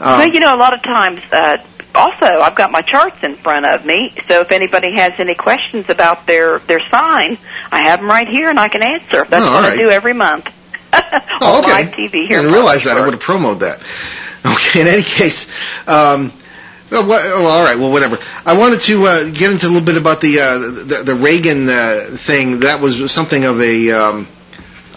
Um, 0.00 0.18
well, 0.18 0.26
you 0.26 0.40
know, 0.40 0.54
a 0.54 0.58
lot 0.58 0.74
of 0.74 0.82
times, 0.82 1.20
uh, 1.32 1.58
also, 1.94 2.26
I've 2.26 2.54
got 2.54 2.70
my 2.70 2.82
charts 2.82 3.22
in 3.22 3.36
front 3.36 3.66
of 3.66 3.84
me, 3.84 4.12
so 4.28 4.40
if 4.42 4.52
anybody 4.52 4.92
has 4.94 5.14
any 5.18 5.34
questions 5.34 5.88
about 5.88 6.26
their 6.26 6.58
their 6.60 6.80
sign, 6.80 7.38
I 7.70 7.82
have 7.82 8.00
them 8.00 8.08
right 8.08 8.28
here 8.28 8.50
and 8.50 8.58
I 8.58 8.68
can 8.68 8.82
answer. 8.82 9.24
That's 9.24 9.44
Oh, 9.46 9.52
what 9.52 9.64
right. 9.64 9.72
I 9.74 9.76
do 9.76 9.90
every 9.90 10.12
month 10.12 10.50
Oh, 11.40 11.58
okay. 11.60 11.70
live 11.70 11.94
TV 11.94 12.26
here. 12.26 12.38
I 12.38 12.42
didn't 12.42 12.52
realize 12.54 12.84
that. 12.84 12.96
I 12.96 13.04
would 13.04 13.14
have 13.14 13.22
promoted 13.22 13.60
that. 13.60 13.80
Okay. 14.44 14.80
In 14.80 14.88
any 14.88 15.02
case, 15.04 15.46
um, 15.86 16.32
oh, 16.90 17.06
wha- 17.06 17.20
oh, 17.22 17.46
all 17.46 17.62
right. 17.62 17.78
Well, 17.78 17.92
whatever. 17.92 18.18
I 18.44 18.54
wanted 18.54 18.80
to 18.82 19.06
uh, 19.06 19.30
get 19.30 19.52
into 19.52 19.66
a 19.66 19.68
little 19.68 19.86
bit 19.86 19.96
about 19.96 20.20
the 20.20 20.40
uh, 20.40 20.58
the, 20.58 21.02
the 21.04 21.14
Reagan 21.14 21.68
uh, 21.68 22.06
thing. 22.10 22.58
That 22.60 22.80
was 22.80 23.08
something 23.12 23.44
of 23.44 23.60
a. 23.60 23.90
Um, 23.92 24.26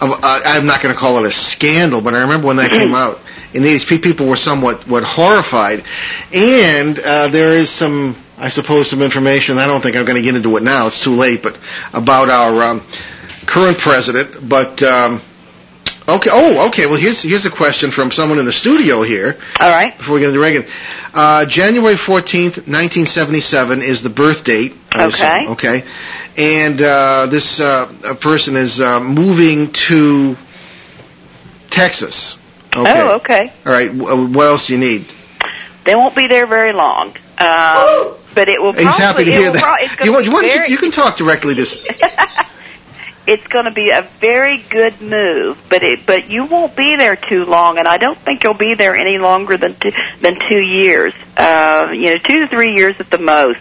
of, 0.00 0.10
uh, 0.10 0.16
I'm 0.22 0.66
not 0.66 0.82
going 0.82 0.92
to 0.92 0.98
call 1.00 1.24
it 1.24 1.26
a 1.28 1.30
scandal, 1.30 2.00
but 2.00 2.14
I 2.14 2.22
remember 2.22 2.48
when 2.48 2.56
that 2.56 2.70
came 2.70 2.92
out. 2.96 3.20
In 3.56 3.62
these 3.62 3.84
people 3.84 4.26
were 4.26 4.36
somewhat 4.36 4.86
what 4.86 5.02
horrified, 5.02 5.84
and 6.32 6.98
uh, 6.98 7.28
there 7.28 7.54
is 7.54 7.70
some, 7.70 8.16
I 8.38 8.48
suppose, 8.50 8.90
some 8.90 9.02
information. 9.02 9.58
I 9.58 9.66
don't 9.66 9.80
think 9.80 9.96
I'm 9.96 10.04
going 10.04 10.16
to 10.16 10.22
get 10.22 10.36
into 10.36 10.56
it 10.56 10.62
now. 10.62 10.86
It's 10.86 11.02
too 11.02 11.14
late. 11.16 11.42
But 11.42 11.58
about 11.92 12.28
our 12.30 12.62
um, 12.62 12.86
current 13.46 13.78
president, 13.78 14.48
but. 14.48 14.82
Um, 14.82 15.22
Okay. 16.08 16.30
Oh, 16.32 16.68
okay. 16.68 16.86
Well, 16.86 16.96
here's 16.96 17.20
here's 17.22 17.46
a 17.46 17.50
question 17.50 17.90
from 17.90 18.12
someone 18.12 18.38
in 18.38 18.44
the 18.44 18.52
studio 18.52 19.02
here. 19.02 19.36
All 19.58 19.68
right. 19.68 19.96
Before 19.98 20.14
we 20.14 20.20
get 20.20 20.28
into 20.28 20.38
Reagan, 20.40 20.64
uh, 21.12 21.46
January 21.46 21.96
fourteenth, 21.96 22.68
nineteen 22.68 23.06
seventy-seven 23.06 23.82
is 23.82 24.02
the 24.02 24.08
birth 24.08 24.44
date. 24.44 24.76
Okay. 24.94 25.48
Okay. 25.48 25.84
And 26.36 26.80
uh, 26.80 27.26
this 27.26 27.58
uh, 27.58 28.14
person 28.20 28.56
is 28.56 28.80
uh, 28.80 29.00
moving 29.00 29.72
to 29.88 30.36
Texas. 31.70 32.38
Okay. 32.76 33.00
Oh, 33.02 33.16
okay. 33.16 33.52
All 33.64 33.72
right. 33.72 33.96
W- 33.96 34.26
what 34.32 34.46
else 34.46 34.66
do 34.66 34.74
you 34.74 34.78
need? 34.78 35.06
They 35.84 35.94
won't 35.94 36.14
be 36.16 36.26
there 36.26 36.46
very 36.46 36.72
long, 36.72 37.08
um, 37.08 37.14
but 38.34 38.48
it 38.48 38.60
will. 38.60 38.72
Probably, 38.72 38.84
He's 38.84 38.96
happy 38.96 39.24
to 39.24 39.30
hear 39.32 39.52
that. 39.52 39.62
Pro- 39.96 40.04
you, 40.04 40.12
want- 40.12 40.24
you, 40.24 40.30
be 40.30 40.34
want- 40.34 40.46
very, 40.46 40.70
you 40.70 40.78
can 40.78 40.90
talk 40.90 41.16
directly 41.16 41.54
to. 41.54 41.64
it's 43.26 43.46
going 43.48 43.64
to 43.64 43.70
be 43.70 43.90
a 43.90 44.02
very 44.20 44.58
good 44.58 45.00
move, 45.00 45.58
but 45.68 45.82
it, 45.82 46.06
but 46.06 46.30
you 46.30 46.44
won't 46.44 46.76
be 46.76 46.96
there 46.96 47.16
too 47.16 47.44
long, 47.44 47.78
and 47.78 47.88
I 47.88 47.98
don't 47.98 48.18
think 48.18 48.44
you'll 48.44 48.54
be 48.54 48.74
there 48.74 48.94
any 48.94 49.18
longer 49.18 49.56
than 49.56 49.74
two, 49.76 49.92
than 50.20 50.38
two 50.48 50.60
years. 50.60 51.12
Uh, 51.36 51.90
you 51.92 52.10
know, 52.10 52.18
two 52.18 52.40
to 52.40 52.46
three 52.46 52.74
years 52.74 52.96
at 53.00 53.10
the 53.10 53.18
most. 53.18 53.60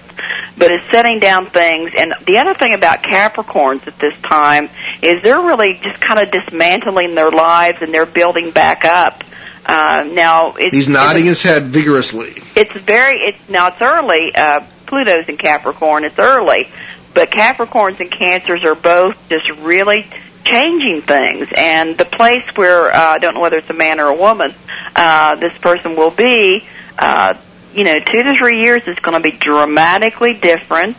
But 0.57 0.71
it's 0.71 0.89
setting 0.89 1.19
down 1.19 1.47
things, 1.47 1.91
and 1.97 2.13
the 2.25 2.37
other 2.37 2.53
thing 2.53 2.73
about 2.73 3.03
Capricorns 3.03 3.85
at 3.87 3.99
this 3.99 4.17
time 4.21 4.69
is 5.01 5.21
they're 5.21 5.41
really 5.41 5.79
just 5.83 5.99
kind 5.99 6.19
of 6.19 6.31
dismantling 6.31 7.13
their 7.13 7.29
lives 7.31 7.79
and 7.81 7.93
they're 7.93 8.05
building 8.05 8.51
back 8.51 8.85
up. 8.85 9.23
Uh, 9.65 10.07
now 10.13 10.53
it's, 10.57 10.73
He's 10.75 10.87
nodding 10.87 11.25
his 11.25 11.41
head 11.41 11.63
vigorously. 11.63 12.35
it's 12.55 12.71
very 12.73 13.15
it's 13.15 13.49
now 13.49 13.67
it's 13.69 13.81
early 13.81 14.31
uh 14.35 14.61
pluto's 14.85 15.27
in 15.27 15.37
capricorn 15.37 16.03
it's 16.03 16.19
early 16.19 16.69
but 17.15 17.31
capricorns 17.31 17.99
and 17.99 18.11
cancers 18.11 18.63
are 18.63 18.75
both 18.75 19.17
just 19.29 19.49
really 19.61 20.05
changing 20.43 21.01
things 21.01 21.47
and 21.57 21.97
the 21.97 22.05
place 22.05 22.47
where 22.55 22.93
uh, 22.93 22.99
i 22.99 23.19
don't 23.19 23.33
know 23.33 23.39
whether 23.39 23.57
it's 23.57 23.69
a 23.71 23.73
man 23.73 23.99
or 23.99 24.09
a 24.09 24.15
woman 24.15 24.53
uh 24.95 25.35
this 25.35 25.57
person 25.57 25.95
will 25.95 26.11
be 26.11 26.63
uh 26.99 27.33
you 27.73 27.83
know 27.83 27.99
two 27.99 28.21
to 28.21 28.35
three 28.35 28.59
years 28.59 28.83
is 28.87 28.99
going 28.99 29.19
to 29.19 29.31
be 29.31 29.35
dramatically 29.35 30.35
different 30.35 30.97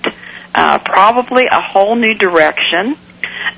uh 0.54 0.80
probably 0.80 1.46
a 1.46 1.60
whole 1.60 1.94
new 1.94 2.14
direction 2.14 2.96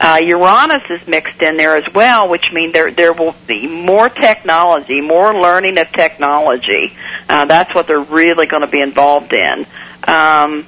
uh, 0.00 0.20
Uranus 0.22 0.88
is 0.90 1.06
mixed 1.08 1.42
in 1.42 1.56
there 1.56 1.76
as 1.76 1.92
well, 1.92 2.28
which 2.28 2.52
means 2.52 2.72
there 2.72 2.90
there 2.90 3.12
will 3.12 3.34
be 3.46 3.66
more 3.66 4.08
technology, 4.08 5.00
more 5.00 5.34
learning 5.34 5.76
of 5.78 5.90
technology. 5.90 6.94
Uh, 7.28 7.46
that's 7.46 7.74
what 7.74 7.86
they're 7.88 8.00
really 8.00 8.46
going 8.46 8.62
to 8.62 8.68
be 8.68 8.80
involved 8.80 9.32
in. 9.32 9.66
Um, 10.06 10.64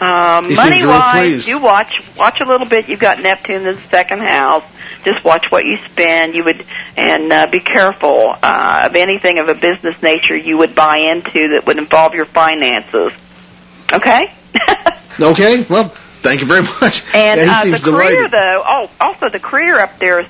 um, 0.00 0.54
money 0.54 0.84
wise, 0.84 1.46
you 1.46 1.60
watch 1.60 2.02
watch 2.16 2.40
a 2.40 2.44
little 2.44 2.66
bit. 2.66 2.88
You've 2.88 3.00
got 3.00 3.20
Neptune 3.20 3.66
in 3.66 3.76
the 3.76 3.80
second 3.90 4.20
house. 4.20 4.64
Just 5.04 5.24
watch 5.24 5.50
what 5.50 5.64
you 5.64 5.76
spend. 5.76 6.34
You 6.34 6.44
would 6.44 6.64
and 6.96 7.32
uh, 7.32 7.46
be 7.50 7.60
careful 7.60 8.34
uh, 8.42 8.88
of 8.88 8.96
anything 8.96 9.38
of 9.38 9.48
a 9.48 9.54
business 9.54 10.00
nature 10.02 10.36
you 10.36 10.58
would 10.58 10.74
buy 10.74 10.96
into 10.98 11.50
that 11.50 11.66
would 11.66 11.78
involve 11.78 12.14
your 12.14 12.26
finances. 12.26 13.12
Okay. 13.92 14.32
Okay. 15.20 15.62
Well, 15.62 15.90
thank 16.22 16.40
you 16.40 16.46
very 16.46 16.62
much. 16.62 17.04
And 17.14 17.40
yeah, 17.40 17.60
uh, 17.60 17.64
the 17.64 17.78
career, 17.78 18.10
delighted. 18.10 18.30
though, 18.32 18.62
oh, 18.66 18.90
also 19.00 19.28
the 19.28 19.38
career 19.38 19.78
up 19.78 19.98
there 19.98 20.20
is 20.20 20.26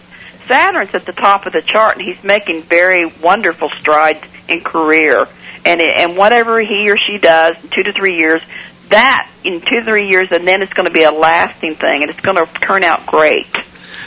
Saturn's 0.47 0.95
at 0.95 1.07
the 1.07 1.13
top 1.13 1.47
of 1.47 1.53
the 1.53 1.63
chart, 1.63 1.97
and 1.97 2.05
he's 2.05 2.23
making 2.23 2.63
very 2.63 3.07
wonderful 3.07 3.71
strides 3.71 4.21
in 4.49 4.61
career. 4.61 5.27
And 5.65 5.81
it, 5.81 5.97
and 5.97 6.17
whatever 6.17 6.61
he 6.61 6.91
or 6.91 6.99
she 6.99 7.17
does, 7.19 7.57
two 7.71 7.83
to 7.83 7.93
three 7.93 8.19
years, 8.19 8.43
that 8.91 9.29
in 9.45 9.61
two 9.61 9.83
three 9.85 10.09
years, 10.09 10.31
and 10.33 10.47
then 10.47 10.63
it's 10.63 10.73
going 10.75 10.87
to 10.89 10.93
be 10.93 11.03
a 11.03 11.11
lasting 11.13 11.75
thing, 11.77 12.03
and 12.03 12.11
it's 12.11 12.21
going 12.21 12.37
to 12.37 12.53
turn 12.61 12.83
out 12.85 13.07
great. 13.07 13.47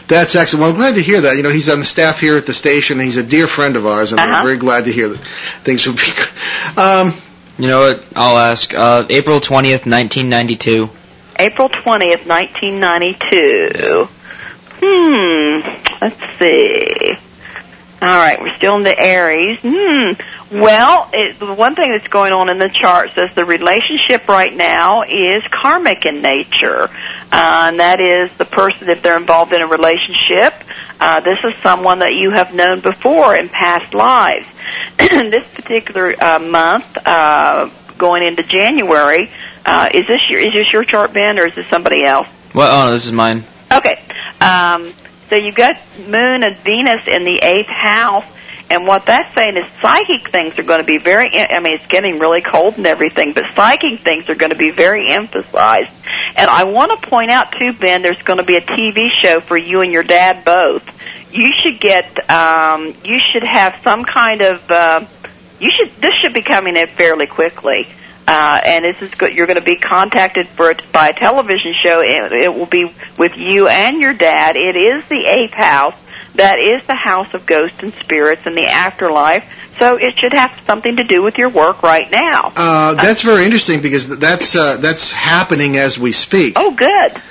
That's 0.08 0.36
excellent. 0.36 0.62
Well, 0.62 0.70
I'm 0.72 0.78
glad 0.78 0.96
to 0.96 1.02
hear 1.02 1.22
that. 1.22 1.36
You 1.36 1.44
know, 1.44 1.50
he's 1.50 1.68
on 1.70 1.80
the 1.80 1.86
staff 1.86 2.20
here 2.22 2.38
at 2.38 2.46
the 2.46 2.54
station. 2.54 2.98
And 3.00 3.06
he's 3.06 3.18
a 3.18 3.24
dear 3.24 3.46
friend 3.48 3.76
of 3.76 3.86
ours, 3.86 4.12
and 4.14 4.20
Uh-huh. 4.22 4.32
we're 4.40 4.44
very 4.52 4.58
glad 4.58 4.86
to 4.86 4.92
hear 4.94 5.10
that 5.10 5.20
things 5.66 5.86
will 5.86 5.96
be 5.96 6.02
good. 6.16 6.78
Um, 6.82 7.14
You 7.60 7.68
know 7.68 7.80
what? 7.82 8.04
I'll 8.16 8.38
ask. 8.38 8.74
Uh, 8.74 9.06
April 9.10 9.40
20th, 9.42 9.86
1992. 9.86 10.90
April 11.40 11.70
twentieth, 11.70 12.26
nineteen 12.26 12.80
ninety-two. 12.80 14.08
Hmm. 14.80 15.60
Let's 16.02 16.40
see. 16.40 17.18
All 18.00 18.16
right, 18.16 18.40
we're 18.40 18.56
still 18.56 18.76
in 18.78 18.84
the 18.84 18.98
Aries. 18.98 19.58
Hmm. 19.62 20.12
Well, 20.52 21.10
it, 21.14 21.40
the 21.40 21.52
one 21.52 21.74
thing 21.74 21.90
that's 21.90 22.08
going 22.08 22.32
on 22.32 22.48
in 22.48 22.60
the 22.60 22.70
chart 22.70 23.10
says 23.16 23.34
the 23.34 23.44
relationship 23.44 24.28
right 24.28 24.56
now 24.56 25.02
is 25.02 25.44
karmic 25.48 26.06
in 26.06 26.22
nature, 26.22 26.84
uh, 26.84 26.90
and 27.32 27.80
that 27.80 28.00
is 28.00 28.30
the 28.38 28.46
person 28.46 28.88
if 28.90 29.02
they're 29.02 29.18
involved 29.18 29.52
in 29.52 29.62
a 29.62 29.68
relationship. 29.68 30.54
Uh, 31.00 31.22
this 31.22 31.44
is 31.44 31.56
someone 31.64 32.00
that 32.00 32.14
you 32.14 32.30
have 32.30 32.54
known 32.54 32.82
before 32.82 33.36
in 33.36 33.50
past 33.50 33.96
lives. 33.96 34.46
this 34.98 35.46
particular 35.56 36.14
uh, 36.22 36.38
month, 36.38 36.98
uh, 37.04 37.70
going 37.98 38.22
into 38.22 38.44
January, 38.44 39.32
uh, 39.66 39.90
is 39.92 40.06
this 40.06 40.30
your 40.30 40.40
is 40.40 40.54
this 40.54 40.72
your 40.72 40.84
chart, 40.84 41.14
Ben, 41.14 41.40
or 41.40 41.48
is 41.48 41.56
this 41.56 41.68
somebody 41.68 42.04
else? 42.04 42.28
Well, 42.54 42.72
oh 42.72 42.86
no, 42.86 42.92
this 42.92 43.08
is 43.08 43.12
mine. 43.12 43.44
Okay. 43.72 44.02
Um, 44.40 44.94
so 45.30 45.36
you've 45.36 45.56
got 45.56 45.78
Moon 46.00 46.44
and 46.44 46.56
Venus 46.58 47.08
in 47.08 47.26
the 47.26 47.40
eighth 47.40 47.68
house, 47.68 48.26
and 48.70 48.86
what 48.86 49.06
that's 49.06 49.34
saying 49.34 49.56
is 49.56 49.66
psychic 49.82 50.30
things 50.30 50.60
are 50.60 50.64
going 50.64 50.82
to 50.82 50.86
be 50.86 50.98
very, 50.98 51.30
I 51.34 51.60
mean, 51.60 51.76
it's 51.76 51.88
getting 51.88 52.20
really 52.20 52.42
cold 52.42 52.76
and 52.78 52.86
everything, 52.86 53.34
but 53.34 53.46
psychic 53.56 54.02
things 54.02 54.30
are 54.30 54.36
going 54.36 54.52
to 54.52 54.58
be 54.58 54.72
very 54.72 55.10
emphasized. 55.10 55.90
And 56.36 56.50
I 56.50 56.66
want 56.66 56.92
to 56.92 57.10
point 57.10 57.32
out 57.32 57.54
too, 57.54 57.72
Ben, 57.74 58.02
there's 58.02 58.22
going 58.24 58.40
to 58.40 58.46
be 58.46 58.58
a 58.58 58.62
TV 58.62 59.10
show 59.10 59.40
for 59.40 59.58
you 59.58 59.82
and 59.82 59.92
your 59.92 60.04
dad 60.04 60.44
both. 60.44 60.84
You 61.34 61.54
should 61.54 61.80
get, 61.80 62.30
um, 62.30 62.94
you 63.04 63.20
should 63.20 63.44
have 63.44 63.80
some 63.84 64.04
kind 64.04 64.42
of, 64.42 64.70
uh, 64.70 65.06
you 65.60 65.72
should, 65.72 65.90
this 66.02 66.14
should 66.16 66.34
be 66.34 66.42
coming 66.42 66.76
in 66.76 66.88
fairly 66.88 67.28
quickly. 67.28 67.88
Uh, 68.28 68.60
and 68.66 68.84
this 68.84 69.02
is 69.02 69.10
good. 69.16 69.34
You're 69.34 69.48
going 69.48 69.60
to 69.60 69.64
be 69.64 69.78
contacted 69.78 70.48
for 70.50 70.70
it 70.70 70.82
by 70.92 71.10
a 71.10 71.14
television 71.14 71.72
show. 71.72 72.02
It, 72.02 72.34
it 72.34 72.54
will 72.54 72.66
be 72.66 72.94
with 73.18 73.38
you 73.38 73.68
and 73.70 74.02
your 74.02 74.14
dad. 74.14 74.58
It 74.58 74.76
is 74.76 75.08
the 75.08 75.26
eighth 75.26 75.54
house. 75.54 75.96
That 76.36 76.60
is 76.60 76.84
the 76.84 76.94
house 76.94 77.34
of 77.34 77.46
ghosts 77.46 77.82
and 77.82 77.94
spirits 77.94 78.42
and 78.46 78.56
the 78.58 78.68
afterlife. 78.68 79.46
So 79.80 79.98
it 79.98 80.18
should 80.20 80.34
have 80.34 80.52
something 80.66 80.98
to 80.98 81.04
do 81.04 81.22
with 81.22 81.38
your 81.38 81.50
work 81.50 81.84
right 81.84 82.10
now. 82.12 82.52
Uh, 82.56 82.96
that's 82.96 83.22
very 83.22 83.46
interesting 83.46 83.82
because 83.82 84.08
that's 84.08 84.56
uh, 84.56 84.78
that's 84.78 85.12
happening 85.12 85.78
as 85.78 85.98
we 85.98 86.12
speak. 86.12 86.54
Oh, 86.58 86.74
good. 86.74 87.22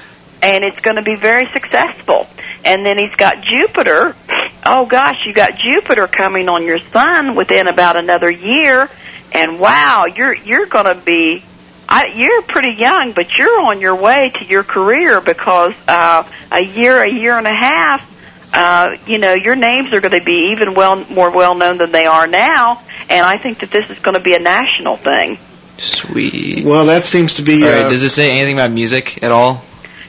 And 0.43 0.65
it's 0.65 0.81
going 0.81 0.97
to 0.97 1.03
be 1.03 1.17
very 1.17 1.47
successful. 1.47 2.27
And 2.65 2.87
then 2.87 2.99
he's 2.99 3.15
got 3.17 3.43
Jupiter. 3.43 4.17
Oh 4.65 4.87
gosh, 4.87 5.27
you 5.27 5.35
got 5.35 5.59
Jupiter 5.59 6.09
coming 6.09 6.49
on 6.49 6.65
your 6.65 6.79
son 6.79 7.37
within 7.37 7.69
about 7.69 7.97
another 7.97 8.31
year. 8.31 8.89
And 9.37 9.61
wow, 9.61 10.07
you're 10.07 10.35
you're 10.35 10.67
going 10.67 10.87
to 10.87 10.95
be 10.95 11.43
I, 11.89 12.07
you're 12.17 12.43
pretty 12.43 12.71
young, 12.71 13.13
but 13.13 13.39
you're 13.39 13.61
on 13.61 13.81
your 13.81 13.95
way 13.95 14.33
to 14.37 14.45
your 14.45 14.65
career 14.65 15.21
because 15.21 15.75
uh, 15.87 16.29
a 16.51 16.61
year, 16.61 17.03
a 17.03 17.09
year 17.09 17.39
and 17.39 17.47
a 17.47 17.55
half, 17.55 18.03
uh, 18.53 18.97
you 19.07 19.19
know, 19.19 19.35
your 19.35 19.55
names 19.55 19.93
are 19.93 20.01
going 20.01 20.19
to 20.19 20.25
be 20.25 20.53
even 20.53 20.75
well 20.75 20.97
more 21.05 21.31
well 21.31 21.55
known 21.55 21.79
than 21.79 21.93
they 21.93 22.07
are 22.07 22.27
now. 22.27 22.83
And 23.09 23.25
I 23.25 23.39
think 23.39 23.61
that 23.61 23.71
this 23.71 23.89
is 23.91 23.99
going 24.01 24.17
to 24.17 24.23
be 24.23 24.35
a 24.35 24.41
national 24.41 24.97
thing. 24.97 25.39
Sweet. 25.79 26.65
Well, 26.65 26.87
that 26.87 27.05
seems 27.05 27.35
to 27.35 27.43
be. 27.43 27.63
All 27.63 27.69
right, 27.69 27.85
Uh, 27.85 27.91
does 27.91 28.03
it 28.03 28.11
say 28.11 28.31
anything 28.31 28.55
about 28.55 28.71
music 28.73 29.23
at 29.23 29.31
all? 29.31 29.63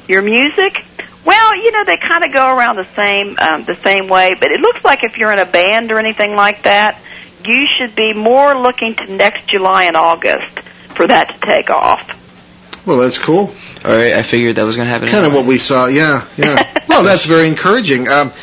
Your 0.08 0.22
music? 0.22 0.84
Well, 1.26 1.56
you 1.58 1.72
know, 1.74 1.84
they 1.84 1.98
kind 1.98 2.24
of 2.24 2.32
go 2.32 2.58
around 2.58 2.78
the 2.78 2.86
same 2.96 3.38
um, 3.38 3.66
the 3.66 3.76
same 3.76 4.08
way, 4.08 4.36
but 4.40 4.50
it 4.52 4.62
looks 4.62 4.84
like 4.86 5.04
if 5.04 5.18
you're 5.18 5.34
in 5.34 5.40
a 5.40 5.46
band 5.46 5.92
or 5.92 6.00
anything 6.00 6.36
like 6.36 6.64
that, 6.64 7.00
you 7.48 7.68
should 7.68 7.96
be 7.96 8.14
more 8.14 8.54
looking 8.54 8.96
to 8.96 9.12
next 9.12 9.48
July 9.48 9.84
and 9.86 9.96
August 9.96 10.60
for 10.96 11.08
that 11.08 11.30
to 11.30 11.40
take 11.40 11.70
off. 11.70 12.06
well, 12.86 12.98
that's 12.98 13.18
cool. 13.18 13.54
All 13.88 13.96
right, 13.96 14.14
I 14.16 14.24
figured 14.24 14.58
that 14.58 14.66
was 14.66 14.76
going 14.76 14.86
to 14.86 14.92
happen. 14.92 15.08
Kind 15.08 15.26
of 15.26 15.34
what 15.34 15.46
we 15.46 15.58
saw. 15.60 15.86
Yeah, 15.86 16.28
yeah. 16.36 16.84
well, 16.90 17.04
that's 17.04 17.24
very 17.24 17.48
encouraging. 17.48 18.10
Um, 18.10 18.34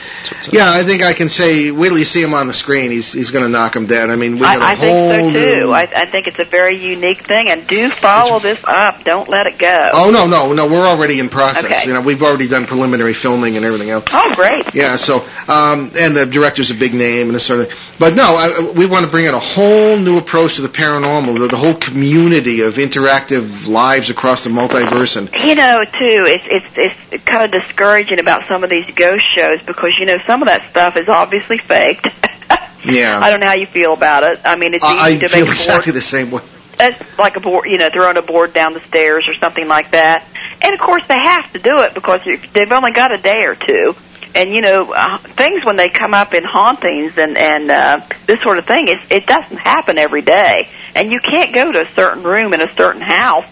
yeah, 0.50 0.72
I 0.72 0.84
think 0.84 1.02
I 1.02 1.12
can 1.12 1.28
say, 1.28 1.70
wait 1.70 1.88
till 1.88 1.98
you 1.98 2.06
see 2.06 2.22
him 2.22 2.32
on 2.32 2.46
the 2.46 2.54
screen. 2.54 2.90
He's 2.90 3.12
he's 3.12 3.30
going 3.30 3.44
to 3.44 3.50
knock 3.50 3.76
him 3.76 3.84
dead. 3.84 4.08
I 4.08 4.16
mean, 4.16 4.36
we 4.36 4.40
got 4.40 4.58
a 4.58 4.64
I, 4.64 4.70
I 4.70 4.74
whole 4.74 5.10
think 5.10 5.34
so 5.34 5.38
new. 5.38 5.60
too. 5.64 5.72
I, 5.72 5.82
I 5.82 6.06
think 6.06 6.28
it's 6.28 6.38
a 6.38 6.46
very 6.46 6.76
unique 6.76 7.26
thing, 7.26 7.50
and 7.50 7.66
do 7.66 7.90
follow 7.90 8.38
this 8.38 8.64
up. 8.64 9.04
Don't 9.04 9.28
let 9.28 9.46
it 9.46 9.58
go. 9.58 9.90
Oh 9.92 10.10
no, 10.10 10.26
no, 10.26 10.54
no! 10.54 10.66
We're 10.66 10.86
already 10.86 11.20
in 11.20 11.28
process. 11.28 11.64
Okay. 11.64 11.86
You 11.86 11.92
know, 11.92 12.00
we've 12.00 12.22
already 12.22 12.48
done 12.48 12.64
preliminary 12.64 13.12
filming 13.12 13.56
and 13.56 13.66
everything 13.66 13.90
else. 13.90 14.04
Oh, 14.12 14.32
great. 14.34 14.74
Yeah, 14.74 14.96
so 14.96 15.26
um, 15.46 15.92
and 15.94 16.16
the 16.16 16.24
director's 16.24 16.70
a 16.70 16.74
big 16.74 16.94
name 16.94 17.26
and 17.26 17.34
this 17.34 17.44
sort 17.44 17.60
of 17.60 17.68
thing. 17.68 17.78
But 17.98 18.14
no, 18.14 18.36
I, 18.36 18.72
we 18.72 18.86
want 18.86 19.04
to 19.04 19.10
bring 19.10 19.26
in 19.26 19.34
a 19.34 19.38
whole 19.38 19.98
new 19.98 20.16
approach 20.16 20.56
to 20.56 20.62
the 20.62 20.68
paranormal, 20.68 21.38
the, 21.38 21.48
the 21.48 21.56
whole 21.58 21.74
community 21.74 22.62
of 22.62 22.74
interactive 22.74 23.66
lives 23.66 24.08
across 24.08 24.44
the 24.44 24.50
multiverse, 24.50 25.16
and 25.16 25.33
You 25.42 25.54
know, 25.54 25.84
too, 25.84 26.26
it's 26.28 26.44
it's 26.76 26.98
it's 27.10 27.24
kind 27.24 27.44
of 27.44 27.50
discouraging 27.50 28.20
about 28.20 28.46
some 28.46 28.62
of 28.62 28.70
these 28.70 28.88
ghost 28.92 29.24
shows 29.24 29.60
because 29.62 29.98
you 29.98 30.06
know 30.06 30.18
some 30.18 30.42
of 30.42 30.48
that 30.48 30.70
stuff 30.70 30.96
is 30.96 31.08
obviously 31.08 31.58
faked. 31.58 32.06
yeah, 32.84 33.18
I 33.20 33.30
don't 33.30 33.40
know 33.40 33.46
how 33.46 33.54
you 33.54 33.66
feel 33.66 33.94
about 33.94 34.22
it. 34.22 34.40
I 34.44 34.56
mean, 34.56 34.74
it's 34.74 34.84
easy 34.84 34.94
I, 34.96 35.06
I 35.06 35.16
to 35.16 35.28
feel 35.28 35.40
make 35.46 35.50
exactly 35.50 35.92
board. 35.92 35.96
the 35.96 36.06
same 36.06 36.30
way. 36.30 36.42
It's 36.78 37.18
like 37.18 37.36
a 37.36 37.40
board, 37.40 37.66
you 37.66 37.78
know, 37.78 37.90
throwing 37.90 38.16
a 38.16 38.22
board 38.22 38.52
down 38.52 38.74
the 38.74 38.80
stairs 38.80 39.28
or 39.28 39.34
something 39.34 39.66
like 39.66 39.92
that. 39.92 40.26
And 40.62 40.74
of 40.74 40.80
course, 40.80 41.04
they 41.06 41.18
have 41.18 41.52
to 41.52 41.58
do 41.58 41.82
it 41.82 41.94
because 41.94 42.22
they've 42.24 42.72
only 42.72 42.92
got 42.92 43.12
a 43.12 43.18
day 43.18 43.44
or 43.44 43.54
two. 43.54 43.94
And 44.34 44.50
you 44.50 44.62
know, 44.62 44.92
uh, 44.94 45.18
things 45.18 45.64
when 45.64 45.76
they 45.76 45.88
come 45.88 46.14
up 46.14 46.34
in 46.34 46.44
hauntings 46.44 47.16
and 47.18 47.36
and 47.36 47.70
uh, 47.70 48.00
this 48.26 48.40
sort 48.40 48.58
of 48.58 48.66
thing, 48.66 48.88
it 48.88 49.00
it 49.10 49.26
doesn't 49.26 49.58
happen 49.58 49.98
every 49.98 50.22
day. 50.22 50.68
And 50.94 51.12
you 51.12 51.20
can't 51.20 51.52
go 51.52 51.72
to 51.72 51.82
a 51.82 51.88
certain 51.94 52.22
room 52.22 52.52
in 52.54 52.60
a 52.60 52.72
certain 52.74 53.00
house 53.02 53.44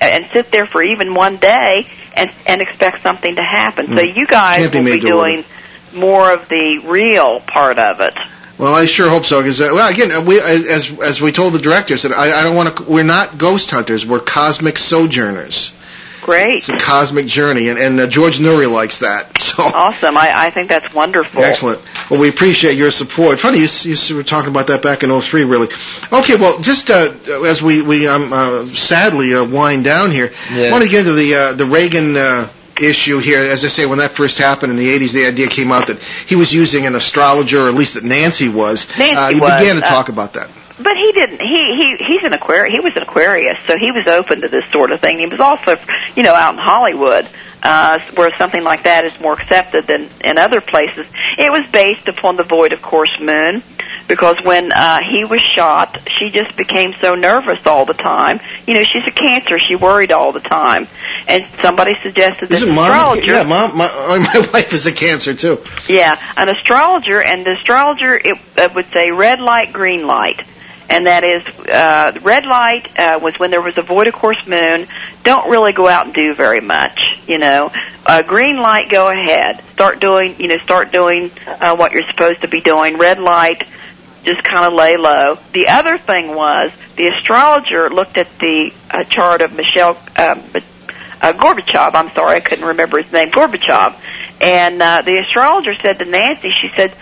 and, 0.00 0.26
sit 0.32 0.50
there 0.50 0.66
for 0.66 0.82
even 0.82 1.14
one 1.14 1.36
day 1.36 1.86
and 2.16 2.30
and 2.46 2.60
expect 2.60 3.02
something 3.02 3.36
to 3.36 3.42
happen. 3.42 3.86
So 3.88 3.94
Mm. 3.96 4.16
you 4.16 4.26
guys 4.26 4.62
will 4.64 4.70
be 4.84 4.84
to 4.84 4.90
order. 4.92 5.00
doing 5.00 5.44
more 5.92 6.32
of 6.32 6.48
the 6.48 6.78
real 6.84 7.40
part 7.40 7.78
of 7.78 8.00
it. 8.00 8.14
Well, 8.56 8.74
I 8.74 8.84
sure 8.84 9.08
hope 9.08 9.24
so. 9.24 9.40
Because 9.42 9.60
uh, 9.60 9.70
well, 9.72 9.88
again, 9.88 10.12
uh, 10.12 10.20
we 10.20 10.40
as 10.40 10.90
as 11.00 11.20
we 11.20 11.32
told 11.32 11.54
the 11.54 11.58
director, 11.58 11.96
said 11.96 12.12
I, 12.12 12.38
I 12.40 12.42
don't 12.44 12.54
want 12.54 12.76
to. 12.76 12.82
We're 12.84 13.02
not 13.02 13.36
ghost 13.36 13.70
hunters. 13.70 14.06
We're 14.06 14.20
cosmic 14.20 14.78
sojourners. 14.78 15.72
Great. 16.24 16.56
It's 16.56 16.68
a 16.70 16.78
cosmic 16.78 17.26
journey, 17.26 17.68
and, 17.68 17.78
and 17.78 18.00
uh, 18.00 18.06
George 18.06 18.38
Noory 18.38 18.70
likes 18.70 18.98
that. 18.98 19.30
So 19.54 19.62
Awesome. 19.62 20.16
I, 20.16 20.46
I 20.46 20.50
think 20.50 20.68
that's 20.68 20.92
wonderful. 20.92 21.40
excellent. 21.44 21.80
Well, 22.10 22.18
we 22.18 22.28
appreciate 22.28 22.76
your 22.76 22.90
support. 22.90 23.38
Funny, 23.38 23.60
you, 23.60 23.68
you 23.84 24.16
were 24.16 24.24
talking 24.24 24.50
about 24.50 24.66
that 24.66 24.82
back 24.82 25.04
in 25.04 25.20
'03, 25.20 25.44
really. 25.44 25.68
Okay, 26.12 26.34
well, 26.34 26.58
just 26.60 26.90
uh, 26.90 27.12
as 27.46 27.62
we 27.62 27.80
we 27.80 28.08
um, 28.08 28.32
uh, 28.32 28.66
sadly 28.74 29.32
uh, 29.32 29.44
wind 29.44 29.84
down 29.84 30.10
here, 30.10 30.32
Yeah. 30.50 30.64
I 30.68 30.72
want 30.72 30.82
to 30.82 30.90
get 30.90 31.00
into 31.00 31.12
the 31.12 31.34
uh, 31.34 31.52
the 31.52 31.66
Reagan. 31.66 32.16
Uh, 32.16 32.48
issue 32.80 33.20
here 33.20 33.38
as 33.38 33.64
i 33.64 33.68
say 33.68 33.86
when 33.86 33.98
that 33.98 34.10
first 34.10 34.36
happened 34.36 34.72
in 34.72 34.76
the 34.76 34.98
80s 34.98 35.12
the 35.12 35.26
idea 35.26 35.46
came 35.46 35.70
out 35.70 35.86
that 35.86 35.96
he 36.26 36.34
was 36.34 36.52
using 36.52 36.86
an 36.86 36.96
astrologer 36.96 37.66
or 37.66 37.68
at 37.68 37.74
least 37.74 37.94
that 37.94 38.02
nancy 38.02 38.48
was 38.48 38.88
Nancy 38.98 39.14
uh, 39.16 39.28
you 39.28 39.40
was, 39.40 39.60
began 39.60 39.76
to 39.76 39.86
uh, 39.86 39.88
talk 39.88 40.08
about 40.08 40.32
that 40.32 40.50
But 40.80 40.96
he 40.96 41.12
didn't. 41.12 41.40
He 41.40 41.76
he 41.76 41.96
he's 42.04 42.22
an 42.24 42.32
Aquarius. 42.32 42.72
He 42.74 42.80
was 42.80 42.96
an 42.96 43.02
Aquarius, 43.02 43.58
so 43.66 43.76
he 43.78 43.92
was 43.92 44.06
open 44.06 44.40
to 44.40 44.48
this 44.48 44.64
sort 44.72 44.90
of 44.90 45.00
thing. 45.00 45.18
He 45.20 45.26
was 45.26 45.38
also, 45.40 45.76
you 46.16 46.24
know, 46.24 46.34
out 46.34 46.54
in 46.54 46.58
Hollywood, 46.58 47.28
uh, 47.62 48.00
where 48.16 48.34
something 48.36 48.64
like 48.64 48.82
that 48.82 49.04
is 49.04 49.18
more 49.20 49.34
accepted 49.34 49.86
than 49.86 50.08
in 50.22 50.36
other 50.36 50.60
places. 50.60 51.06
It 51.38 51.52
was 51.52 51.64
based 51.66 52.08
upon 52.08 52.36
the 52.36 52.42
void 52.42 52.72
of 52.72 52.82
course 52.82 53.20
moon, 53.20 53.62
because 54.08 54.42
when 54.42 54.72
uh, 54.72 54.98
he 54.98 55.24
was 55.24 55.40
shot, 55.40 56.08
she 56.08 56.30
just 56.30 56.56
became 56.56 56.92
so 56.94 57.14
nervous 57.14 57.64
all 57.66 57.84
the 57.84 57.94
time. 57.94 58.40
You 58.66 58.74
know, 58.74 58.84
she's 58.84 59.06
a 59.06 59.12
Cancer. 59.12 59.60
She 59.60 59.76
worried 59.76 60.10
all 60.10 60.32
the 60.32 60.40
time, 60.40 60.88
and 61.28 61.44
somebody 61.62 61.94
suggested 62.02 62.48
this 62.48 62.62
Isn't 62.62 62.74
mom? 62.74 62.90
astrologer. 62.90 63.32
Yeah, 63.32 63.42
mom. 63.44 63.76
My, 63.76 63.86
uh, 63.86 64.18
my 64.34 64.50
wife 64.52 64.72
is 64.72 64.86
a 64.86 64.92
cancer 64.92 65.34
too. 65.34 65.62
Yeah, 65.88 66.20
an 66.36 66.48
astrologer, 66.48 67.22
and 67.22 67.46
the 67.46 67.52
astrologer 67.52 68.14
it, 68.16 68.38
uh, 68.58 68.68
would 68.74 68.86
say 68.92 69.12
red 69.12 69.38
light, 69.40 69.72
green 69.72 70.06
light, 70.08 70.42
and 70.88 71.06
that 71.06 71.24
is 71.24 71.46
uh, 71.68 72.18
red 72.22 72.46
light 72.46 72.88
uh, 72.98 73.18
was 73.22 73.38
when 73.38 73.50
there 73.50 73.62
was 73.62 73.76
a 73.78 73.82
void 73.82 74.06
of 74.06 74.14
course 74.14 74.46
moon. 74.46 74.86
Don't 75.22 75.50
really 75.50 75.72
go 75.72 75.88
out 75.88 76.06
and 76.06 76.14
do 76.14 76.34
very 76.34 76.60
much, 76.60 77.20
you 77.26 77.38
know. 77.38 77.72
Uh, 78.04 78.22
green 78.22 78.58
light, 78.58 78.90
go 78.90 79.08
ahead, 79.08 79.62
start 79.72 80.00
doing, 80.00 80.38
you 80.38 80.48
know, 80.48 80.58
start 80.58 80.92
doing 80.92 81.30
uh, 81.46 81.74
what 81.76 81.92
you're 81.92 82.06
supposed 82.08 82.42
to 82.42 82.48
be 82.48 82.60
doing. 82.60 82.98
Red 82.98 83.18
light, 83.18 83.64
just 84.24 84.44
kind 84.44 84.66
of 84.66 84.74
lay 84.74 84.96
low. 84.96 85.38
The 85.52 85.68
other 85.68 85.96
thing 85.96 86.34
was 86.34 86.70
the 86.96 87.08
astrologer 87.08 87.88
looked 87.88 88.18
at 88.18 88.38
the 88.38 88.72
uh, 88.90 89.04
chart 89.04 89.40
of 89.40 89.54
Michelle 89.54 89.96
um, 90.16 90.42
uh, 91.22 91.32
Gorbachev. 91.32 91.94
I'm 91.94 92.10
sorry, 92.10 92.36
I 92.36 92.40
couldn't 92.40 92.66
remember 92.66 93.02
his 93.02 93.10
name. 93.10 93.30
Gorbachev, 93.30 93.94
and 94.40 94.82
uh, 94.82 95.02
the 95.02 95.18
astrologer 95.18 95.74
said 95.74 95.98
to 95.98 96.04
Nancy, 96.04 96.50
she 96.50 96.68
said. 96.68 96.94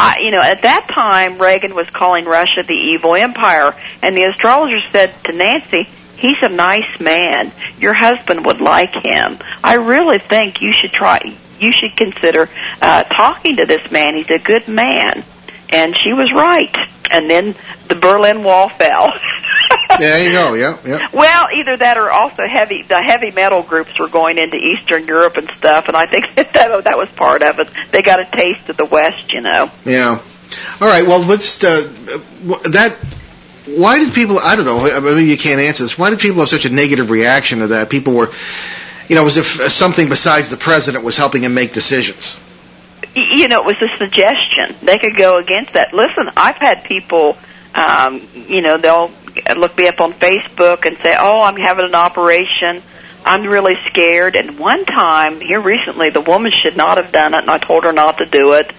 I, 0.00 0.20
you 0.20 0.30
know, 0.30 0.40
at 0.40 0.62
that 0.62 0.88
time, 0.88 1.36
Reagan 1.38 1.74
was 1.74 1.90
calling 1.90 2.24
Russia 2.24 2.62
the 2.62 2.74
evil 2.74 3.14
empire, 3.14 3.74
and 4.00 4.16
the 4.16 4.24
astrologer 4.24 4.80
said 4.90 5.12
to 5.24 5.32
Nancy, 5.32 5.86
"He's 6.16 6.42
a 6.42 6.48
nice 6.48 6.98
man. 6.98 7.52
Your 7.78 7.92
husband 7.92 8.46
would 8.46 8.62
like 8.62 8.94
him. 8.94 9.38
I 9.62 9.74
really 9.74 10.18
think 10.18 10.62
you 10.62 10.72
should 10.72 10.92
try. 10.92 11.36
You 11.58 11.72
should 11.72 11.96
consider 11.96 12.48
uh, 12.80 13.02
talking 13.04 13.56
to 13.56 13.66
this 13.66 13.90
man. 13.90 14.14
He's 14.14 14.30
a 14.30 14.38
good 14.38 14.68
man." 14.68 15.22
And 15.68 15.94
she 15.94 16.14
was 16.14 16.32
right. 16.32 16.74
And 17.10 17.28
then 17.28 17.54
the 17.88 17.94
Berlin 17.94 18.42
Wall 18.42 18.70
fell. 18.70 19.12
there 20.08 20.22
you 20.22 20.32
go. 20.32 20.54
Yeah, 20.54 20.78
yeah. 20.84 21.08
Well, 21.12 21.48
either 21.54 21.76
that 21.76 21.96
or 21.96 22.10
also 22.10 22.46
heavy. 22.46 22.82
The 22.82 23.00
heavy 23.02 23.30
metal 23.30 23.62
groups 23.62 23.98
were 23.98 24.08
going 24.08 24.38
into 24.38 24.56
Eastern 24.56 25.06
Europe 25.06 25.36
and 25.36 25.48
stuff, 25.50 25.88
and 25.88 25.96
I 25.96 26.06
think 26.06 26.34
that 26.34 26.52
that, 26.52 26.84
that 26.84 26.98
was 26.98 27.08
part 27.10 27.42
of 27.42 27.58
it. 27.58 27.68
They 27.90 28.02
got 28.02 28.20
a 28.20 28.24
taste 28.24 28.68
of 28.68 28.76
the 28.76 28.86
West, 28.86 29.32
you 29.32 29.40
know. 29.40 29.70
Yeah. 29.84 30.20
All 30.80 30.88
right. 30.88 31.06
Well, 31.06 31.20
let's 31.20 31.62
uh, 31.62 31.82
that. 32.70 32.96
Why 33.66 33.98
did 34.00 34.14
people? 34.14 34.38
I 34.38 34.56
don't 34.56 34.64
know. 34.64 34.86
I 34.86 34.98
mean, 35.00 35.28
you 35.28 35.38
can't 35.38 35.60
answer 35.60 35.84
this. 35.84 35.96
Why 35.96 36.10
did 36.10 36.18
people 36.18 36.40
have 36.40 36.48
such 36.48 36.64
a 36.64 36.70
negative 36.70 37.10
reaction 37.10 37.60
to 37.60 37.68
that? 37.68 37.88
People 37.88 38.14
were, 38.14 38.32
you 39.08 39.14
know, 39.14 39.26
as 39.26 39.36
if 39.36 39.60
uh, 39.60 39.68
something 39.68 40.08
besides 40.08 40.50
the 40.50 40.56
president 40.56 41.04
was 41.04 41.16
helping 41.16 41.44
him 41.44 41.54
make 41.54 41.72
decisions. 41.72 42.40
You 43.14 43.48
know, 43.48 43.62
it 43.62 43.66
was 43.66 43.82
a 43.82 43.96
suggestion. 43.96 44.74
They 44.82 44.98
could 44.98 45.16
go 45.16 45.38
against 45.38 45.74
that. 45.74 45.92
Listen, 45.92 46.30
I've 46.36 46.56
had 46.56 46.84
people, 46.84 47.36
um, 47.74 48.26
you 48.48 48.62
know, 48.62 48.78
they'll 48.78 49.10
look 49.56 49.76
me 49.76 49.88
up 49.88 50.00
on 50.00 50.12
Facebook 50.12 50.86
and 50.86 50.96
say, 50.98 51.16
"Oh, 51.18 51.42
I'm 51.42 51.56
having 51.56 51.84
an 51.84 51.94
operation." 51.94 52.82
I'm 53.24 53.46
really 53.46 53.76
scared. 53.86 54.36
And 54.36 54.58
one 54.58 54.84
time 54.84 55.40
here 55.40 55.60
recently, 55.60 56.10
the 56.10 56.20
woman 56.20 56.50
should 56.50 56.76
not 56.76 56.96
have 56.96 57.12
done 57.12 57.34
it, 57.34 57.38
and 57.38 57.50
I 57.50 57.58
told 57.58 57.84
her 57.84 57.92
not 57.92 58.18
to 58.18 58.26
do 58.26 58.54
it. 58.54 58.72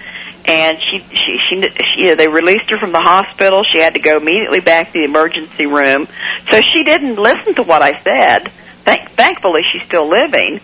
And 0.45 0.81
she, 0.81 0.99
she, 0.99 1.37
she, 1.37 1.61
she, 1.61 2.01
you 2.01 2.07
know, 2.07 2.15
they 2.15 2.27
released 2.27 2.71
her 2.71 2.77
from 2.77 2.91
the 2.91 2.99
hospital. 2.99 3.63
She 3.63 3.77
had 3.77 3.93
to 3.93 3.99
go 3.99 4.17
immediately 4.17 4.59
back 4.59 4.87
to 4.87 4.93
the 4.93 5.03
emergency 5.03 5.67
room. 5.67 6.07
So 6.49 6.61
she 6.61 6.83
didn't 6.83 7.15
listen 7.15 7.53
to 7.55 7.63
what 7.63 7.83
I 7.83 8.01
said. 8.01 8.47
Thank, 8.83 9.11
thankfully, 9.11 9.61
she's 9.61 9.83
still 9.83 10.07
living. 10.07 10.59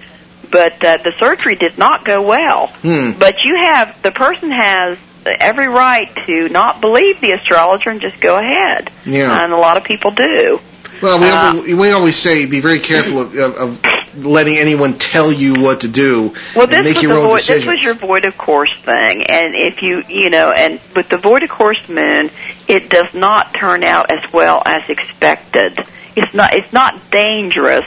But 0.49 0.83
uh, 0.83 0.97
the 0.97 1.11
surgery 1.11 1.55
did 1.55 1.77
not 1.77 2.05
go 2.05 2.27
well. 2.27 2.67
Hmm. 2.67 3.11
But 3.19 3.43
you 3.43 3.55
have 3.55 4.01
the 4.01 4.11
person 4.11 4.49
has 4.49 4.97
every 5.27 5.67
right 5.67 6.13
to 6.25 6.49
not 6.49 6.81
believe 6.81 7.21
the 7.21 7.31
astrologer 7.31 7.89
and 7.89 8.01
just 8.01 8.19
go 8.19 8.37
ahead. 8.37 8.91
Yeah. 9.05 9.43
And 9.43 9.53
a 9.53 9.57
lot 9.57 9.77
of 9.77 9.83
people 9.83 10.11
do. 10.11 10.59
Well, 11.01 11.19
we, 11.19 11.27
Uh, 11.27 11.53
always, 11.53 11.75
we 11.75 11.91
always 11.91 12.15
say 12.15 12.45
be 12.45 12.59
very 12.59 12.79
careful 12.79 13.21
of, 13.21 13.35
of, 13.35 13.55
of 13.57 14.25
letting 14.25 14.57
anyone 14.57 14.97
tell 14.97 15.31
you 15.31 15.61
what 15.61 15.81
to 15.81 15.87
do. 15.87 16.33
Well, 16.55 16.63
and 16.63 16.71
this 16.71 16.83
make 16.83 16.95
was 16.95 17.03
your 17.03 17.13
own 17.13 17.23
void, 17.27 17.41
this 17.41 17.65
was 17.65 17.83
your 17.83 17.93
void 17.93 18.25
of 18.25 18.35
course 18.37 18.73
thing, 18.73 19.23
and 19.23 19.53
if 19.53 19.83
you 19.83 20.03
you 20.07 20.31
know, 20.31 20.51
and 20.51 20.79
with 20.95 21.09
the 21.09 21.17
void 21.17 21.43
of 21.43 21.49
course 21.49 21.87
moon, 21.87 22.31
it 22.67 22.89
does 22.89 23.13
not 23.13 23.53
turn 23.53 23.83
out 23.83 24.09
as 24.09 24.33
well 24.33 24.63
as 24.65 24.89
expected. 24.89 25.85
It's 26.15 26.33
not 26.33 26.53
it's 26.53 26.73
not 26.73 27.11
dangerous, 27.11 27.85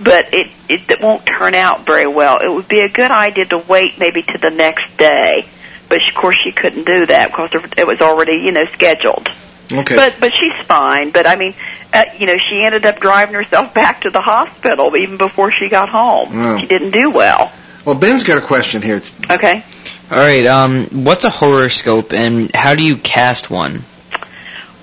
but 0.00 0.32
it 0.32 0.48
it, 0.68 0.88
it 0.88 1.00
won't 1.00 1.26
turn 1.26 1.54
out 1.54 1.84
very 1.84 2.06
well. 2.06 2.38
It 2.38 2.48
would 2.48 2.68
be 2.68 2.80
a 2.80 2.88
good 2.88 3.10
idea 3.10 3.46
to 3.46 3.58
wait 3.58 3.98
maybe 3.98 4.22
to 4.22 4.38
the 4.38 4.50
next 4.50 4.96
day, 4.96 5.46
but 5.94 6.08
of 6.08 6.14
course 6.14 6.36
she 6.36 6.50
couldn't 6.50 6.84
do 6.84 7.06
that 7.06 7.30
because 7.30 7.50
it 7.76 7.86
was 7.86 8.00
already 8.00 8.38
you 8.38 8.50
know 8.50 8.64
scheduled. 8.66 9.28
okay. 9.70 9.94
But 9.94 10.16
but 10.18 10.34
she's 10.34 10.52
fine. 10.64 11.10
But 11.10 11.26
I 11.26 11.36
mean, 11.36 11.54
uh, 11.92 12.04
you 12.18 12.26
know, 12.26 12.36
she 12.36 12.62
ended 12.64 12.84
up 12.84 12.98
driving 12.98 13.34
herself 13.34 13.72
back 13.80 14.00
to 14.00 14.10
the 14.10 14.20
hospital 14.20 14.96
even 14.96 15.16
before 15.16 15.50
she 15.50 15.68
got 15.68 15.88
home. 15.88 16.36
Wow. 16.36 16.58
She 16.58 16.66
didn't 16.66 16.90
do 16.90 17.10
well. 17.10 17.52
well, 17.84 17.94
Ben's 17.94 18.24
got 18.24 18.42
a 18.42 18.46
question 18.46 18.82
here. 18.82 19.02
Okay. 19.30 19.64
All 20.10 20.18
right. 20.18 20.46
Um, 20.46 20.86
what's 21.04 21.24
a 21.24 21.30
horoscope, 21.30 22.12
and 22.12 22.54
how 22.54 22.74
do 22.74 22.82
you 22.82 22.96
cast 22.96 23.50
one? 23.50 23.84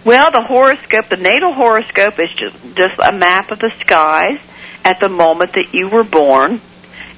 Well, 0.03 0.31
the 0.31 0.41
horoscope, 0.41 1.09
the 1.09 1.17
natal 1.17 1.53
horoscope 1.53 2.17
is 2.19 2.31
just 2.31 2.55
just 2.75 2.99
a 2.99 3.11
map 3.11 3.51
of 3.51 3.59
the 3.59 3.69
skies 3.81 4.39
at 4.83 4.99
the 4.99 5.09
moment 5.09 5.53
that 5.53 5.73
you 5.73 5.89
were 5.89 6.03
born. 6.05 6.61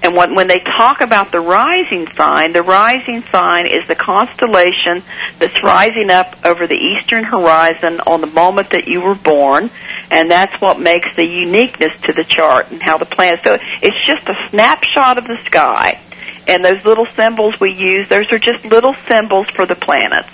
And 0.04 0.18
when, 0.18 0.36
when 0.36 0.50
they 0.50 0.60
talk 0.60 1.00
about 1.00 1.32
the 1.32 1.40
rising 1.40 2.08
sign, 2.10 2.52
the 2.52 2.62
rising 2.62 3.24
sign 3.24 3.68
is 3.68 3.88
the 3.88 3.96
constellation 3.96 5.02
that's 5.40 5.64
rising 5.64 6.10
up 6.10 6.36
over 6.46 6.68
the 6.68 6.76
eastern 6.76 7.24
horizon 7.24 8.02
on 8.06 8.20
the 8.20 8.28
moment 8.28 8.72
that 8.72 8.90
you 8.90 9.00
were 9.00 9.16
born, 9.16 9.72
and 10.12 10.30
that's 10.30 10.60
what 10.60 10.78
makes 10.78 11.16
the 11.16 11.26
uniqueness 11.26 11.94
to 12.02 12.12
the 12.12 12.26
chart 12.26 12.70
and 12.70 12.84
how 12.84 12.98
the 12.98 13.06
planets. 13.06 13.44
So 13.44 13.58
it's 13.82 14.06
just 14.06 14.28
a 14.28 14.36
snapshot 14.50 15.18
of 15.18 15.26
the 15.26 15.38
sky, 15.46 16.02
and 16.50 16.66
those 16.66 16.84
little 16.84 17.06
symbols 17.06 17.58
we 17.62 17.72
use, 17.72 18.10
those 18.10 18.30
are 18.34 18.40
just 18.40 18.66
little 18.66 18.96
symbols 19.08 19.48
for 19.52 19.66
the 19.66 19.76
planets. 19.76 20.30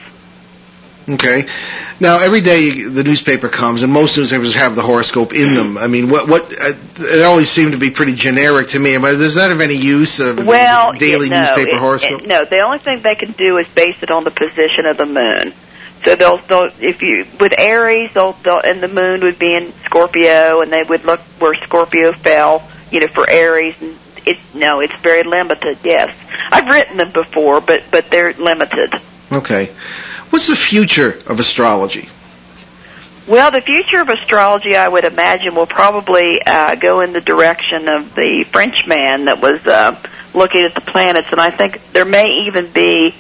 Okay. 1.09 1.47
Now, 1.99 2.19
every 2.19 2.41
day 2.41 2.83
the 2.83 3.03
newspaper 3.03 3.49
comes, 3.49 3.81
and 3.81 3.91
most 3.91 4.15
newspapers 4.15 4.53
have 4.55 4.75
the 4.75 4.81
horoscope 4.83 5.33
in 5.33 5.55
them. 5.55 5.77
I 5.77 5.87
mean, 5.87 6.09
what 6.09 6.27
what? 6.27 6.43
Uh, 6.53 6.73
it 6.99 7.23
always 7.23 7.49
seemed 7.49 7.71
to 7.71 7.77
be 7.77 7.89
pretty 7.89 8.13
generic 8.13 8.69
to 8.69 8.79
me. 8.79 8.97
But 8.97 9.13
does 9.17 9.35
that 9.35 9.49
have 9.49 9.59
any 9.61 9.75
use? 9.75 10.19
Of 10.19 10.45
Well, 10.45 10.93
daily 10.93 11.27
yeah, 11.29 11.41
no, 11.43 11.45
newspaper 11.55 11.75
it- 11.75 11.79
horoscope. 11.79 12.21
it- 12.21 12.27
no, 12.27 12.45
the 12.45 12.59
only 12.59 12.77
thing 12.77 13.01
they 13.01 13.15
can 13.15 13.31
do 13.31 13.57
is 13.57 13.67
base 13.69 14.01
it 14.03 14.11
on 14.11 14.23
the 14.23 14.31
position 14.31 14.85
of 14.85 14.97
the 14.97 15.05
moon. 15.05 15.53
So 16.03 16.15
they'll, 16.15 16.37
they'll 16.37 16.69
if 16.79 17.01
you 17.01 17.25
with 17.39 17.53
Aries, 17.57 18.11
they'll, 18.13 18.33
they'll 18.43 18.61
and 18.61 18.81
the 18.81 18.87
moon 18.87 19.21
would 19.21 19.37
be 19.39 19.55
in 19.55 19.73
Scorpio, 19.85 20.61
and 20.61 20.71
they 20.71 20.83
would 20.83 21.03
look 21.05 21.19
where 21.39 21.53
Scorpio 21.55 22.11
fell, 22.13 22.63
you 22.91 22.99
know, 23.01 23.07
for 23.07 23.29
Aries. 23.29 23.75
And 23.81 23.97
it 24.25 24.37
no, 24.53 24.79
it's 24.79 24.95
very 24.97 25.23
limited. 25.23 25.79
Yes, 25.83 26.15
I've 26.51 26.69
written 26.69 26.97
them 26.97 27.11
before, 27.11 27.59
but 27.61 27.83
but 27.91 28.09
they're 28.11 28.31
limited. 28.33 28.93
Okay. 29.31 29.71
What's 30.29 30.47
the 30.47 30.55
future 30.55 31.19
of 31.25 31.39
astrology? 31.39 32.09
Well, 33.27 33.51
the 33.51 33.61
future 33.61 33.99
of 33.99 34.09
astrology, 34.09 34.75
I 34.75 34.87
would 34.87 35.05
imagine, 35.05 35.53
will 35.53 35.67
probably 35.67 36.41
uh, 36.41 36.75
go 36.75 37.01
in 37.01 37.13
the 37.13 37.21
direction 37.21 37.87
of 37.87 38.15
the 38.15 38.43
Frenchman 38.51 39.25
that 39.25 39.39
was 39.41 39.65
uh, 39.67 39.99
looking 40.33 40.61
at 40.61 40.75
the 40.75 40.81
planets, 40.81 41.27
and 41.31 41.39
I 41.39 41.51
think 41.51 41.79
there 41.93 42.05
may 42.05 42.45
even 42.45 42.71
be, 42.71 43.13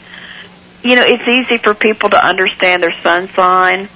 you 0.83 0.95
know, 0.95 1.03
it's 1.05 1.27
easy 1.27 1.57
for 1.57 1.73
people 1.73 2.09
to 2.09 2.25
understand 2.25 2.81
their 2.81 2.91
sun 3.01 3.27
sign, 3.29 3.87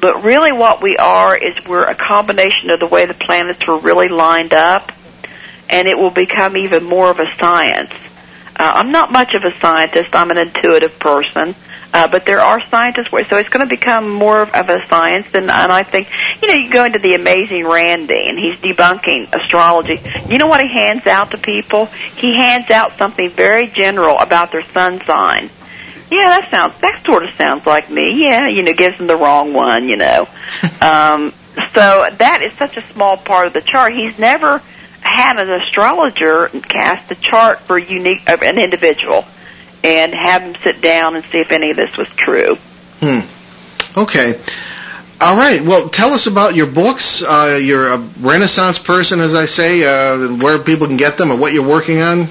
but 0.00 0.24
really 0.24 0.52
what 0.52 0.82
we 0.82 0.96
are 0.96 1.36
is 1.36 1.54
we're 1.66 1.88
a 1.88 1.94
combination 1.94 2.70
of 2.70 2.80
the 2.80 2.86
way 2.86 3.06
the 3.06 3.14
planets 3.14 3.66
were 3.66 3.78
really 3.78 4.08
lined 4.08 4.52
up, 4.52 4.92
and 5.70 5.88
it 5.88 5.96
will 5.96 6.10
become 6.10 6.56
even 6.56 6.84
more 6.84 7.10
of 7.10 7.18
a 7.18 7.26
science. 7.36 7.92
Uh, 8.56 8.72
I'm 8.76 8.92
not 8.92 9.10
much 9.10 9.34
of 9.34 9.44
a 9.44 9.58
scientist. 9.58 10.14
I'm 10.14 10.30
an 10.30 10.38
intuitive 10.38 10.98
person. 10.98 11.50
Uh, 11.50 11.71
but 11.92 12.24
there 12.24 12.40
are 12.40 12.60
scientists 12.60 13.12
where, 13.12 13.24
so 13.24 13.36
it's 13.36 13.50
going 13.50 13.66
to 13.66 13.68
become 13.68 14.08
more 14.08 14.42
of 14.42 14.68
a 14.68 14.84
science, 14.86 15.26
and, 15.34 15.50
and 15.50 15.72
I 15.72 15.82
think, 15.82 16.08
you 16.40 16.48
know, 16.48 16.54
you 16.54 16.70
go 16.70 16.84
into 16.84 16.98
the 16.98 17.14
amazing 17.14 17.66
Randi, 17.66 18.28
and 18.28 18.38
he's 18.38 18.56
debunking 18.56 19.32
astrology. 19.34 20.00
You 20.26 20.38
know 20.38 20.46
what 20.46 20.60
he 20.60 20.68
hands 20.68 21.06
out 21.06 21.32
to 21.32 21.38
people? 21.38 21.86
He 21.86 22.34
hands 22.34 22.70
out 22.70 22.96
something 22.96 23.30
very 23.30 23.66
general 23.66 24.18
about 24.18 24.52
their 24.52 24.62
sun 24.62 25.00
sign. 25.02 25.50
Yeah, 26.10 26.28
that 26.28 26.48
sounds, 26.50 26.78
that 26.80 27.04
sort 27.04 27.24
of 27.24 27.30
sounds 27.30 27.66
like 27.66 27.90
me. 27.90 28.22
Yeah, 28.22 28.48
you 28.48 28.62
know, 28.62 28.72
gives 28.74 28.98
them 28.98 29.06
the 29.06 29.16
wrong 29.16 29.52
one, 29.52 29.88
you 29.88 29.96
know. 29.96 30.28
um, 30.80 31.32
so 31.74 32.08
that 32.18 32.40
is 32.42 32.52
such 32.54 32.76
a 32.78 32.82
small 32.92 33.16
part 33.18 33.46
of 33.46 33.52
the 33.52 33.60
chart. 33.60 33.92
He's 33.92 34.18
never 34.18 34.62
had 35.00 35.38
an 35.38 35.50
astrologer 35.50 36.48
cast 36.48 37.10
a 37.10 37.14
chart 37.16 37.60
for 37.60 37.76
unique, 37.76 38.28
of 38.30 38.42
an 38.42 38.58
individual 38.58 39.26
and 39.84 40.14
have 40.14 40.42
him 40.42 40.54
sit 40.62 40.80
down 40.80 41.16
and 41.16 41.24
see 41.26 41.38
if 41.38 41.50
any 41.52 41.70
of 41.70 41.76
this 41.76 41.96
was 41.96 42.08
true. 42.08 42.56
Hmm. 43.00 43.20
Okay. 43.96 44.40
All 45.20 45.36
right. 45.36 45.62
Well, 45.62 45.88
tell 45.88 46.12
us 46.14 46.26
about 46.26 46.54
your 46.56 46.66
books. 46.66 47.22
Uh, 47.22 47.58
you're 47.62 47.92
a 47.92 47.98
Renaissance 47.98 48.78
person, 48.78 49.20
as 49.20 49.34
I 49.34 49.44
say. 49.44 49.84
Uh, 49.84 50.34
where 50.36 50.58
people 50.58 50.86
can 50.88 50.96
get 50.96 51.16
them, 51.16 51.30
and 51.30 51.40
what 51.40 51.52
you're 51.52 51.66
working 51.66 52.00
on. 52.00 52.28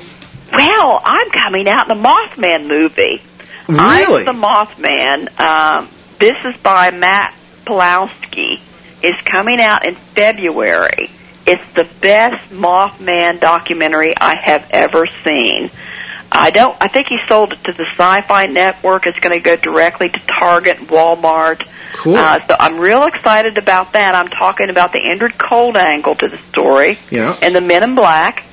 Well, 0.52 1.02
I'm 1.04 1.30
coming 1.30 1.70
out 1.70 1.89
in 1.89 1.97
a 1.97 2.02
Mothman 2.02 2.68
movie. 2.68 3.22
Really? 3.68 4.26
I'm 4.26 4.26
the 4.26 4.34
Mothman. 4.34 5.39
Um, 5.39 5.89
this 6.20 6.38
is 6.43 6.58
by 6.58 6.91
Matt 6.91 7.34
Pulowski. 7.66 8.60
It's 9.02 9.22
coming 9.22 9.62
out 9.62 9.86
in 9.86 9.95
February. 9.95 11.10
It's 11.47 11.74
the 11.74 11.88
best 12.02 12.52
Mothman 12.52 13.39
documentary 13.39 14.16
I 14.18 14.36
have 14.36 14.68
ever 14.72 15.08
seen. 15.24 15.72
I 16.32 16.50
don't. 16.50 16.76
I 16.80 16.88
think 16.88 17.08
he 17.08 17.20
sold 17.28 17.54
it 17.54 17.64
to 17.66 17.74
the 17.74 17.84
Sci-Fi 17.84 18.48
Network. 18.48 19.06
It's 19.06 19.20
going 19.20 19.38
to 19.38 19.44
go 19.44 19.56
directly 19.58 20.10
to 20.10 20.20
Target, 20.28 20.78
Walmart. 20.78 21.68
Cool. 21.94 22.16
Uh, 22.16 22.40
so 22.48 22.56
I'm 22.58 22.80
real 22.80 23.04
excited 23.06 23.58
about 23.58 23.94
that. 23.94 24.16
I'm 24.16 24.30
talking 24.30 24.70
about 24.70 24.94
the 24.94 25.00
Indrid 25.00 25.38
Cold 25.38 25.76
angle 25.76 26.16
to 26.16 26.30
the 26.30 26.38
story 26.38 26.98
yeah. 27.10 27.38
and 27.42 27.54
the 27.54 27.62
Men 27.62 27.84
in 27.84 27.96
Black. 27.96 28.44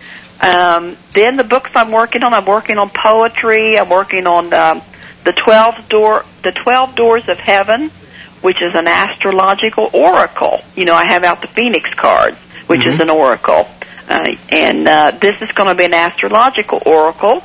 Um, 0.41 0.97
then 1.15 1.37
the 1.37 1.45
books 1.45 1.71
I'm 1.75 1.91
working 1.91 2.23
on, 2.23 2.35
I'm 2.35 2.45
working 2.47 2.79
on 2.79 2.91
poetry. 2.91 3.79
I'm 3.79 3.89
working 3.89 4.27
on 4.27 4.53
um, 4.53 4.83
the 5.25 5.33
twelve 5.33 5.89
door, 5.89 6.25
the 6.43 6.53
twelve 6.53 6.95
doors 6.95 7.29
of 7.29 7.39
heaven, 7.39 7.91
which 8.43 8.61
is 8.61 8.75
an 8.75 8.87
astrological 8.89 9.89
oracle. 9.93 10.63
You 10.77 10.85
know, 10.85 10.95
I 10.95 11.05
have 11.05 11.25
out 11.25 11.43
the 11.43 11.49
Phoenix 11.49 11.93
cards, 11.95 12.37
which 12.67 12.87
is 12.87 12.97
Mhm. 12.97 13.03
an 13.03 13.11
oracle, 13.11 13.69
uh, 14.09 14.35
and 14.51 14.87
uh, 14.87 15.11
this 15.21 15.41
is 15.43 15.51
going 15.53 15.69
to 15.69 15.75
be 15.75 15.85
an 15.85 15.95
astrological 15.95 16.83
oracle. 16.87 17.43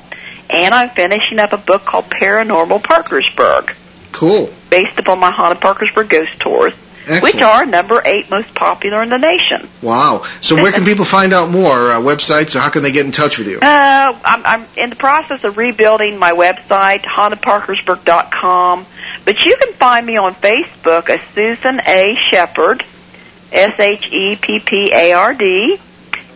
And 0.49 0.73
I'm 0.73 0.89
finishing 0.89 1.39
up 1.39 1.53
a 1.53 1.57
book 1.57 1.85
called 1.85 2.05
Paranormal 2.05 2.83
Parkersburg, 2.83 3.73
Cool. 4.11 4.53
based 4.69 4.99
upon 4.99 5.19
my 5.19 5.31
haunted 5.31 5.61
Parkersburg 5.61 6.09
ghost 6.09 6.39
tours, 6.39 6.73
Excellent. 7.07 7.23
which 7.23 7.41
are 7.41 7.65
number 7.65 8.01
eight 8.05 8.29
most 8.29 8.53
popular 8.53 9.01
in 9.01 9.09
the 9.09 9.17
nation. 9.17 9.67
Wow. 9.81 10.25
So 10.41 10.55
where 10.55 10.71
can 10.71 10.85
people 10.91 11.05
find 11.05 11.33
out 11.33 11.49
more? 11.49 11.91
Uh, 11.91 11.99
websites, 11.99 12.55
or 12.55 12.59
how 12.59 12.69
can 12.69 12.83
they 12.83 12.91
get 12.91 13.05
in 13.05 13.11
touch 13.11 13.37
with 13.37 13.47
you? 13.47 13.59
Uh, 13.61 14.19
I'm, 14.23 14.45
I'm 14.45 14.67
in 14.77 14.89
the 14.91 14.95
process 14.95 15.43
of 15.43 15.57
rebuilding 15.57 16.17
my 16.19 16.31
website, 16.33 17.01
hauntedparkersburg.com. 17.01 18.85
But 19.25 19.43
you 19.45 19.55
can 19.57 19.73
find 19.73 20.05
me 20.05 20.17
on 20.17 20.35
Facebook 20.35 21.09
as 21.09 21.19
Susan 21.33 21.79
A. 21.85 22.15
Sheppard, 22.15 22.83
S 23.51 23.79
H 23.79 24.11
E 24.11 24.35
P 24.35 24.59
P 24.59 24.91
A 24.93 25.13
R 25.13 25.33
D, 25.33 25.77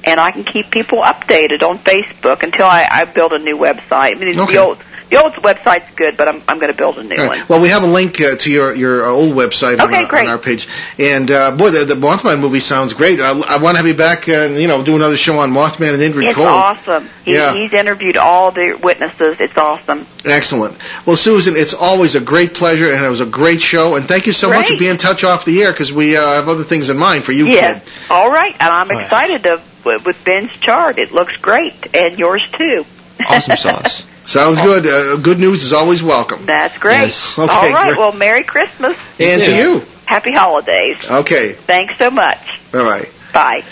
and 0.08 0.20
I 0.20 0.32
can 0.32 0.44
keep 0.44 0.72
people 0.72 1.00
updated 1.00 1.62
on 1.68 1.80
Facebook 1.80 2.44
until 2.44 2.66
I, 2.66 2.88
I 2.90 3.06
build 3.06 3.34
a 3.34 3.40
new 3.40 3.58
website. 3.58 4.12
I 4.12 4.14
mean, 4.16 4.40
Okay. 4.40 4.54
the 4.54 4.60
old 4.60 4.78
the 5.10 5.22
old 5.24 5.34
website's 5.34 5.96
good, 5.96 6.18
but 6.18 6.28
I'm 6.28 6.42
I'm 6.48 6.60
going 6.60 6.72
to 6.72 6.78
build 6.78 6.98
a 6.98 7.04
new 7.04 7.16
All 7.16 7.28
one. 7.28 7.44
Well, 7.48 7.62
we 7.62 7.70
have 7.70 7.84
a 7.84 7.88
link 7.88 8.20
uh, 8.20 8.36
to 8.38 8.52
your 8.52 8.74
your 8.76 9.06
uh, 9.06 9.10
old 9.10 9.34
website 9.36 9.80
on, 9.80 9.94
our, 9.94 10.16
on 10.16 10.28
our 10.28 10.38
page. 10.38 10.68
And 11.00 11.30
uh, 11.32 11.52
boy, 11.56 11.72
the, 11.72 11.86
the 11.86 11.96
Mothman 11.96 12.40
movie 12.40 12.60
sounds 12.60 12.94
great. 12.94 13.20
I, 13.20 13.30
I 13.32 13.58
want 13.58 13.76
to 13.76 13.78
have 13.78 13.88
you 13.88 13.94
back. 13.94 14.28
Uh, 14.28 14.48
you 14.50 14.68
know, 14.68 14.84
do 14.84 14.96
another 14.96 15.18
show 15.18 15.40
on 15.40 15.52
Mothman 15.52 15.94
and 15.94 16.02
Indrid 16.02 16.28
It's 16.28 16.36
Cold. 16.36 16.48
awesome. 16.48 17.10
He, 17.26 17.34
Yeah. 17.34 17.54
He's 17.54 17.74
interviewed 17.74 18.18
all 18.18 18.52
the 18.52 18.78
witnesses. 18.82 19.40
It's 19.40 19.58
awesome. 19.58 20.06
Excellent. 20.26 20.78
Well, 21.06 21.16
Susan, 21.16 21.56
it's 21.56 21.74
always 21.74 22.16
a 22.16 22.20
great 22.20 22.54
pleasure, 22.54 22.92
and 22.94 23.06
it 23.06 23.10
was 23.10 23.22
a 23.22 23.26
great 23.26 23.62
show. 23.62 23.96
And 23.96 24.08
thank 24.08 24.28
you 24.28 24.34
so 24.34 24.50
much 24.50 24.68
for 24.70 24.78
being 24.78 24.92
in 24.92 24.98
touch 24.98 25.24
off 25.24 25.46
the 25.46 25.62
air 25.62 25.72
because 25.72 25.94
we 25.94 26.18
uh, 26.18 26.22
have 26.22 26.50
other 26.50 26.64
things 26.66 26.90
in 26.90 26.98
mind 26.98 27.24
for 27.24 27.32
you, 27.32 27.46
yes. 27.48 27.82
kid. 27.84 27.94
All 28.12 28.30
right, 28.30 28.52
and 28.52 28.62
I'm 28.62 28.90
All 28.92 28.98
right. 28.98 29.04
excited 29.06 29.44
to 29.44 29.62
with 29.86 30.06
with 30.06 30.24
Ben's 30.26 30.52
chart. 30.58 30.98
It 31.00 31.14
looks 31.14 31.38
great, 31.38 31.96
and 31.96 32.20
yours 32.20 32.46
too. 32.52 32.86
Awesome 33.30 33.56
sauce. 33.58 34.04
Sounds 34.28 34.60
good. 34.60 34.86
Uh, 34.86 35.16
good 35.16 35.40
news 35.40 35.64
is 35.64 35.72
always 35.72 36.04
welcome. 36.04 36.46
That's 36.46 36.78
great. 36.78 37.00
Yes. 37.00 37.40
Okay, 37.40 37.42
All 37.52 37.72
right. 37.72 37.86
great. 37.88 37.98
Well, 37.98 38.12
Merry 38.12 38.44
Christmas. 38.44 38.98
And 39.20 39.42
to 39.42 39.56
you. 39.56 39.84
Happy 40.06 40.34
holidays. 40.34 40.98
Okay. 41.10 41.54
Thanks 41.54 41.98
so 41.98 42.12
much. 42.12 42.60
All 42.74 42.84
right. 42.84 43.10
Bye. 43.34 43.64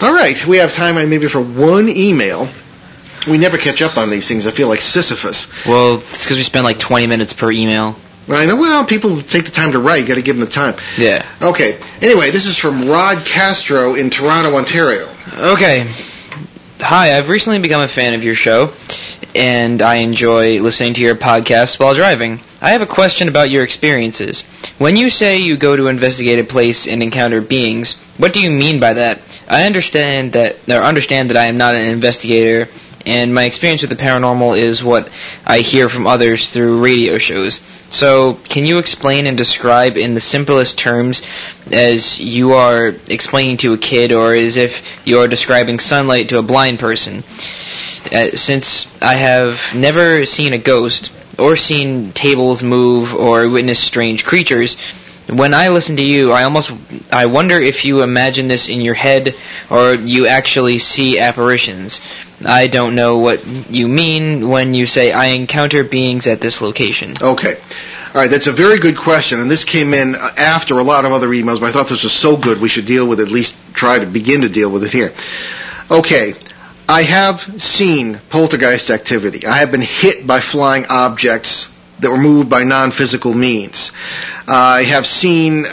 All 0.00 0.14
right. 0.14 0.46
We 0.46 0.58
have 0.58 0.72
time 0.72 0.96
uh, 0.96 1.04
maybe 1.06 1.26
for 1.28 1.40
one 1.40 1.88
email. 1.88 2.48
We 3.28 3.38
never 3.38 3.58
catch 3.58 3.82
up 3.82 3.98
on 3.98 4.08
these 4.08 4.26
things. 4.28 4.46
I 4.46 4.52
feel 4.52 4.68
like 4.68 4.80
Sisyphus. 4.80 5.48
Well, 5.66 5.96
it's 6.10 6.22
because 6.22 6.36
we 6.36 6.42
spend 6.44 6.64
like 6.64 6.78
20 6.78 7.08
minutes 7.08 7.32
per 7.32 7.50
email. 7.50 7.96
I 8.28 8.46
know. 8.46 8.54
Well, 8.56 8.84
people 8.84 9.20
take 9.20 9.46
the 9.46 9.50
time 9.50 9.72
to 9.72 9.80
write. 9.80 10.02
You 10.02 10.06
Got 10.06 10.14
to 10.14 10.22
give 10.22 10.36
them 10.36 10.44
the 10.44 10.50
time. 10.50 10.76
Yeah. 10.96 11.26
Okay. 11.42 11.80
Anyway, 12.00 12.30
this 12.30 12.46
is 12.46 12.56
from 12.56 12.88
Rod 12.88 13.24
Castro 13.26 13.94
in 13.96 14.10
Toronto, 14.10 14.56
Ontario. 14.56 15.08
Okay. 15.36 15.90
Hi, 16.82 17.16
I've 17.16 17.28
recently 17.28 17.58
become 17.58 17.82
a 17.82 17.88
fan 17.88 18.14
of 18.14 18.24
your 18.24 18.34
show, 18.34 18.72
and 19.34 19.80
I 19.82 19.96
enjoy 19.96 20.60
listening 20.60 20.94
to 20.94 21.00
your 21.00 21.14
podcast 21.14 21.78
while 21.78 21.94
driving. 21.94 22.40
I 22.60 22.70
have 22.70 22.82
a 22.82 22.86
question 22.86 23.28
about 23.28 23.50
your 23.50 23.64
experiences. 23.64 24.40
When 24.78 24.96
you 24.96 25.10
say 25.10 25.38
you 25.38 25.56
go 25.56 25.76
to 25.76 25.88
investigate 25.88 26.38
a 26.38 26.44
place 26.44 26.88
and 26.88 27.02
encounter 27.02 27.40
beings, 27.42 27.94
what 28.16 28.32
do 28.32 28.40
you 28.40 28.50
mean 28.50 28.80
by 28.80 28.94
that? 28.94 29.20
I 29.46 29.64
understand 29.64 30.32
that, 30.32 30.56
or 30.68 30.82
understand 30.82 31.30
that 31.30 31.36
I 31.36 31.44
am 31.44 31.58
not 31.58 31.74
an 31.74 31.86
investigator, 31.86 32.70
and 33.06 33.34
my 33.34 33.44
experience 33.44 33.82
with 33.82 33.90
the 33.90 33.96
paranormal 33.96 34.56
is 34.58 34.82
what 34.82 35.10
I 35.46 35.58
hear 35.60 35.88
from 35.88 36.06
others 36.06 36.50
through 36.50 36.82
radio 36.82 37.18
shows. 37.18 37.60
So, 37.90 38.34
can 38.34 38.64
you 38.64 38.78
explain 38.78 39.26
and 39.26 39.36
describe 39.36 39.96
in 39.96 40.14
the 40.14 40.20
simplest 40.20 40.78
terms 40.78 41.22
as 41.72 42.20
you 42.20 42.52
are 42.52 42.94
explaining 43.08 43.56
to 43.58 43.72
a 43.72 43.78
kid 43.78 44.12
or 44.12 44.32
as 44.32 44.56
if 44.56 44.84
you 45.04 45.18
are 45.18 45.26
describing 45.26 45.80
sunlight 45.80 46.28
to 46.28 46.38
a 46.38 46.42
blind 46.42 46.78
person? 46.78 47.24
Uh, 48.12 48.36
since 48.36 48.86
I 49.02 49.14
have 49.14 49.60
never 49.74 50.24
seen 50.24 50.52
a 50.52 50.58
ghost 50.58 51.10
or 51.36 51.56
seen 51.56 52.12
tables 52.12 52.62
move 52.62 53.12
or 53.12 53.48
witnessed 53.48 53.82
strange 53.82 54.24
creatures, 54.24 54.76
when 55.28 55.52
I 55.52 55.68
listen 55.68 55.96
to 55.96 56.04
you, 56.04 56.32
I 56.32 56.44
almost 56.44 56.72
I 57.12 57.26
wonder 57.26 57.58
if 57.58 57.84
you 57.84 58.02
imagine 58.02 58.48
this 58.48 58.68
in 58.68 58.80
your 58.80 58.94
head 58.94 59.34
or 59.68 59.94
you 59.94 60.26
actually 60.26 60.78
see 60.78 61.18
apparitions. 61.18 62.00
I 62.44 62.68
don't 62.68 62.94
know 62.94 63.18
what 63.18 63.46
you 63.70 63.86
mean 63.86 64.48
when 64.48 64.74
you 64.74 64.86
say 64.86 65.12
I 65.12 65.26
encounter 65.26 65.84
beings 65.84 66.26
at 66.26 66.40
this 66.40 66.60
location. 66.60 67.14
Okay. 67.20 67.58
All 68.12 68.20
right, 68.20 68.30
that's 68.30 68.48
a 68.48 68.52
very 68.52 68.80
good 68.80 68.96
question, 68.96 69.38
and 69.38 69.48
this 69.48 69.62
came 69.62 69.94
in 69.94 70.16
uh, 70.16 70.30
after 70.36 70.80
a 70.80 70.82
lot 70.82 71.04
of 71.04 71.12
other 71.12 71.28
emails, 71.28 71.60
but 71.60 71.66
I 71.66 71.72
thought 71.72 71.88
this 71.88 72.02
was 72.02 72.12
so 72.12 72.36
good 72.36 72.60
we 72.60 72.68
should 72.68 72.86
deal 72.86 73.06
with 73.06 73.20
it, 73.20 73.26
at 73.26 73.32
least 73.32 73.54
try 73.72 74.00
to 74.00 74.06
begin 74.06 74.40
to 74.40 74.48
deal 74.48 74.68
with 74.68 74.82
it 74.82 74.90
here. 74.90 75.14
Okay, 75.88 76.34
I 76.88 77.02
have 77.02 77.62
seen 77.62 78.20
poltergeist 78.30 78.90
activity. 78.90 79.46
I 79.46 79.58
have 79.58 79.70
been 79.70 79.80
hit 79.80 80.26
by 80.26 80.40
flying 80.40 80.86
objects 80.86 81.68
that 82.00 82.10
were 82.10 82.18
moved 82.18 82.50
by 82.50 82.64
non-physical 82.64 83.32
means. 83.32 83.92
I 84.48 84.82
have 84.82 85.06
seen 85.06 85.66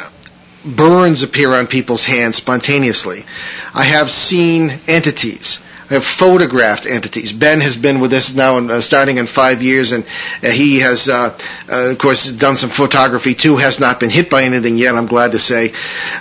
burns 0.63 1.23
appear 1.23 1.55
on 1.55 1.65
people's 1.65 2.03
hands 2.03 2.35
spontaneously. 2.35 3.25
I 3.73 3.83
have 3.83 4.11
seen 4.11 4.79
entities. 4.87 5.57
Have 5.89 6.03
photographed 6.03 6.85
entities. 6.85 7.31
Ben 7.31 7.61
has 7.61 7.77
been 7.77 8.01
with 8.01 8.11
us 8.11 8.33
now, 8.33 8.57
uh, 8.57 8.81
starting 8.81 9.17
in 9.19 9.25
five 9.25 9.61
years, 9.61 9.93
and 9.93 10.03
uh, 10.43 10.49
he 10.49 10.79
has, 10.81 11.07
uh, 11.07 11.37
uh, 11.71 11.91
of 11.91 11.97
course, 11.97 12.29
done 12.29 12.57
some 12.57 12.69
photography 12.69 13.33
too. 13.35 13.55
Has 13.55 13.79
not 13.79 13.99
been 13.99 14.09
hit 14.09 14.29
by 14.29 14.43
anything 14.43 14.75
yet, 14.77 14.95
I'm 14.95 15.07
glad 15.07 15.31
to 15.31 15.39
say, 15.39 15.71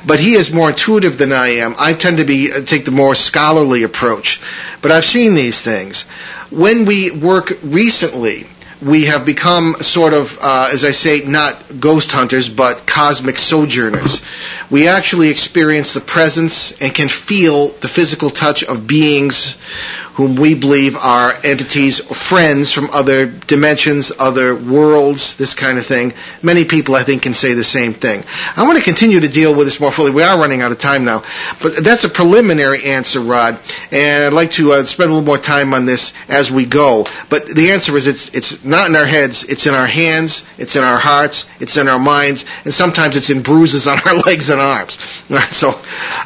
but 0.06 0.20
he 0.20 0.34
is 0.34 0.52
more 0.52 0.70
intuitive 0.70 1.18
than 1.18 1.32
I 1.32 1.48
am. 1.64 1.74
I 1.78 1.94
tend 1.94 2.18
to 2.18 2.24
be 2.24 2.52
uh, 2.52 2.60
take 2.60 2.84
the 2.84 2.92
more 2.92 3.16
scholarly 3.16 3.82
approach, 3.82 4.40
but 4.82 4.92
I've 4.92 5.04
seen 5.04 5.34
these 5.34 5.60
things. 5.60 6.02
When 6.50 6.84
we 6.84 7.10
work 7.10 7.58
recently, 7.64 8.46
we 8.82 9.06
have 9.06 9.24
become 9.24 9.76
sort 9.82 10.12
of, 10.12 10.38
uh, 10.40 10.68
as 10.72 10.84
I 10.84 10.90
say, 10.90 11.20
not 11.20 11.80
ghost 11.80 12.10
hunters, 12.12 12.48
but 12.48 12.86
cosmic 12.86 13.38
sojourners. 13.38 14.20
We 14.70 14.88
actually 14.88 15.28
experience 15.28 15.94
the 15.94 16.00
presence 16.00 16.72
and 16.80 16.94
can 16.94 17.08
feel 17.08 17.68
the 17.68 17.88
physical 17.88 18.30
touch 18.30 18.64
of 18.64 18.86
beings 18.86 19.54
whom 20.16 20.34
we 20.34 20.54
believe 20.54 20.96
are 20.96 21.38
entities, 21.44 21.98
friends 22.00 22.72
from 22.72 22.88
other 22.90 23.26
dimensions, 23.26 24.10
other 24.18 24.56
worlds, 24.56 25.36
this 25.36 25.52
kind 25.52 25.76
of 25.76 25.84
thing. 25.84 26.14
Many 26.40 26.64
people, 26.64 26.96
I 26.96 27.02
think, 27.02 27.20
can 27.20 27.34
say 27.34 27.52
the 27.52 27.62
same 27.62 27.92
thing. 27.92 28.24
I 28.56 28.62
want 28.62 28.78
to 28.78 28.84
continue 28.84 29.20
to 29.20 29.28
deal 29.28 29.54
with 29.54 29.66
this 29.66 29.78
more 29.78 29.92
fully. 29.92 30.12
We 30.12 30.22
are 30.22 30.38
running 30.38 30.62
out 30.62 30.72
of 30.72 30.78
time 30.78 31.04
now, 31.04 31.22
but 31.60 31.84
that's 31.84 32.04
a 32.04 32.08
preliminary 32.08 32.84
answer, 32.84 33.20
Rod, 33.20 33.58
and 33.92 34.24
I'd 34.24 34.32
like 34.32 34.52
to 34.52 34.72
uh, 34.72 34.84
spend 34.86 35.10
a 35.10 35.12
little 35.12 35.26
more 35.26 35.36
time 35.36 35.74
on 35.74 35.84
this 35.84 36.14
as 36.30 36.50
we 36.50 36.64
go. 36.64 37.06
But 37.28 37.48
the 37.48 37.72
answer 37.72 37.94
is 37.94 38.06
it's 38.06 38.30
it's 38.30 38.64
not 38.64 38.88
in 38.88 38.96
our 38.96 39.04
heads, 39.04 39.44
it's 39.44 39.66
in 39.66 39.74
our 39.74 39.86
hands, 39.86 40.44
it's 40.56 40.76
in 40.76 40.82
our 40.82 40.98
hearts, 40.98 41.44
it's 41.60 41.76
in 41.76 41.88
our 41.88 41.98
minds, 41.98 42.46
and 42.64 42.72
sometimes 42.72 43.16
it's 43.16 43.28
in 43.28 43.42
bruises 43.42 43.86
on 43.86 44.00
our 44.06 44.14
legs 44.26 44.48
and 44.48 44.62
arms. 44.62 44.96
So 45.50 45.70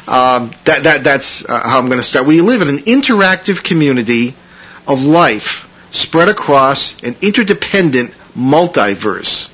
um, 0.07 0.51
that 0.65 0.83
that 0.83 1.03
that's 1.03 1.43
uh, 1.43 1.59
how 1.59 1.77
I'm 1.77 1.87
going 1.87 1.99
to 1.99 2.03
start. 2.03 2.25
We 2.25 2.41
live 2.41 2.61
in 2.61 2.69
an 2.69 2.79
interactive 2.79 3.63
community 3.63 3.80
of 3.89 5.03
life 5.03 5.67
spread 5.91 6.29
across 6.29 6.95
an 7.03 7.15
interdependent 7.21 8.11
multiverse, 8.35 9.49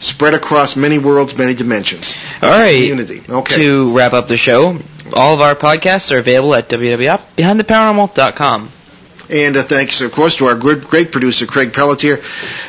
spread 0.00 0.34
across 0.34 0.74
many 0.76 0.98
worlds, 0.98 1.34
many 1.36 1.54
dimensions. 1.54 2.14
All 2.42 2.50
right. 2.50 2.88
Community. 2.88 3.22
Okay. 3.28 3.56
To 3.56 3.96
wrap 3.96 4.12
up 4.12 4.28
the 4.28 4.36
show, 4.36 4.78
all 5.12 5.34
of 5.34 5.40
our 5.40 5.54
podcasts 5.54 6.14
are 6.14 6.18
available 6.18 6.54
at 6.54 6.68
www.behindtheparanormal.com. 6.68 8.70
And 9.30 9.56
uh, 9.56 9.62
thanks, 9.62 10.02
of 10.02 10.12
course, 10.12 10.36
to 10.36 10.44
our 10.46 10.54
good, 10.54 10.86
great 10.86 11.10
producer, 11.10 11.46
Craig 11.46 11.72
Pelletier. 11.72 12.22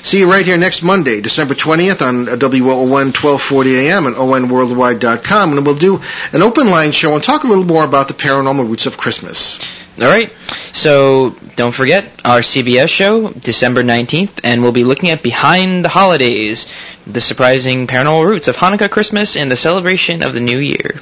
See 0.04 0.20
you 0.20 0.32
right 0.32 0.46
here 0.46 0.58
next 0.58 0.84
Monday, 0.84 1.20
December 1.20 1.54
20th 1.54 2.02
on 2.02 2.30
uh, 2.30 2.38
WOON 2.38 3.12
1240 3.12 3.90
AM 3.90 4.08
and 4.08 4.16
ONWorldwide.com. 4.16 5.58
And 5.58 5.66
we'll 5.66 5.76
do 5.76 6.02
an 6.32 6.42
open 6.42 6.68
line 6.68 6.94
show 6.94 7.14
and 7.14 7.22
talk 7.22 7.44
a 7.44 7.48
little 7.48 7.66
more 7.66 7.84
about 7.84 8.08
the 8.08 8.14
paranormal 8.14 8.70
roots 8.70 8.86
of 8.86 8.96
Christmas. 8.98 9.60
All 10.02 10.08
right. 10.08 10.32
So 10.74 11.38
don't 11.56 11.72
forget 11.72 12.06
our 12.26 12.42
CBS 12.42 12.90
show, 12.90 13.30
December 13.30 13.82
19th, 13.82 14.42
and 14.44 14.62
we'll 14.62 14.74
be 14.74 14.84
looking 14.84 15.10
at 15.10 15.24
Behind 15.24 15.86
the 15.86 15.90
Holidays, 15.90 16.68
the 17.08 17.22
surprising 17.22 17.88
paranormal 17.88 18.26
roots 18.26 18.50
of 18.50 18.58
Hanukkah, 18.58 18.92
Christmas, 18.92 19.38
and 19.38 19.50
the 19.50 19.56
celebration 19.56 20.22
of 20.22 20.34
the 20.34 20.42
New 20.42 20.58
Year. 20.58 21.00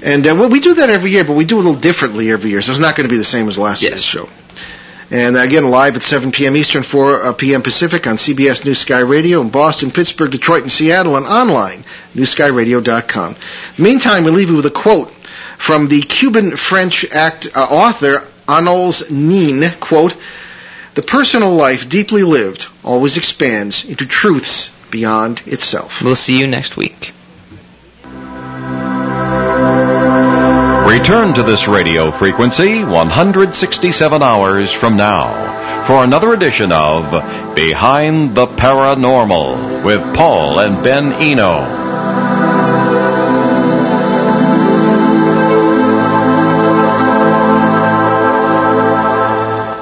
And 0.00 0.26
uh, 0.26 0.34
well, 0.36 0.48
we 0.48 0.60
do 0.60 0.74
that 0.74 0.90
every 0.90 1.10
year, 1.10 1.24
but 1.24 1.34
we 1.34 1.44
do 1.44 1.58
it 1.58 1.64
a 1.64 1.66
little 1.68 1.80
differently 1.80 2.30
every 2.30 2.50
year, 2.50 2.62
so 2.62 2.70
it's 2.70 2.80
not 2.80 2.94
going 2.94 3.08
to 3.08 3.12
be 3.12 3.18
the 3.18 3.24
same 3.24 3.48
as 3.48 3.58
last 3.58 3.82
year's 3.82 4.02
show. 4.02 4.28
And 5.10 5.36
again, 5.36 5.70
live 5.70 5.96
at 5.96 6.02
7 6.02 6.32
p.m. 6.32 6.56
Eastern, 6.56 6.84
4 6.84 7.22
uh, 7.22 7.32
p.m. 7.34 7.62
Pacific 7.62 8.06
on 8.06 8.16
CBS 8.16 8.64
News 8.64 8.78
Sky 8.78 9.00
Radio 9.00 9.40
in 9.40 9.50
Boston, 9.50 9.90
Pittsburgh, 9.90 10.30
Detroit, 10.30 10.62
and 10.62 10.72
Seattle, 10.72 11.16
and 11.16 11.26
online, 11.26 11.84
newskyradio.com. 12.14 13.36
Meantime, 13.76 14.24
we 14.24 14.30
leave 14.30 14.48
you 14.48 14.56
with 14.56 14.66
a 14.66 14.70
quote 14.70 15.12
from 15.62 15.86
the 15.86 16.02
Cuban-French 16.02 17.04
act 17.12 17.46
uh, 17.54 17.60
author 17.60 18.26
Anaïs 18.48 19.08
Nin, 19.08 19.72
quote, 19.78 20.16
The 20.94 21.02
personal 21.02 21.54
life 21.54 21.88
deeply 21.88 22.24
lived 22.24 22.66
always 22.82 23.16
expands 23.16 23.84
into 23.84 24.04
truths 24.04 24.72
beyond 24.90 25.40
itself. 25.46 26.02
We'll 26.02 26.16
see 26.16 26.40
you 26.40 26.48
next 26.48 26.76
week. 26.76 27.12
Return 30.84 31.32
to 31.34 31.44
this 31.44 31.68
radio 31.68 32.10
frequency 32.10 32.82
167 32.82 34.20
hours 34.20 34.72
from 34.72 34.96
now 34.96 35.86
for 35.86 36.02
another 36.02 36.32
edition 36.32 36.72
of 36.72 37.54
Behind 37.54 38.34
the 38.34 38.46
Paranormal 38.48 39.84
with 39.84 40.02
Paul 40.16 40.58
and 40.58 40.82
Ben 40.82 41.12
Eno. 41.12 41.91